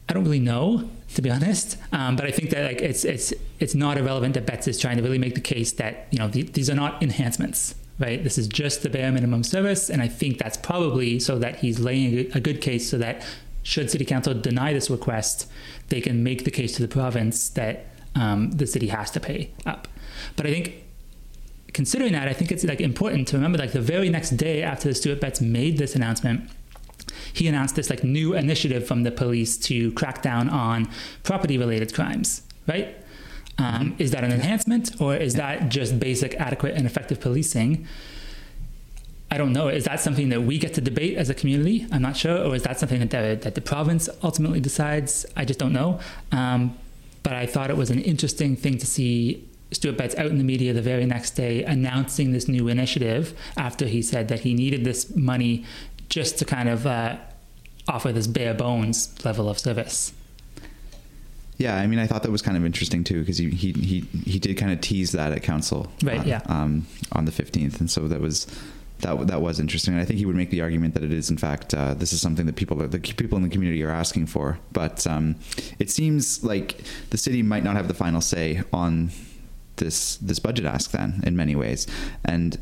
I 0.08 0.14
don't 0.14 0.26
really 0.26 0.40
know, 0.40 0.90
to 1.16 1.22
be 1.22 1.32
honest. 1.32 1.78
Um, 1.92 2.16
but 2.16 2.26
I 2.26 2.32
think 2.32 2.50
that 2.52 2.66
like 2.66 2.82
it's 2.82 3.06
it's 3.06 3.34
it's 3.60 3.74
not 3.74 3.98
irrelevant 3.98 4.34
that 4.34 4.46
Betts 4.46 4.68
is 4.68 4.78
trying 4.78 4.98
to 4.98 5.04
really 5.04 5.18
make 5.18 5.34
the 5.34 5.42
case 5.42 5.72
that 5.74 6.08
you 6.12 6.20
know 6.20 6.28
the, 6.28 6.44
these 6.44 6.70
are 6.70 6.76
not 6.76 7.02
enhancements 7.02 7.76
right? 8.00 8.24
This 8.24 8.38
is 8.38 8.48
just 8.48 8.84
the 8.84 8.90
bare 8.90 9.12
minimum 9.12 9.44
service. 9.44 9.90
And 9.90 10.02
I 10.02 10.08
think 10.08 10.38
that's 10.38 10.58
probably 10.58 11.20
so 11.20 11.38
that 11.40 11.58
he's 11.58 11.80
laying 11.80 12.32
a 12.34 12.40
good 12.40 12.62
case 12.62 12.90
so 12.90 12.98
that 12.98 13.26
should 13.64 13.90
city 13.90 14.06
council 14.06 14.34
deny 14.34 14.74
this 14.74 14.90
request, 14.90 15.50
they 15.90 16.02
can 16.02 16.24
make 16.24 16.44
the 16.44 16.52
case 16.52 16.76
to 16.76 16.82
the 16.82 16.88
province 16.88 17.50
that 17.50 17.86
um, 18.16 18.52
the 18.52 18.68
city 18.68 18.88
has 18.88 19.10
to 19.12 19.20
pay 19.20 19.52
up. 19.66 19.88
But 20.36 20.46
I 20.46 20.52
think 20.52 20.84
considering 21.74 22.14
that, 22.14 22.28
I 22.28 22.34
think 22.34 22.52
it's 22.52 22.64
like 22.64 22.82
important 22.82 23.28
to 23.30 23.38
remember 23.38 23.58
like 23.58 23.72
the 23.72 23.82
very 23.82 24.10
next 24.10 24.32
day 24.32 24.62
after 24.62 24.90
the 24.90 24.96
Stuart 24.96 25.22
Betts 25.22 25.42
made 25.42 25.78
this 25.78 25.96
announcement, 25.96 26.50
he 27.34 27.48
announced 27.48 27.76
this 27.76 27.90
like 27.90 28.04
new 28.04 28.34
initiative 28.34 28.86
from 28.86 29.04
the 29.04 29.12
police 29.12 29.58
to 29.58 29.92
crack 29.94 30.22
down 30.22 30.50
on 30.50 30.90
property 31.24 31.58
related 31.58 31.94
crimes, 31.94 32.44
right? 32.68 32.98
Um, 33.58 33.96
is 34.00 34.12
that 34.12 34.24
an 34.24 34.32
enhancement 34.32 35.00
or 35.00 35.16
is 35.16 35.36
that 35.36 35.70
just 35.70 36.00
basic, 36.00 36.34
adequate, 36.36 36.76
and 36.76 36.86
effective 36.86 37.20
policing? 37.20 37.88
I 39.30 39.38
don't 39.38 39.54
know. 39.54 39.68
Is 39.68 39.86
that 39.86 40.00
something 40.00 40.30
that 40.30 40.44
we 40.44 40.60
get 40.60 40.76
to 40.76 40.82
debate 40.82 41.18
as 41.18 41.30
a 41.30 41.34
community? 41.34 41.88
I'm 41.92 42.02
not 42.02 42.16
sure. 42.16 42.38
Or 42.38 42.56
is 42.56 42.64
that 42.64 42.80
something 42.80 43.00
that 43.00 43.10
the, 43.10 43.36
that 43.42 43.56
the 43.56 43.62
province 43.62 44.08
ultimately 44.24 44.60
decides? 44.60 45.26
I 45.36 45.46
just 45.46 45.60
don't 45.60 45.74
know. 45.74 46.00
Um, 46.32 46.78
but 47.24 47.34
I 47.34 47.46
thought 47.46 47.70
it 47.70 47.78
was 47.78 47.90
an 47.90 48.00
interesting 48.00 48.56
thing 48.56 48.78
to 48.78 48.86
see 48.86 49.48
Stuart 49.72 49.98
Betts 49.98 50.16
out 50.16 50.28
in 50.28 50.38
the 50.38 50.44
media 50.44 50.74
the 50.74 50.82
very 50.82 51.06
next 51.06 51.32
day 51.32 51.64
announcing 51.64 52.32
this 52.32 52.48
new 52.48 52.68
initiative 52.68 53.34
after 53.58 53.88
he 53.88 54.02
said 54.02 54.28
that 54.28 54.42
he 54.42 54.54
needed 54.54 54.84
this 54.84 55.16
money 55.16 55.66
just 56.10 56.38
to 56.38 56.46
kind 56.46 56.70
of 56.70 56.86
uh, 56.86 57.18
offer 57.88 58.12
this 58.12 58.28
bare 58.28 58.54
bones 58.54 59.16
level 59.26 59.50
of 59.50 59.58
service. 59.58 60.14
Yeah, 61.58 61.78
I 61.78 61.88
mean, 61.88 62.00
I 62.00 62.08
thought 62.08 62.24
that 62.24 62.32
was 62.32 62.42
kind 62.42 62.58
of 62.58 62.66
interesting 62.66 63.04
too 63.04 63.20
because 63.20 63.38
he, 63.38 63.50
he 63.50 63.72
he 63.74 64.00
he 64.26 64.40
did 64.40 64.58
kind 64.58 64.72
of 64.72 64.82
tease 64.82 65.12
that 65.12 65.32
at 65.32 65.44
council, 65.44 65.92
right? 66.04 66.20
Uh, 66.20 66.24
yeah, 66.24 66.42
um, 66.48 66.88
on 67.12 67.26
the 67.26 67.32
fifteenth, 67.32 67.80
and 67.80 67.90
so 67.90 68.08
that 68.08 68.22
was 68.22 68.48
that 69.00 69.28
that 69.28 69.42
was 69.42 69.60
interesting. 69.60 69.94
And 69.94 70.02
I 70.02 70.06
think 70.06 70.20
he 70.20 70.26
would 70.26 70.36
make 70.36 70.50
the 70.50 70.62
argument 70.62 70.96
that 70.96 71.04
it 71.04 71.12
is, 71.12 71.30
in 71.30 71.38
fact, 71.38 71.74
uh, 71.74 71.94
this 71.94 72.12
is 72.12 72.22
something 72.22 72.46
that 72.48 72.56
people 72.56 72.78
the 72.78 73.00
people 73.00 73.38
in 73.38 73.44
the 73.44 73.50
community 73.50 73.84
are 73.84 73.92
asking 73.92 74.28
for. 74.28 74.60
But 74.72 75.06
um, 75.06 75.36
it 75.80 75.92
seems 75.92 76.44
like 76.44 76.82
the 77.12 77.18
city 77.18 77.44
might 77.44 77.64
not 77.64 77.76
have 77.76 77.88
the 77.88 77.94
final 77.94 78.22
say 78.22 78.64
on 78.74 79.12
this 79.78 80.18
this 80.18 80.40
budget 80.40 80.66
ask 80.66 80.92
then 80.92 81.22
in 81.26 81.36
many 81.36 81.56
ways 81.56 81.88
and 82.24 82.60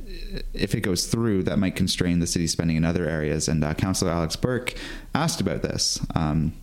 if 0.54 0.74
it 0.74 0.80
goes 0.80 1.08
through 1.08 1.44
that 1.44 1.58
might 1.58 1.76
constrain 1.76 2.20
the 2.20 2.28
city 2.28 2.48
spending 2.48 2.78
in 2.78 2.86
other 2.86 3.06
areas 3.06 3.50
and 3.50 3.64
uh, 3.64 3.74
councillor 3.74 4.12
alex 4.12 4.38
Bierk 4.38 4.78
asked 5.14 5.42
about 5.42 5.62
this 5.62 6.00
um, 6.16 6.54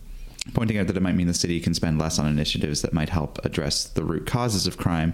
pointing 0.53 0.77
out 0.77 0.87
that 0.87 0.97
it 0.97 1.01
might 1.01 1.15
mean 1.15 1.27
the 1.27 1.33
city 1.33 1.59
can 1.59 1.73
spend 1.73 1.99
less 1.99 2.19
on 2.19 2.27
initiatives 2.27 2.81
that 2.81 2.93
might 2.93 3.09
help 3.09 3.43
address 3.45 3.85
the 3.85 4.03
root 4.03 4.25
causes 4.25 4.67
of 4.67 4.77
crime. 4.77 5.13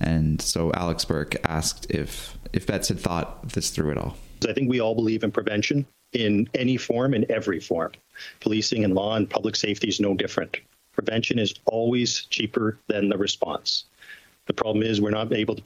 And 0.00 0.40
so 0.40 0.72
Alex 0.72 1.04
Bierk 1.04 1.36
asked 1.44 1.90
if 1.90 2.36
if 2.52 2.66
Betts 2.66 2.88
had 2.88 3.00
thought 3.00 3.48
this 3.50 3.70
through 3.70 3.90
at 3.90 3.98
all. 3.98 4.16
I 4.48 4.52
think 4.52 4.68
we 4.68 4.80
all 4.80 4.94
believe 4.94 5.24
in 5.24 5.32
prevention 5.32 5.86
in 6.12 6.48
any 6.54 6.76
form, 6.76 7.14
in 7.14 7.30
every 7.30 7.60
form. 7.60 7.92
Policing 8.40 8.84
and 8.84 8.94
law 8.94 9.16
and 9.16 9.28
public 9.28 9.56
safety 9.56 9.88
is 9.88 10.00
no 10.00 10.14
different. 10.14 10.58
Prevention 10.92 11.38
is 11.38 11.54
always 11.66 12.24
cheaper 12.26 12.78
than 12.86 13.08
the 13.08 13.18
response. 13.18 13.84
The 14.46 14.54
problem 14.54 14.84
is 14.84 15.00
we're 15.00 15.10
not 15.10 15.32
able 15.32 15.56
to 15.56 15.62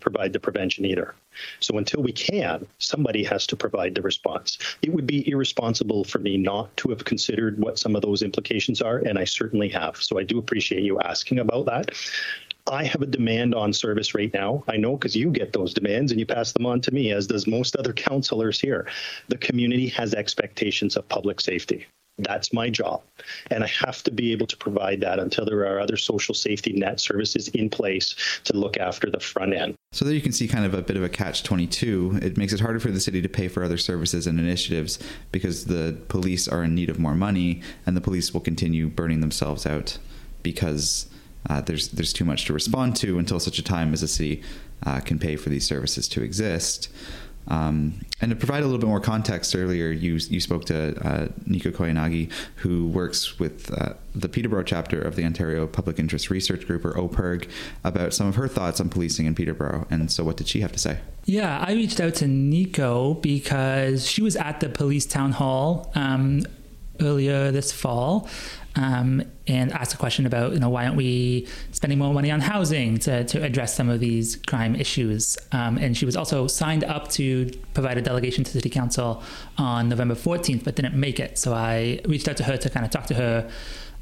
provide 0.00 0.32
the 0.32 0.40
prevention 0.40 0.84
either. 0.84 1.14
So 1.60 1.78
until 1.78 2.02
we 2.02 2.12
can, 2.12 2.66
somebody 2.78 3.22
has 3.24 3.46
to 3.48 3.56
provide 3.56 3.94
the 3.94 4.02
response. 4.02 4.58
It 4.82 4.92
would 4.92 5.06
be 5.06 5.28
irresponsible 5.28 6.04
for 6.04 6.18
me 6.18 6.36
not 6.36 6.74
to 6.78 6.88
have 6.88 7.04
considered 7.04 7.58
what 7.58 7.78
some 7.78 7.94
of 7.94 8.02
those 8.02 8.22
implications 8.22 8.80
are, 8.80 8.98
and 8.98 9.18
I 9.18 9.24
certainly 9.24 9.68
have. 9.68 9.96
So 10.02 10.18
I 10.18 10.22
do 10.22 10.38
appreciate 10.38 10.82
you 10.82 10.98
asking 11.00 11.38
about 11.38 11.66
that. 11.66 11.90
I 12.66 12.84
have 12.84 13.02
a 13.02 13.06
demand 13.06 13.54
on 13.54 13.74
service 13.74 14.14
right 14.14 14.32
now. 14.32 14.64
I 14.68 14.78
know 14.78 14.96
because 14.96 15.14
you 15.14 15.30
get 15.30 15.52
those 15.52 15.74
demands 15.74 16.10
and 16.10 16.18
you 16.18 16.24
pass 16.24 16.52
them 16.52 16.64
on 16.64 16.80
to 16.82 16.94
me, 16.94 17.12
as 17.12 17.26
does 17.26 17.46
most 17.46 17.76
other 17.76 17.92
counselors 17.92 18.58
here. 18.58 18.88
The 19.28 19.36
community 19.36 19.88
has 19.88 20.14
expectations 20.14 20.96
of 20.96 21.06
public 21.10 21.42
safety. 21.42 21.86
That's 22.18 22.52
my 22.52 22.70
job. 22.70 23.02
And 23.50 23.64
I 23.64 23.66
have 23.66 24.02
to 24.04 24.10
be 24.10 24.30
able 24.32 24.46
to 24.46 24.56
provide 24.56 25.00
that 25.00 25.18
until 25.18 25.44
there 25.44 25.66
are 25.66 25.80
other 25.80 25.96
social 25.96 26.34
safety 26.34 26.72
net 26.72 27.00
services 27.00 27.48
in 27.48 27.68
place 27.68 28.14
to 28.44 28.56
look 28.56 28.76
after 28.76 29.10
the 29.10 29.18
front 29.18 29.54
end. 29.54 29.74
So 29.92 30.04
there 30.04 30.14
you 30.14 30.20
can 30.20 30.32
see 30.32 30.46
kind 30.46 30.64
of 30.64 30.74
a 30.74 30.82
bit 30.82 30.96
of 30.96 31.02
a 31.02 31.08
catch 31.08 31.42
22. 31.42 32.20
It 32.22 32.36
makes 32.36 32.52
it 32.52 32.60
harder 32.60 32.78
for 32.78 32.90
the 32.90 33.00
city 33.00 33.20
to 33.20 33.28
pay 33.28 33.48
for 33.48 33.64
other 33.64 33.78
services 33.78 34.26
and 34.26 34.38
initiatives 34.38 34.98
because 35.32 35.64
the 35.64 35.98
police 36.08 36.46
are 36.46 36.62
in 36.62 36.74
need 36.74 36.88
of 36.88 36.98
more 36.98 37.14
money 37.14 37.62
and 37.84 37.96
the 37.96 38.00
police 38.00 38.32
will 38.32 38.40
continue 38.40 38.88
burning 38.88 39.20
themselves 39.20 39.66
out 39.66 39.98
because 40.42 41.08
uh, 41.48 41.60
there's 41.60 41.88
there's 41.88 42.12
too 42.12 42.24
much 42.24 42.44
to 42.46 42.52
respond 42.52 42.96
to 42.96 43.18
until 43.18 43.38
such 43.38 43.58
a 43.58 43.62
time 43.62 43.92
as 43.92 44.00
the 44.00 44.08
city 44.08 44.42
uh, 44.84 45.00
can 45.00 45.18
pay 45.18 45.36
for 45.36 45.48
these 45.48 45.66
services 45.66 46.08
to 46.08 46.22
exist. 46.22 46.88
Um, 47.48 48.00
and 48.20 48.30
to 48.30 48.36
provide 48.36 48.62
a 48.62 48.66
little 48.66 48.78
bit 48.78 48.88
more 48.88 49.00
context, 49.00 49.54
earlier 49.54 49.90
you 49.90 50.14
you 50.14 50.40
spoke 50.40 50.64
to 50.66 50.96
uh, 51.06 51.28
Nico 51.46 51.70
Koyanagi, 51.70 52.30
who 52.56 52.88
works 52.88 53.38
with 53.38 53.72
uh, 53.78 53.94
the 54.14 54.28
Peterborough 54.28 54.62
chapter 54.62 55.00
of 55.00 55.16
the 55.16 55.24
Ontario 55.24 55.66
Public 55.66 55.98
Interest 55.98 56.30
Research 56.30 56.66
Group, 56.66 56.84
or 56.84 56.96
OPIRG, 56.96 57.48
about 57.82 58.14
some 58.14 58.26
of 58.26 58.36
her 58.36 58.48
thoughts 58.48 58.80
on 58.80 58.88
policing 58.88 59.26
in 59.26 59.34
Peterborough. 59.34 59.86
And 59.90 60.10
so, 60.10 60.24
what 60.24 60.36
did 60.36 60.48
she 60.48 60.60
have 60.60 60.72
to 60.72 60.78
say? 60.78 61.00
Yeah, 61.26 61.62
I 61.66 61.72
reached 61.72 62.00
out 62.00 62.14
to 62.16 62.28
Nico 62.28 63.14
because 63.14 64.08
she 64.08 64.22
was 64.22 64.36
at 64.36 64.60
the 64.60 64.68
police 64.68 65.06
town 65.06 65.32
hall 65.32 65.90
um, 65.94 66.42
earlier 67.00 67.50
this 67.50 67.72
fall 67.72 68.28
um, 68.76 69.22
and 69.46 69.72
asked 69.72 69.94
a 69.94 69.96
question 69.96 70.26
about, 70.26 70.52
you 70.52 70.58
know, 70.58 70.68
why 70.68 70.84
aren't 70.84 70.96
we 70.96 71.46
spending 71.70 71.98
more 71.98 72.12
money 72.12 72.30
on 72.30 72.40
housing 72.40 72.98
to, 72.98 73.24
to 73.24 73.42
address 73.42 73.74
some 73.74 73.88
of 73.88 74.00
these 74.00 74.36
crime 74.36 74.74
issues? 74.74 75.38
Um, 75.52 75.78
and 75.78 75.96
she 75.96 76.04
was 76.06 76.16
also 76.16 76.46
signed 76.46 76.82
up 76.84 77.08
to 77.12 77.50
provide 77.72 77.98
a 77.98 78.02
delegation 78.02 78.42
to 78.44 78.50
City 78.50 78.70
Council 78.70 79.22
on 79.58 79.88
November 79.88 80.14
14th, 80.14 80.64
but 80.64 80.74
didn't 80.74 80.94
make 80.94 81.20
it. 81.20 81.38
So 81.38 81.52
I 81.52 82.00
reached 82.04 82.28
out 82.28 82.36
to 82.38 82.44
her 82.44 82.56
to 82.56 82.70
kind 82.70 82.84
of 82.84 82.90
talk 82.90 83.06
to 83.06 83.14
her 83.14 83.50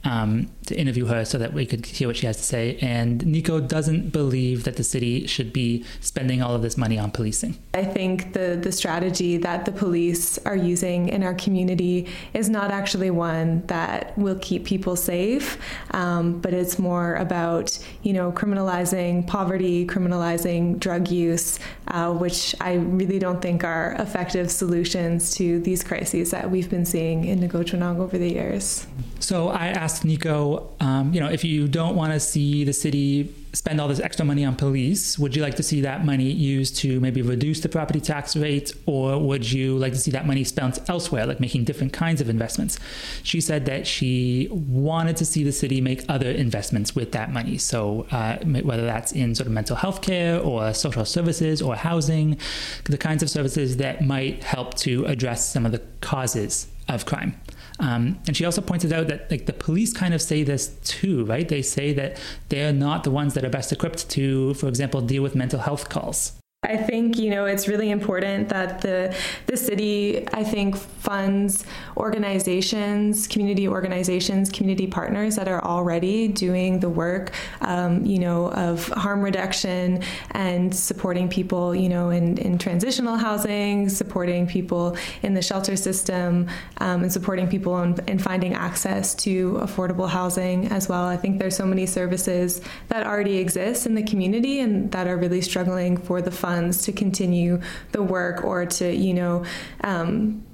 um, 0.04 0.48
to 0.66 0.78
interview 0.78 1.06
her 1.06 1.24
so 1.24 1.38
that 1.38 1.52
we 1.52 1.66
could 1.66 1.86
hear 1.86 2.08
what 2.08 2.16
she 2.16 2.26
has 2.26 2.36
to 2.36 2.42
say. 2.42 2.78
And 2.80 3.24
Nico 3.26 3.60
doesn't 3.60 4.12
believe 4.12 4.64
that 4.64 4.76
the 4.76 4.84
city 4.84 5.26
should 5.26 5.52
be 5.52 5.84
spending 6.00 6.42
all 6.42 6.54
of 6.54 6.62
this 6.62 6.76
money 6.76 6.98
on 6.98 7.10
policing. 7.10 7.58
I 7.74 7.84
think 7.84 8.32
the 8.32 8.58
the 8.60 8.72
strategy 8.72 9.36
that 9.38 9.64
the 9.64 9.72
police 9.72 10.38
are 10.38 10.56
using 10.56 11.08
in 11.08 11.22
our 11.22 11.34
community 11.34 12.08
is 12.34 12.48
not 12.48 12.70
actually 12.70 13.10
one 13.10 13.66
that 13.66 14.16
will 14.18 14.38
keep 14.40 14.64
people 14.64 14.96
safe, 14.96 15.58
um, 15.92 16.40
but 16.40 16.52
it's 16.52 16.78
more 16.78 17.14
about 17.16 17.78
you 18.02 18.12
know 18.12 18.32
criminalizing 18.32 19.26
poverty, 19.26 19.86
criminalizing 19.86 20.78
drug 20.78 21.08
use, 21.08 21.58
uh, 21.88 22.12
which 22.12 22.54
I 22.60 22.74
really 22.74 23.18
don't 23.18 23.40
think 23.40 23.64
are 23.64 23.94
effective 23.98 24.50
solutions 24.50 25.34
to 25.36 25.60
these 25.60 25.82
crises 25.82 26.30
that 26.30 26.50
we've 26.50 26.70
been 26.70 26.84
seeing 26.84 27.24
in 27.24 27.40
Nogojiwanong 27.40 27.98
over 27.98 28.18
the 28.18 28.30
years. 28.30 28.86
So 29.20 29.48
I 29.48 29.68
asked 29.68 29.91
Nico, 30.04 30.70
um, 30.80 31.12
you 31.14 31.20
know, 31.20 31.28
if 31.28 31.44
you 31.44 31.68
don't 31.68 31.94
want 31.94 32.12
to 32.12 32.20
see 32.20 32.64
the 32.64 32.72
city 32.72 33.34
spend 33.54 33.80
all 33.80 33.88
this 33.88 34.00
extra 34.00 34.24
money 34.24 34.44
on 34.44 34.56
police, 34.56 35.18
would 35.18 35.36
you 35.36 35.42
like 35.42 35.56
to 35.56 35.62
see 35.62 35.82
that 35.82 36.04
money 36.04 36.30
used 36.30 36.74
to 36.76 36.98
maybe 37.00 37.20
reduce 37.20 37.60
the 37.60 37.68
property 37.68 38.00
tax 38.00 38.34
rate, 38.34 38.72
or 38.86 39.18
would 39.18 39.50
you 39.52 39.76
like 39.76 39.92
to 39.92 39.98
see 39.98 40.10
that 40.10 40.26
money 40.26 40.42
spent 40.42 40.78
elsewhere, 40.88 41.26
like 41.26 41.38
making 41.38 41.64
different 41.64 41.92
kinds 41.92 42.20
of 42.20 42.28
investments? 42.28 42.78
She 43.22 43.40
said 43.40 43.66
that 43.66 43.86
she 43.86 44.48
wanted 44.50 45.16
to 45.18 45.26
see 45.26 45.44
the 45.44 45.52
city 45.52 45.80
make 45.80 46.04
other 46.08 46.30
investments 46.30 46.96
with 46.96 47.12
that 47.12 47.30
money. 47.30 47.58
So 47.58 48.06
uh, 48.10 48.38
whether 48.38 48.84
that's 48.84 49.12
in 49.12 49.34
sort 49.34 49.46
of 49.46 49.52
mental 49.52 49.76
health 49.76 50.00
care 50.00 50.40
or 50.40 50.72
social 50.72 51.04
services 51.04 51.60
or 51.60 51.76
housing, 51.76 52.38
the 52.84 52.98
kinds 52.98 53.22
of 53.22 53.28
services 53.28 53.76
that 53.76 54.02
might 54.02 54.44
help 54.44 54.74
to 54.74 55.04
address 55.04 55.46
some 55.46 55.66
of 55.66 55.72
the 55.72 55.82
causes 56.00 56.68
of 56.88 57.06
crime. 57.06 57.34
Um, 57.82 58.20
and 58.28 58.36
she 58.36 58.44
also 58.44 58.60
pointed 58.60 58.92
out 58.92 59.08
that 59.08 59.28
like 59.28 59.46
the 59.46 59.52
police 59.52 59.92
kind 59.92 60.14
of 60.14 60.22
say 60.22 60.44
this 60.44 60.68
too, 60.84 61.24
right? 61.24 61.48
They 61.48 61.62
say 61.62 61.92
that 61.94 62.16
they're 62.48 62.72
not 62.72 63.02
the 63.02 63.10
ones 63.10 63.34
that 63.34 63.44
are 63.44 63.50
best 63.50 63.72
equipped 63.72 64.08
to, 64.10 64.54
for 64.54 64.68
example, 64.68 65.00
deal 65.00 65.22
with 65.22 65.34
mental 65.34 65.58
health 65.58 65.88
calls. 65.88 66.32
I 66.64 66.76
think 66.76 67.18
you 67.18 67.28
know 67.28 67.46
it's 67.46 67.66
really 67.66 67.90
important 67.90 68.48
that 68.50 68.82
the 68.82 69.12
the 69.46 69.56
city 69.56 70.28
I 70.32 70.44
think 70.44 70.76
funds 70.76 71.64
organizations, 71.96 73.26
community 73.26 73.66
organizations, 73.66 74.48
community 74.48 74.86
partners 74.86 75.34
that 75.34 75.48
are 75.48 75.60
already 75.64 76.28
doing 76.28 76.78
the 76.78 76.88
work, 76.88 77.32
um, 77.62 78.06
you 78.06 78.20
know, 78.20 78.52
of 78.52 78.86
harm 78.90 79.22
reduction 79.22 80.04
and 80.30 80.72
supporting 80.72 81.28
people, 81.28 81.74
you 81.74 81.88
know, 81.88 82.10
in, 82.10 82.38
in 82.38 82.58
transitional 82.58 83.16
housing, 83.16 83.88
supporting 83.88 84.46
people 84.46 84.96
in 85.24 85.34
the 85.34 85.42
shelter 85.42 85.74
system, 85.74 86.48
um, 86.78 87.02
and 87.02 87.12
supporting 87.12 87.48
people 87.48 87.82
in, 87.82 87.98
in 88.06 88.20
finding 88.20 88.54
access 88.54 89.16
to 89.16 89.54
affordable 89.54 90.08
housing 90.08 90.68
as 90.68 90.88
well. 90.88 91.06
I 91.06 91.16
think 91.16 91.40
there's 91.40 91.56
so 91.56 91.66
many 91.66 91.86
services 91.86 92.60
that 92.86 93.04
already 93.04 93.38
exist 93.38 93.84
in 93.84 93.96
the 93.96 94.04
community 94.04 94.60
and 94.60 94.92
that 94.92 95.08
are 95.08 95.16
really 95.16 95.40
struggling 95.40 95.96
for 95.96 96.22
the 96.22 96.30
funds 96.30 96.51
funds 96.52 96.82
to 96.86 96.92
continue 96.92 97.60
the 97.92 98.02
work 98.02 98.44
or 98.44 98.66
to, 98.66 98.86
you 98.94 99.14
know, 99.14 99.44
um, 99.84 100.44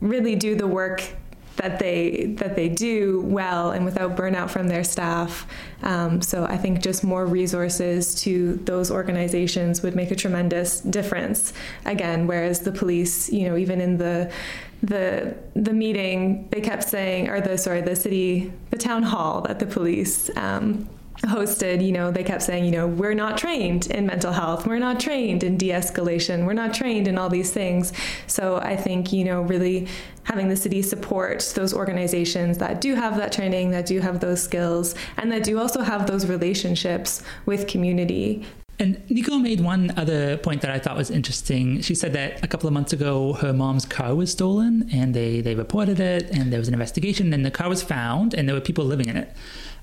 really 0.00 0.36
do 0.36 0.54
the 0.54 0.66
work 0.66 1.00
that 1.56 1.78
they 1.78 2.34
that 2.38 2.56
they 2.56 2.68
do 2.68 3.20
well 3.38 3.72
and 3.72 3.84
without 3.84 4.16
burnout 4.16 4.48
from 4.48 4.68
their 4.68 4.84
staff. 4.84 5.46
Um, 5.82 6.22
so 6.22 6.44
I 6.44 6.56
think 6.56 6.82
just 6.82 7.04
more 7.04 7.26
resources 7.26 8.14
to 8.22 8.56
those 8.64 8.90
organizations 8.90 9.82
would 9.82 9.94
make 9.94 10.10
a 10.10 10.16
tremendous 10.16 10.80
difference. 10.80 11.52
Again, 11.84 12.26
whereas 12.26 12.60
the 12.60 12.72
police, 12.72 13.30
you 13.30 13.44
know, 13.48 13.56
even 13.56 13.80
in 13.80 13.98
the 13.98 14.30
the 14.82 15.34
the 15.66 15.72
meeting, 15.72 16.48
they 16.50 16.60
kept 16.60 16.84
saying, 16.84 17.28
or 17.28 17.40
the 17.40 17.58
sorry, 17.58 17.82
the 17.82 17.96
city, 17.96 18.50
the 18.70 18.78
town 18.78 19.02
hall 19.02 19.42
that 19.42 19.58
the 19.58 19.66
police. 19.66 20.30
Um, 20.36 20.88
hosted, 21.22 21.84
you 21.84 21.92
know, 21.92 22.10
they 22.10 22.24
kept 22.24 22.42
saying, 22.42 22.64
you 22.64 22.70
know, 22.70 22.86
we're 22.86 23.14
not 23.14 23.36
trained 23.36 23.86
in 23.88 24.06
mental 24.06 24.32
health, 24.32 24.66
we're 24.66 24.78
not 24.78 24.98
trained 24.98 25.42
in 25.42 25.56
de 25.56 25.70
escalation, 25.70 26.46
we're 26.46 26.52
not 26.52 26.72
trained 26.72 27.06
in 27.06 27.18
all 27.18 27.28
these 27.28 27.50
things. 27.50 27.92
So 28.26 28.56
I 28.56 28.76
think, 28.76 29.12
you 29.12 29.24
know, 29.24 29.42
really 29.42 29.86
having 30.24 30.48
the 30.48 30.56
city 30.56 30.82
support 30.82 31.52
those 31.54 31.74
organizations 31.74 32.58
that 32.58 32.80
do 32.80 32.94
have 32.94 33.16
that 33.16 33.32
training, 33.32 33.70
that 33.72 33.86
do 33.86 34.00
have 34.00 34.20
those 34.20 34.42
skills, 34.42 34.94
and 35.16 35.30
that 35.32 35.44
do 35.44 35.58
also 35.58 35.82
have 35.82 36.06
those 36.06 36.26
relationships 36.26 37.22
with 37.46 37.66
community. 37.66 38.44
And 38.78 39.02
Nico 39.10 39.36
made 39.36 39.60
one 39.60 39.92
other 39.98 40.38
point 40.38 40.62
that 40.62 40.70
I 40.70 40.78
thought 40.78 40.96
was 40.96 41.10
interesting. 41.10 41.82
She 41.82 41.94
said 41.94 42.14
that 42.14 42.42
a 42.42 42.48
couple 42.48 42.66
of 42.66 42.72
months 42.72 42.94
ago, 42.94 43.34
her 43.34 43.52
mom's 43.52 43.84
car 43.84 44.14
was 44.14 44.32
stolen, 44.32 44.88
and 44.90 45.12
they, 45.12 45.42
they 45.42 45.54
reported 45.54 46.00
it, 46.00 46.30
and 46.30 46.50
there 46.50 46.58
was 46.58 46.68
an 46.68 46.72
investigation, 46.72 47.30
and 47.34 47.44
the 47.44 47.50
car 47.50 47.68
was 47.68 47.82
found, 47.82 48.32
and 48.32 48.48
there 48.48 48.54
were 48.54 48.60
people 48.62 48.86
living 48.86 49.06
in 49.06 49.18
it. 49.18 49.36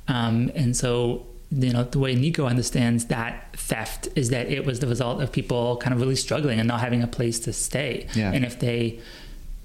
Um, 0.07 0.51
and 0.55 0.75
so, 0.75 1.25
you 1.51 1.71
know, 1.71 1.83
the 1.83 1.99
way 1.99 2.15
Nico 2.15 2.45
understands 2.45 3.05
that 3.05 3.55
theft 3.55 4.07
is 4.15 4.29
that 4.29 4.47
it 4.47 4.65
was 4.65 4.79
the 4.79 4.87
result 4.87 5.21
of 5.21 5.31
people 5.31 5.77
kind 5.77 5.93
of 5.93 5.99
really 5.99 6.15
struggling 6.15 6.59
and 6.59 6.67
not 6.67 6.79
having 6.79 7.03
a 7.03 7.07
place 7.07 7.39
to 7.41 7.53
stay. 7.53 8.07
Yeah. 8.13 8.31
And 8.31 8.45
if 8.45 8.59
they 8.59 8.99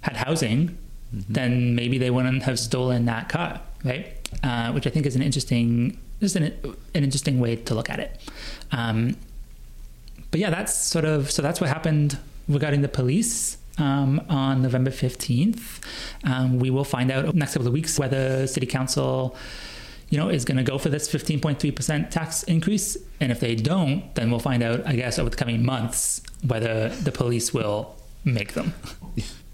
had 0.03 0.17
housing, 0.17 0.79
mm-hmm. 1.15 1.33
then 1.33 1.75
maybe 1.75 1.99
they 1.99 2.11
wouldn't 2.11 2.43
have 2.43 2.59
stolen 2.59 3.05
that 3.07 3.29
car, 3.29 3.61
right? 3.85 4.07
Uh, 4.43 4.73
which 4.73 4.87
I 4.87 4.91
think 4.91 5.07
is 5.07 5.17
an 5.17 5.23
interesting, 5.23 5.99
just 6.21 6.37
an, 6.37 6.45
an 6.95 7.05
interesting 7.05 7.41
way 7.41 7.57
to 7.57 7.75
look 7.75 7.91
at 7.91 8.01
it. 8.01 8.21
Um, 8.71 9.17
but 10.31 10.41
yeah, 10.41 10.51
that's 10.51 10.75
sort 10.75 11.05
of 11.05 11.31
so 11.31 11.43
that's 11.43 11.61
what 11.61 11.69
happened 11.69 12.19
regarding 12.49 12.83
the 12.83 12.89
police. 12.89 13.59
Um, 13.79 14.21
on 14.29 14.61
November 14.61 14.91
15th. 14.91 15.81
Um, 16.25 16.59
we 16.59 16.69
will 16.69 16.85
find 16.85 17.11
out 17.11 17.35
next 17.35 17.55
couple 17.55 17.67
of 17.67 17.73
weeks 17.73 17.99
whether 17.99 18.47
City 18.47 18.67
Council 18.67 19.35
you 20.13 20.19
know, 20.19 20.29
is 20.29 20.45
going 20.45 20.59
to 20.59 20.63
go 20.63 20.77
for 20.77 20.91
this 20.91 21.09
15.3% 21.11 22.11
tax 22.11 22.43
increase. 22.43 22.99
And 23.19 23.33
if 23.33 23.41
they 23.41 23.55
don't, 23.55 24.15
then 24.15 24.31
we'll 24.31 24.41
find 24.41 24.63
out, 24.63 24.87
I 24.87 24.95
guess, 24.95 25.19
over 25.19 25.31
the 25.31 25.37
coming 25.37 25.65
months 25.65 26.21
whether 26.47 26.91
the 26.91 27.11
police 27.11 27.55
will 27.55 27.97
make 28.23 28.53
them. 28.53 28.75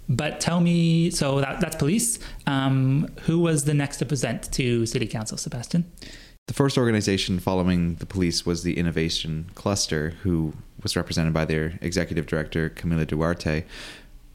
But 0.09 0.41
tell 0.41 0.61
me, 0.61 1.11
so 1.11 1.41
that, 1.41 1.61
that's 1.61 1.77
police. 1.77 2.19
Um, 2.47 3.09
who 3.23 3.39
was 3.39 3.67
the 3.67 3.75
next 3.75 3.99
to 3.99 4.07
present 4.07 4.51
to 4.55 4.85
City 4.85 5.07
Council, 5.07 5.37
Sebastian? 5.37 5.85
The 6.49 6.55
first 6.55 6.77
organization 6.77 7.39
following 7.39 7.97
the 7.97 8.07
police 8.07 8.47
was 8.47 8.63
the 8.63 8.79
Innovation 8.79 9.51
Cluster, 9.55 10.15
who 10.23 10.55
was 10.83 10.97
represented 10.97 11.35
by 11.35 11.45
their 11.45 11.79
executive 11.83 12.27
director, 12.27 12.71
Camila 12.71 13.07
Duarte. 13.07 13.65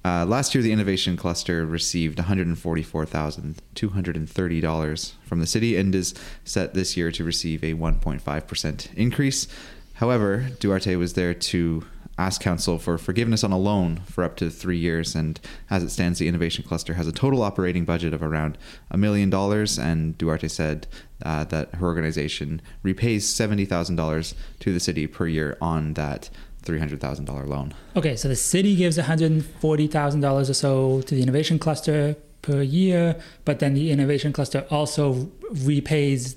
Uh, 0.05 0.25
last 0.25 0.53
year, 0.53 0.61
the 0.61 0.73
innovation 0.73 1.15
cluster 1.15 1.65
received 1.65 2.17
$144,230 2.17 5.13
from 5.23 5.39
the 5.39 5.47
city 5.47 5.77
and 5.77 5.95
is 5.95 6.13
set 6.43 6.73
this 6.73 6.97
year 6.97 7.09
to 7.11 7.23
receive 7.23 7.63
a 7.63 7.73
1.5% 7.73 8.93
increase. 8.95 9.47
However, 9.95 10.49
Duarte 10.59 10.97
was 10.97 11.13
there 11.13 11.33
to 11.33 11.85
ask 12.17 12.41
council 12.41 12.77
for 12.77 12.97
forgiveness 12.97 13.43
on 13.43 13.51
a 13.51 13.57
loan 13.57 13.97
for 14.05 14.23
up 14.23 14.35
to 14.35 14.49
three 14.49 14.77
years. 14.77 15.15
And 15.15 15.39
as 15.69 15.83
it 15.83 15.89
stands, 15.89 16.19
the 16.19 16.27
innovation 16.27 16.63
cluster 16.63 16.93
has 16.93 17.07
a 17.07 17.11
total 17.11 17.41
operating 17.41 17.85
budget 17.85 18.13
of 18.13 18.21
around 18.21 18.57
a 18.91 18.97
million 18.97 19.29
dollars. 19.29 19.79
And 19.79 20.17
Duarte 20.17 20.47
said 20.47 20.87
uh, 21.23 21.45
that 21.45 21.75
her 21.75 21.87
organization 21.87 22.61
repays 22.83 23.25
$70,000 23.25 24.33
to 24.59 24.73
the 24.73 24.79
city 24.79 25.07
per 25.07 25.27
year 25.27 25.57
on 25.59 25.93
that 25.93 26.29
$300,000 26.63 27.47
loan. 27.47 27.73
Okay, 27.95 28.15
so 28.15 28.27
the 28.27 28.35
city 28.35 28.75
gives 28.75 28.97
$140,000 28.97 30.49
or 30.49 30.53
so 30.53 31.01
to 31.01 31.15
the 31.15 31.21
innovation 31.21 31.59
cluster 31.59 32.15
per 32.41 32.61
year, 32.61 33.15
but 33.45 33.59
then 33.59 33.73
the 33.73 33.91
innovation 33.91 34.33
cluster 34.33 34.65
also 34.69 35.29
repays 35.51 36.35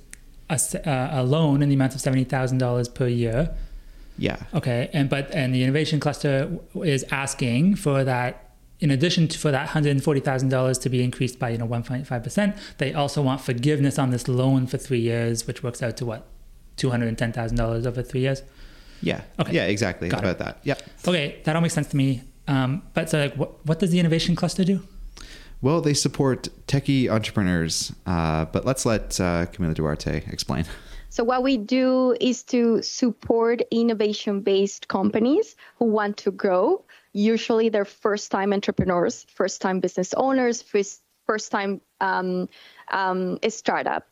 a, 0.49 0.55
uh, 0.89 1.21
a 1.21 1.25
loan 1.25 1.63
in 1.63 1.69
the 1.69 1.75
amount 1.75 1.95
of 1.95 2.01
$70,000 2.01 2.95
per 2.95 3.07
year. 3.07 3.55
Yeah. 4.19 4.39
Okay, 4.55 4.89
and 4.95 5.11
but 5.11 5.31
and 5.33 5.55
the 5.55 5.63
innovation 5.63 6.01
cluster 6.01 6.59
is 6.83 7.05
asking 7.11 7.77
for 7.77 8.03
that 8.05 8.55
in 8.81 8.91
addition 8.91 9.29
to 9.29 9.39
for 9.39 9.51
that 9.51 9.69
$140,000 9.71 10.81
to 10.83 10.89
be 10.89 11.03
increased 11.03 11.39
by 11.39 11.51
you 11.51 11.59
know 11.59 11.69
1.5%, 11.69 12.59
they 12.79 12.95
also 12.95 13.23
want 13.23 13.41
forgiveness 13.41 13.99
on 13.99 14.11
this 14.11 14.29
loan 14.29 14.67
for 14.67 14.79
3 14.79 14.99
years 14.99 15.47
which 15.47 15.63
works 15.63 15.83
out 15.83 15.97
to 15.99 16.07
what? 16.07 16.27
$210,000 16.79 17.87
over 17.87 18.03
3 18.03 18.21
years. 18.21 18.43
Yeah. 19.03 19.23
Okay. 19.39 19.53
Yeah, 19.53 19.67
exactly. 19.67 20.09
Got 20.09 20.21
about 20.21 20.31
it. 20.31 20.39
that. 20.39 20.59
Yeah. 20.65 20.75
Okay, 21.07 21.41
that 21.45 21.55
all 21.55 21.63
makes 21.63 21.75
sense 21.75 21.89
to 21.89 21.97
me. 21.97 22.23
Um, 22.49 22.83
but 22.95 23.11
so, 23.11 23.19
like, 23.19 23.35
what, 23.37 23.65
what 23.67 23.79
does 23.79 23.91
the 23.91 23.99
innovation 23.99 24.37
cluster 24.37 24.65
do? 24.65 24.83
Well, 25.63 25.81
they 25.81 25.95
support 25.95 26.49
techie 26.67 27.09
entrepreneurs, 27.09 27.93
uh, 28.07 28.45
but 28.47 28.65
let's 28.65 28.85
let 28.87 29.19
uh, 29.21 29.47
Camila 29.47 29.75
Duarte 29.75 30.23
explain. 30.31 30.65
So, 31.09 31.25
what 31.25 31.43
we 31.43 31.57
do 31.57 32.15
is 32.21 32.43
to 32.45 32.83
support 32.83 33.63
innovation 33.71 34.43
based 34.43 34.89
companies 34.89 35.57
who 35.79 35.87
want 35.87 36.19
to 36.19 36.31
grow. 36.31 36.85
Usually, 37.13 37.69
they're 37.71 37.87
first 37.87 38.31
time 38.31 38.53
entrepreneurs, 38.53 39.25
first 39.35 39.63
time 39.63 39.81
business 39.81 40.13
owners, 40.15 40.61
first, 40.61 41.03
first 41.27 41.51
time 41.51 41.81
um, 42.01 42.49
um, 42.93 43.39
startup 43.49 44.07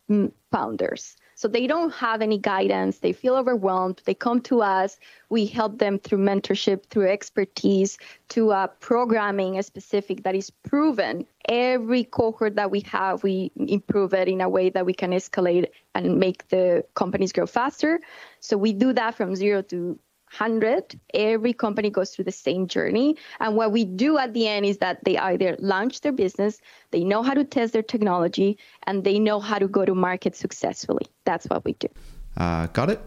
founders. 0.50 1.16
So 1.34 1.48
they 1.48 1.66
don't 1.66 1.92
have 1.94 2.22
any 2.22 2.38
guidance. 2.38 2.98
They 2.98 3.12
feel 3.12 3.36
overwhelmed. 3.36 4.02
They 4.04 4.14
come 4.14 4.40
to 4.42 4.62
us. 4.62 4.98
We 5.28 5.46
help 5.46 5.78
them 5.78 5.98
through 5.98 6.18
mentorship, 6.18 6.86
through 6.86 7.08
expertise, 7.08 7.98
to 8.30 8.52
uh, 8.52 8.66
programming 8.80 9.60
specific 9.62 10.22
that 10.22 10.34
is 10.34 10.50
proven. 10.50 11.26
Every 11.48 12.04
cohort 12.04 12.56
that 12.56 12.70
we 12.70 12.80
have, 12.80 13.22
we 13.22 13.52
improve 13.56 14.14
it 14.14 14.28
in 14.28 14.40
a 14.40 14.48
way 14.48 14.70
that 14.70 14.86
we 14.86 14.94
can 14.94 15.10
escalate 15.10 15.68
and 15.94 16.18
make 16.18 16.48
the 16.48 16.84
companies 16.94 17.32
grow 17.32 17.46
faster. 17.46 18.00
So 18.40 18.56
we 18.56 18.72
do 18.72 18.92
that 18.92 19.14
from 19.14 19.34
zero 19.34 19.62
to 19.62 19.98
100 20.38 20.98
every 21.14 21.52
company 21.52 21.90
goes 21.90 22.10
through 22.10 22.24
the 22.24 22.32
same 22.32 22.66
journey. 22.66 23.16
And 23.40 23.56
what 23.56 23.72
we 23.72 23.84
do 23.84 24.18
at 24.18 24.34
the 24.34 24.48
end 24.48 24.66
is 24.66 24.78
that 24.78 25.04
they 25.04 25.16
either 25.18 25.56
launch 25.58 26.00
their 26.00 26.12
business 26.12 26.60
they 26.90 27.04
know 27.04 27.22
how 27.22 27.34
to 27.34 27.44
test 27.44 27.72
their 27.72 27.82
technology 27.82 28.58
and 28.86 29.04
they 29.04 29.18
know 29.18 29.40
how 29.40 29.58
to 29.58 29.66
go 29.66 29.84
to 29.84 29.94
market 29.94 30.36
successfully. 30.36 31.06
That's 31.24 31.46
what 31.46 31.64
we 31.64 31.72
do. 31.74 31.88
Uh, 32.36 32.66
got 32.68 32.90
it? 32.90 33.00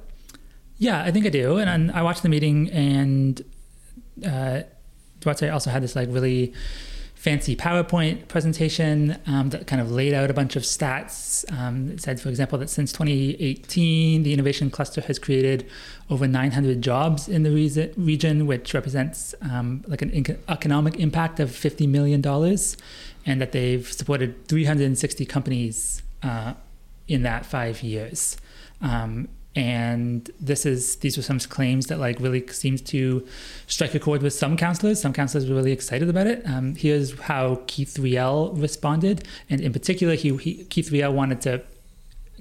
Yeah 0.78 1.04
i 1.04 1.12
think 1.12 1.26
i 1.26 1.30
do. 1.30 1.58
And, 1.58 1.70
and 1.70 1.92
i 1.92 2.02
watched 2.02 2.24
the 2.24 2.30
meeting 2.30 2.70
and 2.72 3.42
uh, 4.26 4.62
Duarte 5.20 5.50
also 5.50 5.70
had 5.70 5.84
this 5.84 5.96
like 5.96 6.10
really 6.12 6.54
fancy 7.28 7.58
PowerPoint 7.58 8.26
presentation 8.30 9.18
um, 9.28 9.50
that 9.50 9.68
kind 9.68 9.82
of 9.82 9.92
laid 9.92 10.14
out 10.14 10.30
a 10.30 10.34
bunch 10.34 10.56
of 10.56 10.64
stats. 10.64 11.44
Um, 11.52 11.92
it 11.92 12.00
said, 12.00 12.22
for 12.22 12.30
example, 12.30 12.58
that 12.60 12.70
since 12.70 12.94
2018, 12.94 14.24
the 14.24 14.32
innovation 14.32 14.72
cluster 14.72 15.02
has 15.02 15.20
created 15.20 15.70
over 16.10 16.26
900 16.26 16.82
jobs 16.82 17.28
in 17.28 17.44
the 17.44 17.52
re- 17.52 17.92
region, 17.98 18.48
which 18.48 18.74
represents 18.74 19.36
um, 19.42 19.84
like 19.88 20.02
an 20.02 20.38
economic 20.48 21.02
impact 21.02 21.42
of 21.42 21.54
50 21.54 21.86
million 21.86 22.22
dollars, 22.22 22.78
and 23.26 23.42
that 23.42 23.52
they've 23.52 23.92
supported 23.92 24.48
360 24.48 25.26
companies 25.26 26.02
uh, 26.24 26.54
in 27.10 27.24
that 27.24 27.46
five 27.46 27.84
years. 27.84 28.38
Um, 28.82 29.28
and 29.58 30.30
this 30.40 30.68
is 30.68 30.98
these 30.98 31.18
were 31.18 31.24
some 31.24 31.40
claims 31.40 31.88
that 31.88 31.98
like 31.98 32.20
really 32.20 32.46
seems 32.50 32.80
to 32.80 33.26
strike 33.66 33.96
a 33.96 34.00
chord 34.00 34.22
with 34.22 34.34
some 34.34 34.56
counselors. 34.56 35.02
Some 35.02 35.14
counselors 35.14 35.50
were 35.50 35.56
really 35.56 35.72
excited 35.72 36.08
about 36.08 36.28
it. 36.28 36.44
Um, 36.46 36.76
here's 36.76 37.20
how 37.22 37.64
Keith 37.66 37.98
Riel 37.98 38.54
responded, 38.54 39.28
and 39.50 39.60
in 39.60 39.74
particular, 39.74 40.14
he, 40.14 40.38
he 40.38 40.64
Keith 40.66 40.92
Riel 40.92 41.12
wanted 41.12 41.42
to 41.42 41.64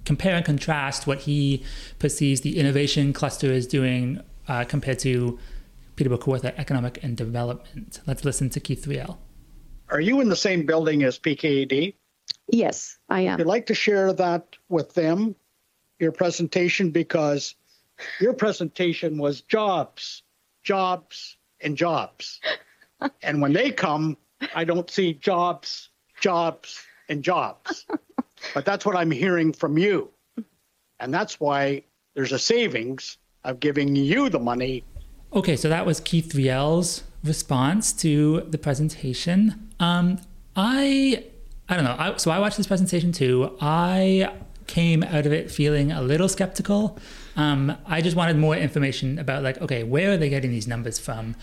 compare 0.04 0.36
and 0.36 0.44
contrast 0.44 1.06
what 1.06 1.20
he 1.20 1.64
perceives 1.98 2.42
the 2.42 2.58
innovation 2.58 3.14
cluster 3.14 3.50
is 3.50 3.66
doing 3.66 4.20
uh, 4.46 4.64
compared 4.64 4.98
to 4.98 5.38
Peterborough 5.96 6.18
Kawartha 6.18 6.52
Economic 6.58 7.02
and 7.02 7.16
Development. 7.16 7.98
Let's 8.06 8.26
listen 8.26 8.50
to 8.50 8.60
Keith 8.60 8.86
Riel. 8.86 9.18
Are 9.88 10.00
you 10.00 10.20
in 10.20 10.28
the 10.28 10.36
same 10.36 10.66
building 10.66 11.02
as 11.02 11.18
PKAD? 11.18 11.94
Yes, 12.52 12.98
I 13.08 13.22
am. 13.22 13.38
You'd 13.38 13.48
like 13.48 13.64
to 13.66 13.74
share 13.74 14.12
that 14.12 14.54
with 14.68 14.92
them 14.92 15.34
your 15.98 16.12
presentation 16.12 16.90
because 16.90 17.54
your 18.20 18.34
presentation 18.34 19.18
was 19.18 19.40
jobs, 19.42 20.22
jobs, 20.62 21.36
and 21.60 21.76
jobs. 21.76 22.40
and 23.22 23.40
when 23.40 23.52
they 23.52 23.70
come, 23.70 24.16
I 24.54 24.64
don't 24.64 24.90
see 24.90 25.14
jobs, 25.14 25.90
jobs, 26.20 26.84
and 27.08 27.22
jobs. 27.22 27.86
But 28.54 28.64
that's 28.64 28.84
what 28.84 28.96
I'm 28.96 29.10
hearing 29.10 29.52
from 29.52 29.78
you. 29.78 30.10
And 31.00 31.12
that's 31.12 31.40
why 31.40 31.82
there's 32.14 32.32
a 32.32 32.38
savings 32.38 33.18
of 33.44 33.60
giving 33.60 33.94
you 33.96 34.28
the 34.28 34.38
money. 34.38 34.84
Okay, 35.32 35.56
so 35.56 35.68
that 35.68 35.86
was 35.86 36.00
Keith 36.00 36.34
Riel's 36.34 37.02
response 37.22 37.92
to 37.94 38.42
the 38.48 38.58
presentation. 38.58 39.70
Um, 39.80 40.18
I 40.54 41.24
I 41.68 41.74
don't 41.74 41.84
know. 41.84 41.96
I, 41.98 42.16
so 42.16 42.30
I 42.30 42.38
watched 42.38 42.56
this 42.56 42.66
presentation 42.66 43.12
too. 43.12 43.56
I 43.60 44.32
came 44.66 45.02
out 45.02 45.26
of 45.26 45.32
it 45.32 45.50
feeling 45.50 45.92
a 45.92 46.02
little 46.02 46.28
skeptical. 46.28 46.98
Um, 47.36 47.76
I 47.86 48.00
just 48.00 48.16
wanted 48.16 48.36
more 48.36 48.56
information 48.56 49.18
about 49.18 49.42
like, 49.42 49.60
okay, 49.60 49.82
where 49.82 50.12
are 50.12 50.16
they 50.16 50.28
getting 50.28 50.50
these 50.50 50.66
numbers 50.66 50.98
from? 50.98 51.36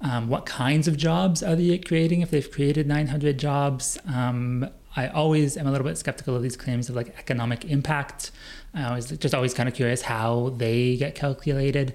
Um, 0.00 0.28
what 0.28 0.46
kinds 0.46 0.86
of 0.86 0.96
jobs 0.96 1.42
are 1.42 1.56
they 1.56 1.78
creating? 1.78 2.20
If 2.20 2.30
they've 2.30 2.50
created 2.50 2.86
900 2.86 3.38
jobs, 3.38 3.98
um, 4.06 4.68
I 4.94 5.08
always 5.08 5.56
am 5.56 5.66
a 5.66 5.70
little 5.70 5.86
bit 5.86 5.98
skeptical 5.98 6.36
of 6.36 6.42
these 6.42 6.56
claims 6.56 6.88
of 6.88 6.96
like 6.96 7.08
economic 7.18 7.64
impact. 7.64 8.30
I 8.74 8.94
was 8.94 9.10
just 9.10 9.34
always 9.34 9.54
kind 9.54 9.68
of 9.68 9.74
curious 9.74 10.02
how 10.02 10.54
they 10.56 10.96
get 10.96 11.14
calculated. 11.14 11.94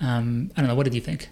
Um, 0.00 0.50
I 0.56 0.60
don't 0.60 0.68
know. 0.68 0.74
What 0.74 0.84
did 0.84 0.94
you 0.94 1.00
think? 1.00 1.28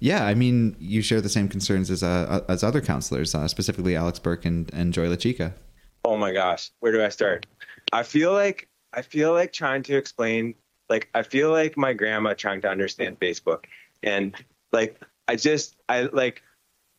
Yeah, 0.00 0.24
I 0.24 0.34
mean, 0.34 0.76
you 0.80 1.02
share 1.02 1.20
the 1.20 1.28
same 1.28 1.48
concerns 1.48 1.90
as 1.90 2.02
uh, 2.02 2.40
as 2.48 2.64
other 2.64 2.80
counselors, 2.80 3.34
uh, 3.34 3.46
specifically 3.46 3.94
Alex 3.94 4.18
Bierk 4.18 4.44
and, 4.44 4.72
and 4.74 4.92
Joy 4.92 5.06
LaChica. 5.06 5.52
Oh 6.04 6.16
my 6.16 6.32
gosh, 6.32 6.70
where 6.80 6.92
do 6.92 7.02
I 7.02 7.08
start? 7.08 7.46
I 7.92 8.02
feel 8.02 8.32
like 8.32 8.68
I 8.92 9.02
feel 9.02 9.32
like 9.32 9.52
trying 9.52 9.82
to 9.84 9.96
explain 9.96 10.54
like 10.88 11.08
I 11.14 11.22
feel 11.22 11.50
like 11.50 11.76
my 11.76 11.92
grandma 11.92 12.34
trying 12.34 12.60
to 12.62 12.68
understand 12.68 13.18
Facebook 13.20 13.64
and 14.02 14.34
like 14.72 15.00
I 15.28 15.36
just 15.36 15.76
I 15.88 16.02
like 16.12 16.42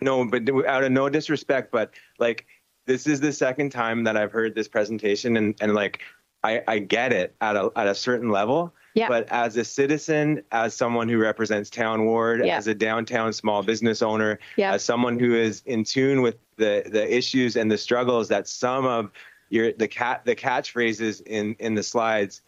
no 0.02 0.26
but 0.26 0.50
out 0.66 0.84
of 0.84 0.92
no 0.92 1.10
disrespect 1.10 1.72
but 1.72 1.92
like 2.20 2.46
this 2.86 3.08
is 3.08 3.20
the 3.20 3.32
second 3.32 3.72
time 3.72 4.04
that 4.06 4.18
I've 4.18 4.32
heard 4.32 4.56
this 4.56 4.68
presentation 4.68 5.38
and 5.38 5.56
and 5.62 5.74
like 5.74 6.02
I 6.44 6.64
I 6.68 6.80
get 6.80 7.14
it 7.14 7.36
at 7.42 7.56
a 7.56 7.72
at 7.76 7.88
a 7.88 7.96
certain 7.96 8.30
level 8.30 8.74
yeah. 8.94 9.08
But 9.08 9.28
as 9.30 9.58
a 9.58 9.66
citizen, 9.66 10.44
as 10.52 10.76
someone 10.76 11.10
who 11.10 11.18
represents 11.18 11.70
Town 11.70 12.06
Ward, 12.06 12.46
yeah. 12.46 12.58
as 12.58 12.68
a 12.68 12.76
downtown 12.76 13.34
small 13.34 13.64
business 13.64 14.02
owner, 14.02 14.40
yeah. 14.56 14.74
as 14.74 14.84
someone 14.84 15.20
who 15.20 15.36
is 15.36 15.64
in 15.66 15.84
tune 15.84 16.22
with 16.22 16.36
the 16.58 16.84
the 16.86 17.16
issues 17.16 17.56
and 17.56 17.72
the 17.72 17.78
struggles 17.78 18.28
that 18.30 18.48
some 18.48 18.86
of 18.86 19.12
your 19.50 19.72
the 19.74 19.88
cat 19.88 20.24
the 20.26 20.36
catchphrases 20.36 21.22
in 21.26 21.56
in 21.60 21.76
the 21.76 21.84
slides 21.84 22.42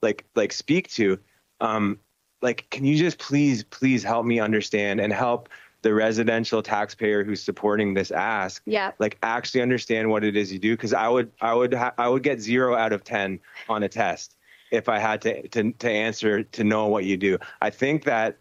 like 0.00 0.24
like 0.34 0.52
speak 0.52 0.88
to 0.90 1.18
um 1.60 1.98
like 2.40 2.66
can 2.70 2.84
you 2.84 2.96
just 2.96 3.18
please 3.18 3.64
please 3.64 4.02
help 4.02 4.26
me 4.26 4.40
understand 4.40 5.00
and 5.00 5.12
help 5.12 5.48
the 5.82 5.92
residential 5.92 6.62
taxpayer 6.62 7.24
who's 7.24 7.42
supporting 7.42 7.94
this 7.94 8.10
ask 8.10 8.62
yeah. 8.66 8.92
like 8.98 9.18
actually 9.22 9.60
understand 9.60 10.08
what 10.08 10.22
it 10.22 10.36
is 10.36 10.52
you 10.52 10.58
do? 10.58 10.76
Because 10.76 10.92
i 10.92 11.08
would 11.08 11.30
i 11.40 11.54
would 11.54 11.74
ha- 11.74 11.94
i 11.98 12.08
would 12.08 12.22
get 12.22 12.40
0 12.40 12.76
out 12.76 12.92
of 12.92 13.04
10 13.04 13.40
on 13.68 13.82
a 13.82 13.88
test 13.88 14.36
if 14.70 14.88
i 14.88 14.98
had 14.98 15.20
to, 15.22 15.48
to 15.48 15.72
to 15.72 15.90
answer 15.90 16.44
to 16.44 16.64
know 16.64 16.86
what 16.86 17.04
you 17.04 17.16
do. 17.16 17.38
I 17.60 17.70
think 17.70 18.04
that 18.04 18.38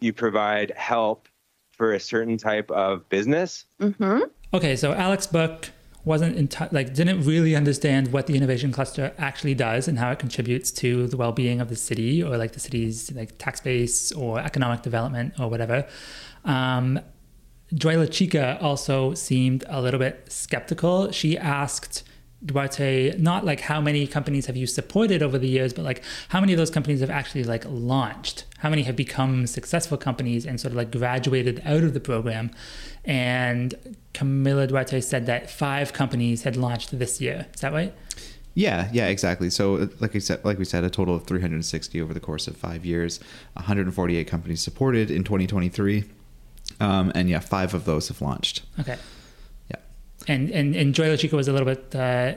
you 0.00 0.12
provide 0.12 0.72
help 0.76 1.28
for 1.72 1.92
a 1.94 2.00
certain 2.00 2.36
type 2.36 2.70
of 2.70 3.08
business. 3.08 3.64
Mm-hmm. 3.80 4.24
Okay 4.52 4.76
so 4.76 4.92
alex 4.92 5.26
Bierk 5.26 5.70
wasn't 6.04 6.36
enti- 6.36 6.72
like 6.72 6.94
didn't 6.94 7.24
really 7.24 7.54
understand 7.54 8.12
what 8.12 8.26
the 8.26 8.34
innovation 8.34 8.72
cluster 8.72 9.12
actually 9.18 9.54
does 9.54 9.88
and 9.88 9.98
how 9.98 10.10
it 10.10 10.18
contributes 10.18 10.70
to 10.70 11.06
the 11.06 11.16
well-being 11.16 11.60
of 11.60 11.68
the 11.68 11.76
city 11.76 12.22
or 12.22 12.38
like 12.38 12.52
the 12.52 12.60
city's 12.60 13.12
like 13.12 13.36
tax 13.38 13.60
base 13.60 14.10
or 14.12 14.40
economic 14.40 14.82
development 14.82 15.34
or 15.38 15.48
whatever 15.48 15.86
um, 16.44 16.98
Joy 17.74 17.96
LaChica 17.96 18.62
also 18.62 19.12
seemed 19.12 19.62
a 19.68 19.82
little 19.82 20.00
bit 20.00 20.24
skeptical. 20.32 21.12
She 21.12 21.36
asked 21.36 22.02
Duarte 22.44 23.16
not 23.18 23.44
like 23.44 23.60
how 23.60 23.80
many 23.80 24.06
companies 24.06 24.46
have 24.46 24.56
you 24.56 24.66
supported 24.66 25.22
over 25.22 25.38
the 25.38 25.48
years, 25.48 25.72
but 25.72 25.84
like 25.84 26.02
how 26.28 26.40
many 26.40 26.52
of 26.52 26.58
those 26.58 26.70
companies 26.70 27.00
have 27.00 27.10
actually 27.10 27.44
like 27.44 27.64
launched? 27.66 28.44
How 28.58 28.70
many 28.70 28.82
have 28.82 28.94
become 28.94 29.46
successful 29.46 29.96
companies 29.96 30.46
and 30.46 30.60
sort 30.60 30.72
of 30.72 30.76
like 30.76 30.92
graduated 30.92 31.60
out 31.64 31.82
of 31.82 31.94
the 31.94 32.00
program? 32.00 32.50
And 33.04 33.96
Camila 34.14 34.68
Duarte 34.68 35.00
said 35.00 35.26
that 35.26 35.50
five 35.50 35.92
companies 35.92 36.42
had 36.42 36.56
launched 36.56 36.96
this 36.98 37.20
year. 37.20 37.46
Is 37.54 37.60
that 37.60 37.72
right? 37.72 37.94
Yeah, 38.54 38.88
yeah, 38.92 39.06
exactly. 39.06 39.50
So, 39.50 39.88
like 40.00 40.16
I 40.16 40.18
said, 40.18 40.44
like 40.44 40.58
we 40.58 40.64
said, 40.64 40.82
a 40.82 40.90
total 40.90 41.14
of 41.14 41.24
360 41.24 42.00
over 42.00 42.12
the 42.12 42.18
course 42.18 42.48
of 42.48 42.56
five 42.56 42.84
years. 42.84 43.20
148 43.52 44.26
companies 44.26 44.60
supported 44.60 45.12
in 45.12 45.22
2023, 45.22 46.04
um, 46.80 47.12
and 47.14 47.30
yeah, 47.30 47.38
five 47.38 47.72
of 47.72 47.84
those 47.84 48.08
have 48.08 48.20
launched. 48.20 48.62
Okay. 48.80 48.96
Yeah. 50.28 50.34
And 50.34 50.50
and 50.50 50.76
and 50.76 50.94
Joy 50.94 51.06
LaChica 51.06 51.32
was 51.32 51.48
a 51.48 51.52
little 51.52 51.66
bit. 51.66 51.94
Uh, 51.94 52.34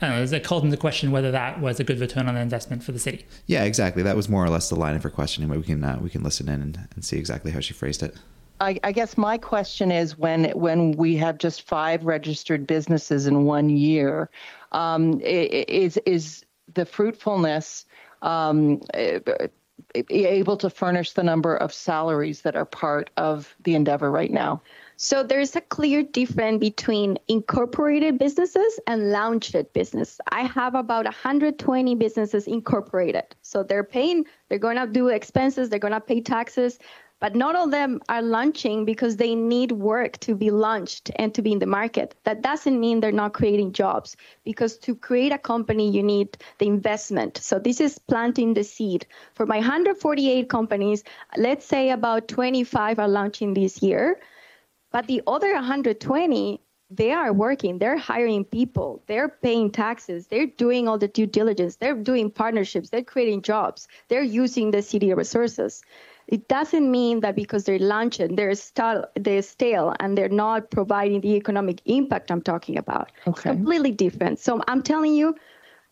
I 0.00 0.08
don't 0.08 0.30
know. 0.30 0.36
It 0.36 0.44
called 0.44 0.64
into 0.64 0.76
question 0.76 1.10
whether 1.10 1.30
that 1.30 1.60
was 1.60 1.80
a 1.80 1.84
good 1.84 2.00
return 2.00 2.28
on 2.28 2.36
investment 2.36 2.82
for 2.82 2.92
the 2.92 2.98
city. 2.98 3.24
Yeah, 3.46 3.64
exactly. 3.64 4.02
That 4.02 4.14
was 4.14 4.28
more 4.28 4.44
or 4.44 4.50
less 4.50 4.68
the 4.68 4.76
line 4.76 4.94
of 4.94 5.02
her 5.02 5.10
questioning, 5.10 5.48
but 5.48 5.58
we 5.58 5.64
can 5.64 5.82
uh, 5.82 5.98
we 6.02 6.10
can 6.10 6.22
listen 6.22 6.48
in 6.48 6.60
and, 6.60 6.88
and 6.94 7.04
see 7.04 7.16
exactly 7.16 7.50
how 7.50 7.60
she 7.60 7.72
phrased 7.72 8.02
it. 8.02 8.16
I, 8.60 8.80
I, 8.84 8.92
guess 8.92 9.18
my 9.18 9.36
question 9.36 9.90
is 9.90 10.16
when 10.16 10.50
when 10.50 10.92
we 10.92 11.16
have 11.16 11.38
just 11.38 11.62
five 11.62 12.04
registered 12.04 12.66
businesses 12.66 13.26
in 13.26 13.44
one 13.44 13.68
year, 13.68 14.30
um, 14.72 15.20
is 15.20 15.98
is 16.06 16.44
the 16.74 16.86
fruitfulness 16.86 17.84
um, 18.22 18.80
able 20.10 20.56
to 20.56 20.70
furnish 20.70 21.12
the 21.12 21.22
number 21.22 21.56
of 21.56 21.72
salaries 21.72 22.42
that 22.42 22.56
are 22.56 22.64
part 22.64 23.10
of 23.16 23.54
the 23.64 23.74
endeavor 23.74 24.10
right 24.10 24.32
now? 24.32 24.62
So 24.98 25.22
there's 25.22 25.54
a 25.54 25.60
clear 25.60 26.02
difference 26.02 26.58
between 26.58 27.18
incorporated 27.28 28.18
businesses 28.18 28.80
and 28.86 29.10
launched 29.10 29.54
business. 29.74 30.18
I 30.32 30.44
have 30.44 30.74
about 30.74 31.04
120 31.04 31.94
businesses 31.96 32.46
incorporated. 32.46 33.24
So 33.42 33.62
they're 33.62 33.84
paying, 33.84 34.24
they're 34.48 34.58
going 34.58 34.78
to 34.78 34.86
do 34.86 35.08
expenses, 35.08 35.68
they're 35.68 35.78
going 35.78 35.92
to 35.92 36.00
pay 36.00 36.22
taxes, 36.22 36.78
but 37.20 37.34
not 37.36 37.54
all 37.54 37.66
of 37.66 37.72
them 37.72 38.00
are 38.08 38.22
launching 38.22 38.86
because 38.86 39.16
they 39.16 39.34
need 39.34 39.72
work 39.72 40.18
to 40.20 40.34
be 40.34 40.50
launched 40.50 41.10
and 41.16 41.34
to 41.34 41.42
be 41.42 41.52
in 41.52 41.58
the 41.58 41.66
market. 41.66 42.14
That 42.24 42.40
doesn't 42.40 42.80
mean 42.80 43.00
they're 43.00 43.12
not 43.12 43.34
creating 43.34 43.72
jobs 43.72 44.16
because 44.44 44.78
to 44.78 44.94
create 44.94 45.32
a 45.32 45.38
company, 45.38 45.90
you 45.90 46.02
need 46.02 46.38
the 46.56 46.66
investment. 46.66 47.36
So 47.36 47.58
this 47.58 47.82
is 47.82 47.98
planting 47.98 48.54
the 48.54 48.64
seed. 48.64 49.06
For 49.34 49.44
my 49.44 49.58
148 49.58 50.48
companies, 50.48 51.04
let's 51.36 51.66
say 51.66 51.90
about 51.90 52.28
25 52.28 52.98
are 52.98 53.08
launching 53.08 53.52
this 53.52 53.82
year, 53.82 54.18
but 54.96 55.06
the 55.08 55.20
other 55.26 55.52
120 55.52 56.58
they 56.88 57.12
are 57.12 57.30
working 57.30 57.78
they're 57.78 57.98
hiring 57.98 58.42
people 58.44 59.02
they're 59.08 59.28
paying 59.28 59.70
taxes 59.70 60.28
they're 60.28 60.46
doing 60.46 60.88
all 60.88 60.96
the 60.96 61.08
due 61.08 61.26
diligence 61.26 61.76
they're 61.76 62.02
doing 62.10 62.30
partnerships 62.30 62.88
they're 62.88 63.04
creating 63.04 63.42
jobs 63.42 63.88
they're 64.08 64.22
using 64.22 64.70
the 64.70 64.80
city 64.80 65.12
resources 65.12 65.82
it 66.28 66.48
doesn't 66.48 66.90
mean 66.90 67.20
that 67.20 67.36
because 67.36 67.62
they're 67.62 67.78
launching, 67.78 68.34
they're, 68.34 68.52
stale, 68.56 69.04
they're 69.14 69.42
stale 69.42 69.94
and 70.00 70.18
they're 70.18 70.28
not 70.28 70.72
providing 70.72 71.20
the 71.20 71.36
economic 71.36 71.80
impact 71.84 72.32
I'm 72.32 72.42
talking 72.42 72.76
about. 72.76 73.12
Okay. 73.28 73.30
It's 73.30 73.42
completely 73.42 73.92
different. 73.92 74.40
So 74.40 74.60
I'm 74.66 74.82
telling 74.82 75.14
you, 75.14 75.36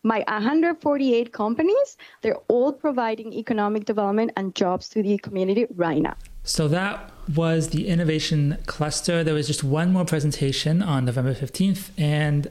my 0.03 0.25
148 0.27 1.31
companies, 1.31 1.95
they're 2.21 2.41
all 2.49 2.73
providing 2.73 3.31
economic 3.31 3.85
development 3.85 4.31
and 4.35 4.53
jobs 4.53 4.89
to 4.89 5.01
the 5.01 5.17
community 5.19 5.67
right 5.73 6.01
now. 6.01 6.17
So 6.45 6.67
that 6.69 7.11
was 7.33 7.69
the 7.69 7.87
innovation 7.87 8.57
cluster. 8.67 9.23
There 9.23 9.33
was 9.33 9.47
just 9.47 9.63
one 9.63 9.91
more 9.91 10.05
presentation 10.05 10.81
on 10.81 11.05
November 11.05 11.33
15th, 11.33 11.89
and 11.97 12.49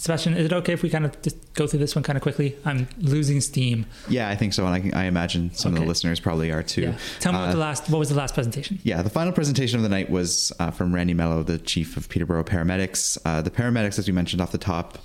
Sebastian, 0.00 0.34
is 0.34 0.46
it 0.46 0.52
okay 0.54 0.72
if 0.72 0.82
we 0.82 0.88
kind 0.88 1.04
of 1.04 1.20
just 1.20 1.52
go 1.52 1.66
through 1.66 1.80
this 1.80 1.94
one 1.94 2.02
kind 2.02 2.16
of 2.16 2.22
quickly? 2.22 2.56
I'm 2.64 2.88
losing 2.98 3.40
steam. 3.42 3.84
Yeah, 4.08 4.30
I 4.30 4.36
think 4.36 4.54
so, 4.54 4.66
and 4.66 4.94
I, 4.94 5.02
I 5.02 5.04
imagine 5.04 5.52
some 5.52 5.72
okay. 5.72 5.78
of 5.78 5.84
the 5.84 5.88
listeners 5.88 6.20
probably 6.20 6.50
are 6.50 6.62
too. 6.62 6.82
Yeah. 6.82 6.98
Tell 7.18 7.32
me 7.32 7.38
uh, 7.38 7.46
what 7.46 7.52
the 7.52 7.58
last. 7.58 7.90
What 7.90 7.98
was 7.98 8.08
the 8.08 8.14
last 8.14 8.32
presentation? 8.32 8.78
Yeah, 8.82 9.02
the 9.02 9.10
final 9.10 9.32
presentation 9.32 9.76
of 9.76 9.82
the 9.82 9.90
night 9.90 10.08
was 10.08 10.52
uh, 10.58 10.70
from 10.70 10.94
Randy 10.94 11.12
Mellow, 11.12 11.42
the 11.42 11.58
chief 11.58 11.98
of 11.98 12.08
Peterborough 12.08 12.44
Paramedics. 12.44 13.18
Uh, 13.26 13.42
the 13.42 13.50
paramedics, 13.50 13.98
as 13.98 14.06
we 14.06 14.12
mentioned 14.12 14.40
off 14.40 14.52
the 14.52 14.58
top 14.58 14.98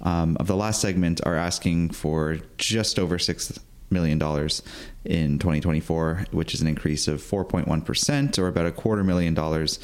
um, 0.00 0.36
of 0.40 0.48
the 0.48 0.56
last 0.56 0.80
segment, 0.80 1.20
are 1.24 1.36
asking 1.36 1.90
for 1.90 2.38
just 2.56 2.98
over 2.98 3.20
six 3.20 3.56
million 3.90 4.18
dollars 4.18 4.62
in 5.04 5.38
2024, 5.38 6.26
which 6.30 6.54
is 6.54 6.60
an 6.60 6.66
increase 6.66 7.08
of 7.08 7.20
4.1 7.20 7.84
percent, 7.84 8.38
or 8.38 8.48
about 8.48 8.66
a 8.66 8.72
quarter 8.72 9.04
million 9.04 9.34
dollars 9.34 9.78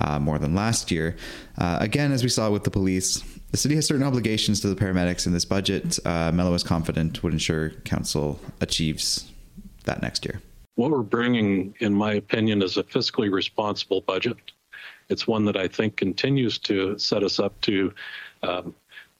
uh, 0.00 0.18
more 0.18 0.38
than 0.38 0.54
last 0.54 0.90
year. 0.90 1.16
Uh, 1.58 1.78
again, 1.80 2.12
as 2.12 2.22
we 2.22 2.28
saw 2.28 2.50
with 2.50 2.64
the 2.64 2.70
police, 2.70 3.22
the 3.50 3.56
city 3.56 3.74
has 3.76 3.86
certain 3.86 4.04
obligations 4.04 4.60
to 4.60 4.68
the 4.68 4.76
paramedics 4.76 5.26
in 5.26 5.32
this 5.32 5.44
budget. 5.44 5.98
Uh, 6.04 6.32
Mellow 6.32 6.54
is 6.54 6.62
confident 6.62 7.22
would 7.22 7.32
ensure 7.32 7.70
council 7.84 8.40
achieves 8.60 9.30
that 9.84 10.02
next 10.02 10.24
year. 10.24 10.40
What 10.74 10.90
we're 10.90 11.02
bringing, 11.02 11.74
in 11.80 11.94
my 11.94 12.12
opinion, 12.12 12.60
is 12.60 12.76
a 12.76 12.82
fiscally 12.82 13.32
responsible 13.32 14.02
budget. 14.02 14.36
It's 15.08 15.26
one 15.26 15.44
that 15.46 15.56
I 15.56 15.68
think 15.68 15.96
continues 15.96 16.58
to 16.60 16.98
set 16.98 17.22
us 17.22 17.38
up 17.38 17.58
to 17.62 17.94
um, 18.42 18.74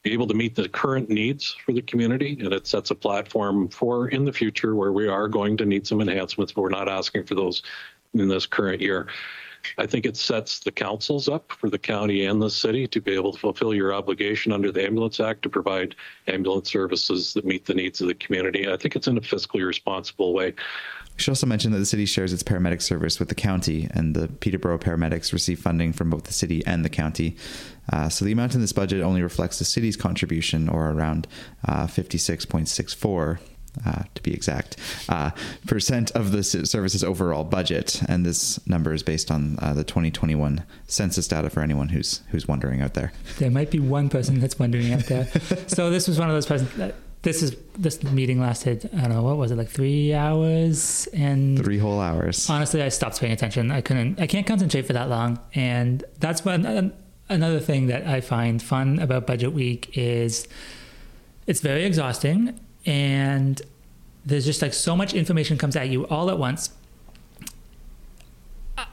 be 0.06 0.12
able 0.12 0.28
to 0.28 0.34
meet 0.34 0.54
the 0.54 0.68
current 0.68 1.10
needs 1.10 1.56
for 1.64 1.72
the 1.72 1.82
community, 1.82 2.38
and 2.38 2.52
it 2.52 2.64
sets 2.64 2.92
a 2.92 2.94
platform 2.94 3.68
for 3.68 4.06
in 4.10 4.24
the 4.24 4.32
future 4.32 4.76
where 4.76 4.92
we 4.92 5.08
are 5.08 5.26
going 5.26 5.56
to 5.56 5.66
need 5.66 5.84
some 5.84 6.00
enhancements, 6.00 6.52
but 6.52 6.62
we're 6.62 6.68
not 6.68 6.88
asking 6.88 7.24
for 7.24 7.34
those 7.34 7.64
in 8.14 8.28
this 8.28 8.46
current 8.46 8.80
year. 8.80 9.08
I 9.78 9.86
think 9.86 10.06
it 10.06 10.16
sets 10.16 10.60
the 10.60 10.70
councils 10.70 11.28
up 11.28 11.50
for 11.50 11.68
the 11.68 11.78
county 11.78 12.26
and 12.26 12.40
the 12.40 12.48
city 12.48 12.86
to 12.86 13.00
be 13.00 13.14
able 13.14 13.32
to 13.32 13.38
fulfill 13.40 13.74
your 13.74 13.92
obligation 13.92 14.52
under 14.52 14.70
the 14.70 14.84
Ambulance 14.84 15.18
Act 15.18 15.42
to 15.42 15.48
provide 15.48 15.96
ambulance 16.28 16.70
services 16.70 17.34
that 17.34 17.44
meet 17.44 17.64
the 17.64 17.74
needs 17.74 18.00
of 18.00 18.06
the 18.06 18.14
community. 18.14 18.70
I 18.70 18.76
think 18.76 18.94
it's 18.94 19.08
in 19.08 19.18
a 19.18 19.20
fiscally 19.20 19.66
responsible 19.66 20.34
way. 20.34 20.54
We 21.16 21.22
should 21.22 21.30
also 21.30 21.46
mention 21.46 21.72
that 21.72 21.78
the 21.78 21.86
city 21.86 22.04
shares 22.04 22.32
its 22.32 22.42
paramedic 22.42 22.82
service 22.82 23.18
with 23.18 23.30
the 23.30 23.34
county, 23.34 23.88
and 23.92 24.14
the 24.14 24.28
Peterborough 24.28 24.78
paramedics 24.78 25.32
receive 25.32 25.58
funding 25.58 25.92
from 25.92 26.10
both 26.10 26.24
the 26.24 26.32
city 26.32 26.62
and 26.66 26.84
the 26.84 26.90
county. 26.90 27.36
Uh, 27.90 28.08
so 28.08 28.24
the 28.24 28.32
amount 28.32 28.54
in 28.54 28.60
this 28.60 28.72
budget 28.72 29.02
only 29.02 29.22
reflects 29.22 29.58
the 29.58 29.64
city's 29.64 29.96
contribution, 29.96 30.68
or 30.68 30.90
around 30.90 31.26
uh, 31.66 31.86
56.64 31.86 33.38
uh, 33.84 34.02
to 34.14 34.22
be 34.22 34.32
exact, 34.32 34.76
uh, 35.08 35.30
percent 35.66 36.10
of 36.12 36.32
the 36.32 36.42
service's 36.42 37.04
overall 37.04 37.44
budget. 37.44 38.02
And 38.08 38.24
this 38.24 38.64
number 38.66 38.92
is 38.92 39.02
based 39.02 39.30
on 39.30 39.58
uh, 39.60 39.74
the 39.74 39.84
2021 39.84 40.64
census 40.86 41.28
data 41.28 41.50
for 41.50 41.60
anyone 41.60 41.88
who's 41.88 42.22
who's 42.30 42.48
wondering 42.48 42.82
out 42.82 42.94
there. 42.94 43.12
There 43.38 43.50
might 43.50 43.70
be 43.70 43.80
one 43.80 44.08
person 44.08 44.40
that's 44.40 44.58
wondering 44.58 44.92
out 44.92 45.04
there. 45.06 45.26
so 45.66 45.90
this 45.90 46.08
was 46.08 46.18
one 46.18 46.28
of 46.28 46.34
those 46.34 46.46
present. 46.46 46.78
Uh, 46.78 46.92
this 47.26 47.42
is 47.42 47.56
this 47.76 48.04
meeting 48.04 48.40
lasted. 48.40 48.88
I 48.96 49.00
don't 49.00 49.10
know 49.10 49.22
what 49.24 49.36
was 49.36 49.50
it 49.50 49.56
like 49.56 49.68
three 49.68 50.14
hours 50.14 51.08
and 51.12 51.58
three 51.58 51.76
whole 51.76 52.00
hours. 52.00 52.48
Honestly, 52.48 52.80
I 52.80 52.88
stopped 52.88 53.20
paying 53.20 53.32
attention. 53.32 53.72
I 53.72 53.80
couldn't. 53.80 54.20
I 54.20 54.28
can't 54.28 54.46
concentrate 54.46 54.86
for 54.86 54.92
that 54.92 55.08
long. 55.08 55.40
And 55.52 56.04
that's 56.20 56.44
when 56.44 56.92
another 57.28 57.58
thing 57.58 57.88
that 57.88 58.06
I 58.06 58.20
find 58.20 58.62
fun 58.62 59.00
about 59.00 59.26
Budget 59.26 59.52
Week 59.52 59.90
is 59.98 60.46
it's 61.48 61.60
very 61.60 61.84
exhausting 61.84 62.60
and 62.86 63.60
there's 64.24 64.44
just 64.44 64.62
like 64.62 64.72
so 64.72 64.94
much 64.94 65.12
information 65.12 65.58
comes 65.58 65.74
at 65.74 65.88
you 65.88 66.06
all 66.06 66.30
at 66.30 66.38
once. 66.38 66.70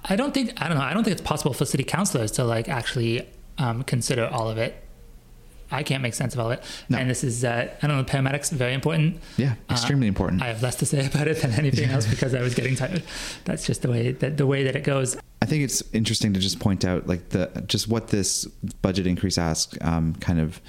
I 0.05 0.15
don't 0.15 0.33
think 0.33 0.59
I 0.59 0.67
don't 0.67 0.79
know. 0.79 0.83
I 0.83 0.95
don't 0.95 1.03
think 1.03 1.13
it's 1.13 1.27
possible 1.27 1.53
for 1.53 1.65
city 1.65 1.83
councilors 1.83 2.31
to 2.31 2.43
like 2.43 2.67
actually 2.67 3.29
um, 3.59 3.83
consider 3.83 4.25
all 4.25 4.49
of 4.49 4.57
it. 4.57 4.83
I 5.73 5.83
can't 5.83 6.01
make 6.01 6.13
sense 6.13 6.33
of 6.33 6.39
all 6.39 6.51
it. 6.51 6.63
No. 6.89 6.97
And 6.97 7.09
this 7.09 7.23
is, 7.23 7.43
uh, 7.43 7.69
I 7.81 7.87
don't 7.87 7.97
know, 7.97 8.03
paramedics 8.03 8.51
very 8.51 8.73
important. 8.73 9.19
Yeah, 9.37 9.55
uh, 9.69 9.73
extremely 9.73 10.07
uh, 10.07 10.09
important. 10.09 10.41
I 10.41 10.47
have 10.47 10.61
less 10.61 10.75
to 10.77 10.85
say 10.85 11.05
about 11.13 11.27
it 11.27 11.41
than 11.41 11.51
anything 11.51 11.89
else 11.89 12.07
because 12.07 12.33
I 12.33 12.41
was 12.41 12.55
getting 12.55 12.75
tired. 12.75 13.03
That's 13.45 13.65
just 13.65 13.81
the 13.81 13.89
way 13.89 14.11
that 14.11 14.37
the 14.37 14.47
way 14.47 14.63
that 14.63 14.75
it 14.75 14.83
goes. 14.83 15.17
I 15.41 15.45
think 15.45 15.63
it's 15.63 15.83
interesting 15.91 16.33
to 16.33 16.39
just 16.39 16.59
point 16.59 16.85
out 16.85 17.07
like 17.07 17.29
the 17.29 17.63
just 17.67 17.87
what 17.87 18.09
this 18.09 18.45
budget 18.81 19.07
increase 19.07 19.37
asks 19.37 19.77
um, 19.81 20.15
kind 20.15 20.39
of 20.39 20.61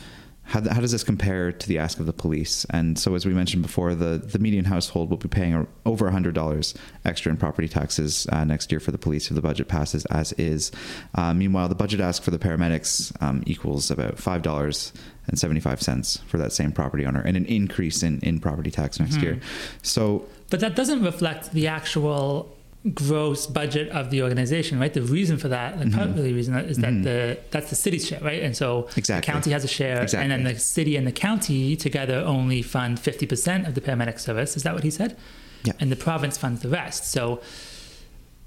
how, 0.46 0.60
how 0.68 0.80
does 0.80 0.92
this 0.92 1.02
compare 1.02 1.50
to 1.52 1.68
the 1.68 1.78
ask 1.78 1.98
of 1.98 2.06
the 2.06 2.12
police? 2.12 2.66
And 2.70 2.96
so, 2.98 3.14
as 3.14 3.24
we 3.24 3.32
mentioned 3.32 3.62
before, 3.62 3.94
the, 3.94 4.18
the 4.18 4.38
median 4.38 4.66
household 4.66 5.08
will 5.10 5.16
be 5.16 5.28
paying 5.28 5.66
over 5.86 6.10
$100 6.10 6.74
extra 7.04 7.32
in 7.32 7.38
property 7.38 7.66
taxes 7.66 8.26
uh, 8.30 8.44
next 8.44 8.70
year 8.70 8.78
for 8.78 8.92
the 8.92 8.98
police 8.98 9.30
if 9.30 9.34
the 9.34 9.42
budget 9.42 9.68
passes 9.68 10.04
as 10.06 10.32
is. 10.34 10.70
Uh, 11.14 11.32
meanwhile, 11.32 11.68
the 11.68 11.74
budget 11.74 12.00
ask 12.00 12.22
for 12.22 12.30
the 12.30 12.38
paramedics 12.38 13.10
um, 13.22 13.42
equals 13.46 13.90
about 13.90 14.16
$5.75 14.16 16.22
for 16.24 16.36
that 16.36 16.52
same 16.52 16.72
property 16.72 17.06
owner 17.06 17.22
and 17.22 17.38
an 17.38 17.46
increase 17.46 18.02
in, 18.02 18.20
in 18.20 18.38
property 18.38 18.70
tax 18.70 19.00
next 19.00 19.14
mm-hmm. 19.14 19.24
year. 19.24 19.40
So, 19.82 20.26
but 20.50 20.60
that 20.60 20.76
doesn't 20.76 21.02
reflect 21.02 21.52
the 21.52 21.68
actual 21.68 22.53
gross 22.92 23.46
budget 23.46 23.88
of 23.90 24.10
the 24.10 24.22
organization, 24.22 24.78
right? 24.78 24.92
The 24.92 25.02
reason 25.02 25.38
for 25.38 25.48
that, 25.48 25.78
like 25.78 25.88
mm-hmm. 25.88 25.96
part 25.96 26.10
of 26.10 26.16
the 26.16 26.32
reason 26.34 26.54
is 26.56 26.76
that 26.78 26.90
mm-hmm. 26.90 27.02
the 27.02 27.38
that's 27.50 27.70
the 27.70 27.76
city's 27.76 28.06
share, 28.06 28.20
right? 28.20 28.42
And 28.42 28.54
so 28.54 28.88
exactly. 28.96 29.20
the 29.20 29.32
county 29.32 29.50
has 29.52 29.64
a 29.64 29.68
share, 29.68 30.02
exactly. 30.02 30.22
and 30.22 30.30
then 30.46 30.52
the 30.52 30.60
city 30.60 30.96
and 30.96 31.06
the 31.06 31.12
county 31.12 31.76
together 31.76 32.16
only 32.16 32.60
fund 32.60 33.00
fifty 33.00 33.26
percent 33.26 33.66
of 33.66 33.74
the 33.74 33.80
paramedic 33.80 34.20
service. 34.20 34.56
Is 34.56 34.64
that 34.64 34.74
what 34.74 34.84
he 34.84 34.90
said? 34.90 35.16
Yeah. 35.64 35.72
And 35.80 35.90
the 35.90 35.96
province 35.96 36.36
funds 36.36 36.60
the 36.60 36.68
rest. 36.68 37.10
So 37.10 37.40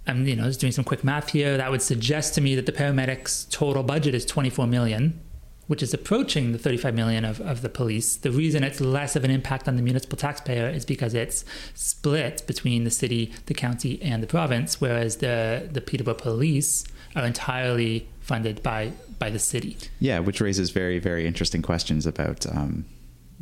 I'm 0.05 0.28
you 0.28 0.36
know 0.36 0.43
just 0.43 0.59
doing 0.59 0.72
some 0.72 0.86
quick 0.86 1.03
math 1.03 1.30
here. 1.30 1.57
That 1.57 1.72
would 1.72 1.82
suggest 1.82 2.36
to 2.36 2.41
me 2.41 2.53
that 2.55 2.68
the 2.68 2.72
paramedics' 2.72 3.49
total 3.49 3.82
budget 3.82 4.14
is 4.14 4.24
24 4.26 4.68
million, 4.68 5.20
which 5.68 5.84
is 5.84 5.93
approaching 5.93 6.51
the 6.51 6.57
35 6.57 6.95
million 6.95 7.26
of, 7.26 7.39
of 7.41 7.61
the 7.61 7.70
police. 7.70 8.15
The 8.15 8.32
reason 8.32 8.63
it's 8.63 8.82
less 8.82 9.15
of 9.15 9.24
an 9.24 9.32
impact 9.32 9.68
on 9.68 9.76
the 9.76 9.82
municipal 9.82 10.18
taxpayer 10.18 10.70
is 10.70 10.86
because 10.86 11.13
it's 11.13 11.45
split 11.74 12.43
between 12.47 12.84
the 12.84 12.91
city, 12.91 13.34
the 13.45 13.53
county, 13.53 14.01
and 14.01 14.24
the 14.24 14.28
province, 14.28 14.82
whereas 14.82 15.18
the 15.18 15.70
the 15.72 15.82
Peterborough 15.82 16.15
police 16.15 16.86
are 17.15 17.26
entirely 17.26 18.07
funded 18.22 18.63
by 18.63 18.91
by 19.20 19.30
the 19.30 19.39
city. 19.39 19.78
Yeah, 19.99 20.20
which 20.20 20.41
raises 20.41 20.72
very 20.72 20.99
very 20.99 21.28
interesting 21.28 21.61
questions 21.61 22.05
about. 22.05 22.45
Um, 22.47 22.86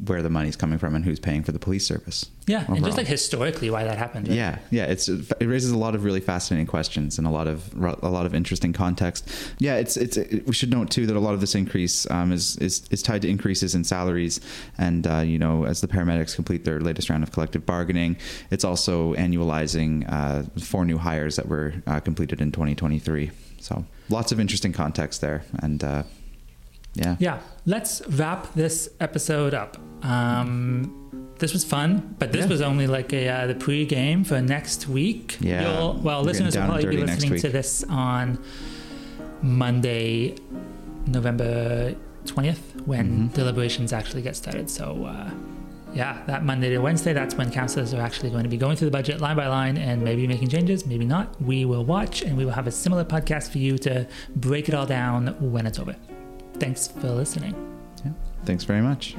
where 0.04 0.22
the 0.22 0.30
money's 0.30 0.58
coming 0.58 0.78
from 0.78 0.94
and 0.94 1.06
who's 1.06 1.20
paying 1.20 1.42
for 1.42 1.54
the 1.54 1.60
police 1.60 1.88
service. 1.88 2.30
Yeah, 2.48 2.64
overall. 2.64 2.76
and 2.76 2.86
just 2.86 2.98
like 2.98 3.08
historically 3.08 3.70
why 3.70 3.86
that 3.86 3.98
happened. 3.98 4.28
Right? 4.28 4.36
Yeah, 4.36 4.60
yeah, 4.70 4.86
it's 4.86 5.08
it 5.08 5.46
raises 5.46 5.72
a 5.72 5.78
lot 5.78 5.96
of 5.96 6.04
really 6.04 6.20
fascinating 6.20 6.68
questions 6.68 7.18
and 7.18 7.26
a 7.26 7.30
lot 7.30 7.48
of 7.48 7.74
a 7.74 8.10
lot 8.10 8.26
of 8.26 8.36
interesting 8.36 8.74
context. 8.74 9.28
Yeah, 9.58 9.76
it's 9.76 9.96
it's 9.96 10.18
it, 10.18 10.46
we 10.46 10.54
should 10.54 10.70
note 10.70 10.92
too 10.92 11.06
that 11.06 11.16
a 11.16 11.20
lot 11.20 11.34
of 11.34 11.40
this 11.40 11.56
increase 11.56 12.10
um, 12.12 12.34
is 12.34 12.58
is 12.58 12.86
is 12.92 13.02
tied 13.02 13.22
to 13.22 13.30
increases 13.30 13.74
in 13.74 13.84
salaries, 13.84 14.42
and 14.78 15.08
uh, 15.08 15.20
you 15.20 15.40
know 15.40 15.66
as 15.66 15.80
the 15.80 15.88
paramedics 15.88 16.36
complete 16.36 16.66
their 16.66 16.82
latest 16.82 17.10
round 17.10 17.24
of 17.24 17.32
collective 17.32 17.66
bargaining, 17.66 18.18
it's 18.52 18.66
also 18.66 19.14
annualizing 19.16 20.06
uh, 20.12 20.44
four 20.60 20.84
new 20.84 20.98
hires 20.98 21.38
that 21.38 21.48
were 21.48 21.74
uh, 21.88 22.02
completed 22.02 22.42
in 22.42 22.52
2023. 22.52 23.32
So 23.60 23.86
lots 24.10 24.32
of 24.32 24.40
interesting 24.42 24.74
context 24.74 25.22
there, 25.22 25.44
and 25.60 25.84
uh, 25.84 26.04
yeah, 26.96 27.16
yeah. 27.20 27.40
Let's 27.66 28.02
wrap 28.10 28.54
this 28.54 28.90
episode 29.00 29.54
up. 29.54 29.78
Um, 30.04 31.02
this 31.40 31.52
was 31.54 31.64
fun, 31.66 32.16
but 32.20 32.32
this 32.32 32.44
Yeah. 32.46 32.50
was 32.50 32.62
only 32.62 32.88
like 32.88 33.12
a 33.14 33.28
uh, 33.28 33.48
the 33.48 33.56
pre-game 33.56 34.24
for 34.24 34.42
next 34.42 34.88
week. 34.88 35.38
Yeah, 35.42 35.62
You'll, 35.62 35.94
well, 35.96 36.22
we're 36.22 36.28
listeners 36.28 36.56
will 36.56 36.66
probably 36.66 36.88
be 36.88 36.98
listening 36.98 37.40
to 37.40 37.50
this 37.50 37.84
on 37.90 38.40
Monday, 39.42 40.36
November 41.08 41.96
twentieth, 42.26 42.62
when 42.86 43.06
Mm-hmm. 43.06 43.28
deliberations 43.36 43.94
actually 43.94 44.22
get 44.22 44.36
started. 44.36 44.70
So. 44.70 45.06
Uh, 45.06 45.32
yeah, 45.94 46.24
that 46.28 46.44
Monday 46.44 46.72
to 46.72 46.80
Wednesday, 46.80 47.14
that's 47.14 47.36
when 47.36 47.50
councillors 47.50 47.94
are 47.94 48.02
actually 48.02 48.30
going 48.30 48.44
to 48.44 48.50
be 48.50 48.58
going 48.58 48.76
through 48.76 48.88
the 48.88 48.92
budget 48.92 49.22
line 49.22 49.38
by 49.38 49.48
line 49.48 49.78
and 49.78 50.04
maybe 50.04 50.28
making 50.28 50.50
changes, 50.50 50.86
maybe 50.86 51.06
not. 51.06 51.42
We 51.42 51.64
will 51.64 51.86
watch 51.86 52.22
and 52.22 52.36
we 52.36 52.44
will 52.44 52.52
have 52.52 52.68
a 52.68 52.72
similar 52.72 53.06
podcast 53.06 53.50
for 53.50 53.60
you 53.60 53.78
to 53.78 54.06
break 54.36 54.68
it 54.68 54.76
all 54.76 54.86
down 54.86 55.28
when 55.54 55.66
it's 55.66 55.80
over. 55.80 55.96
Thanks 56.60 56.88
for 56.88 57.10
listening. 57.12 57.54
Yeah. 58.04 58.12
Thanks 58.46 58.64
very 58.64 58.82
much. 58.82 59.16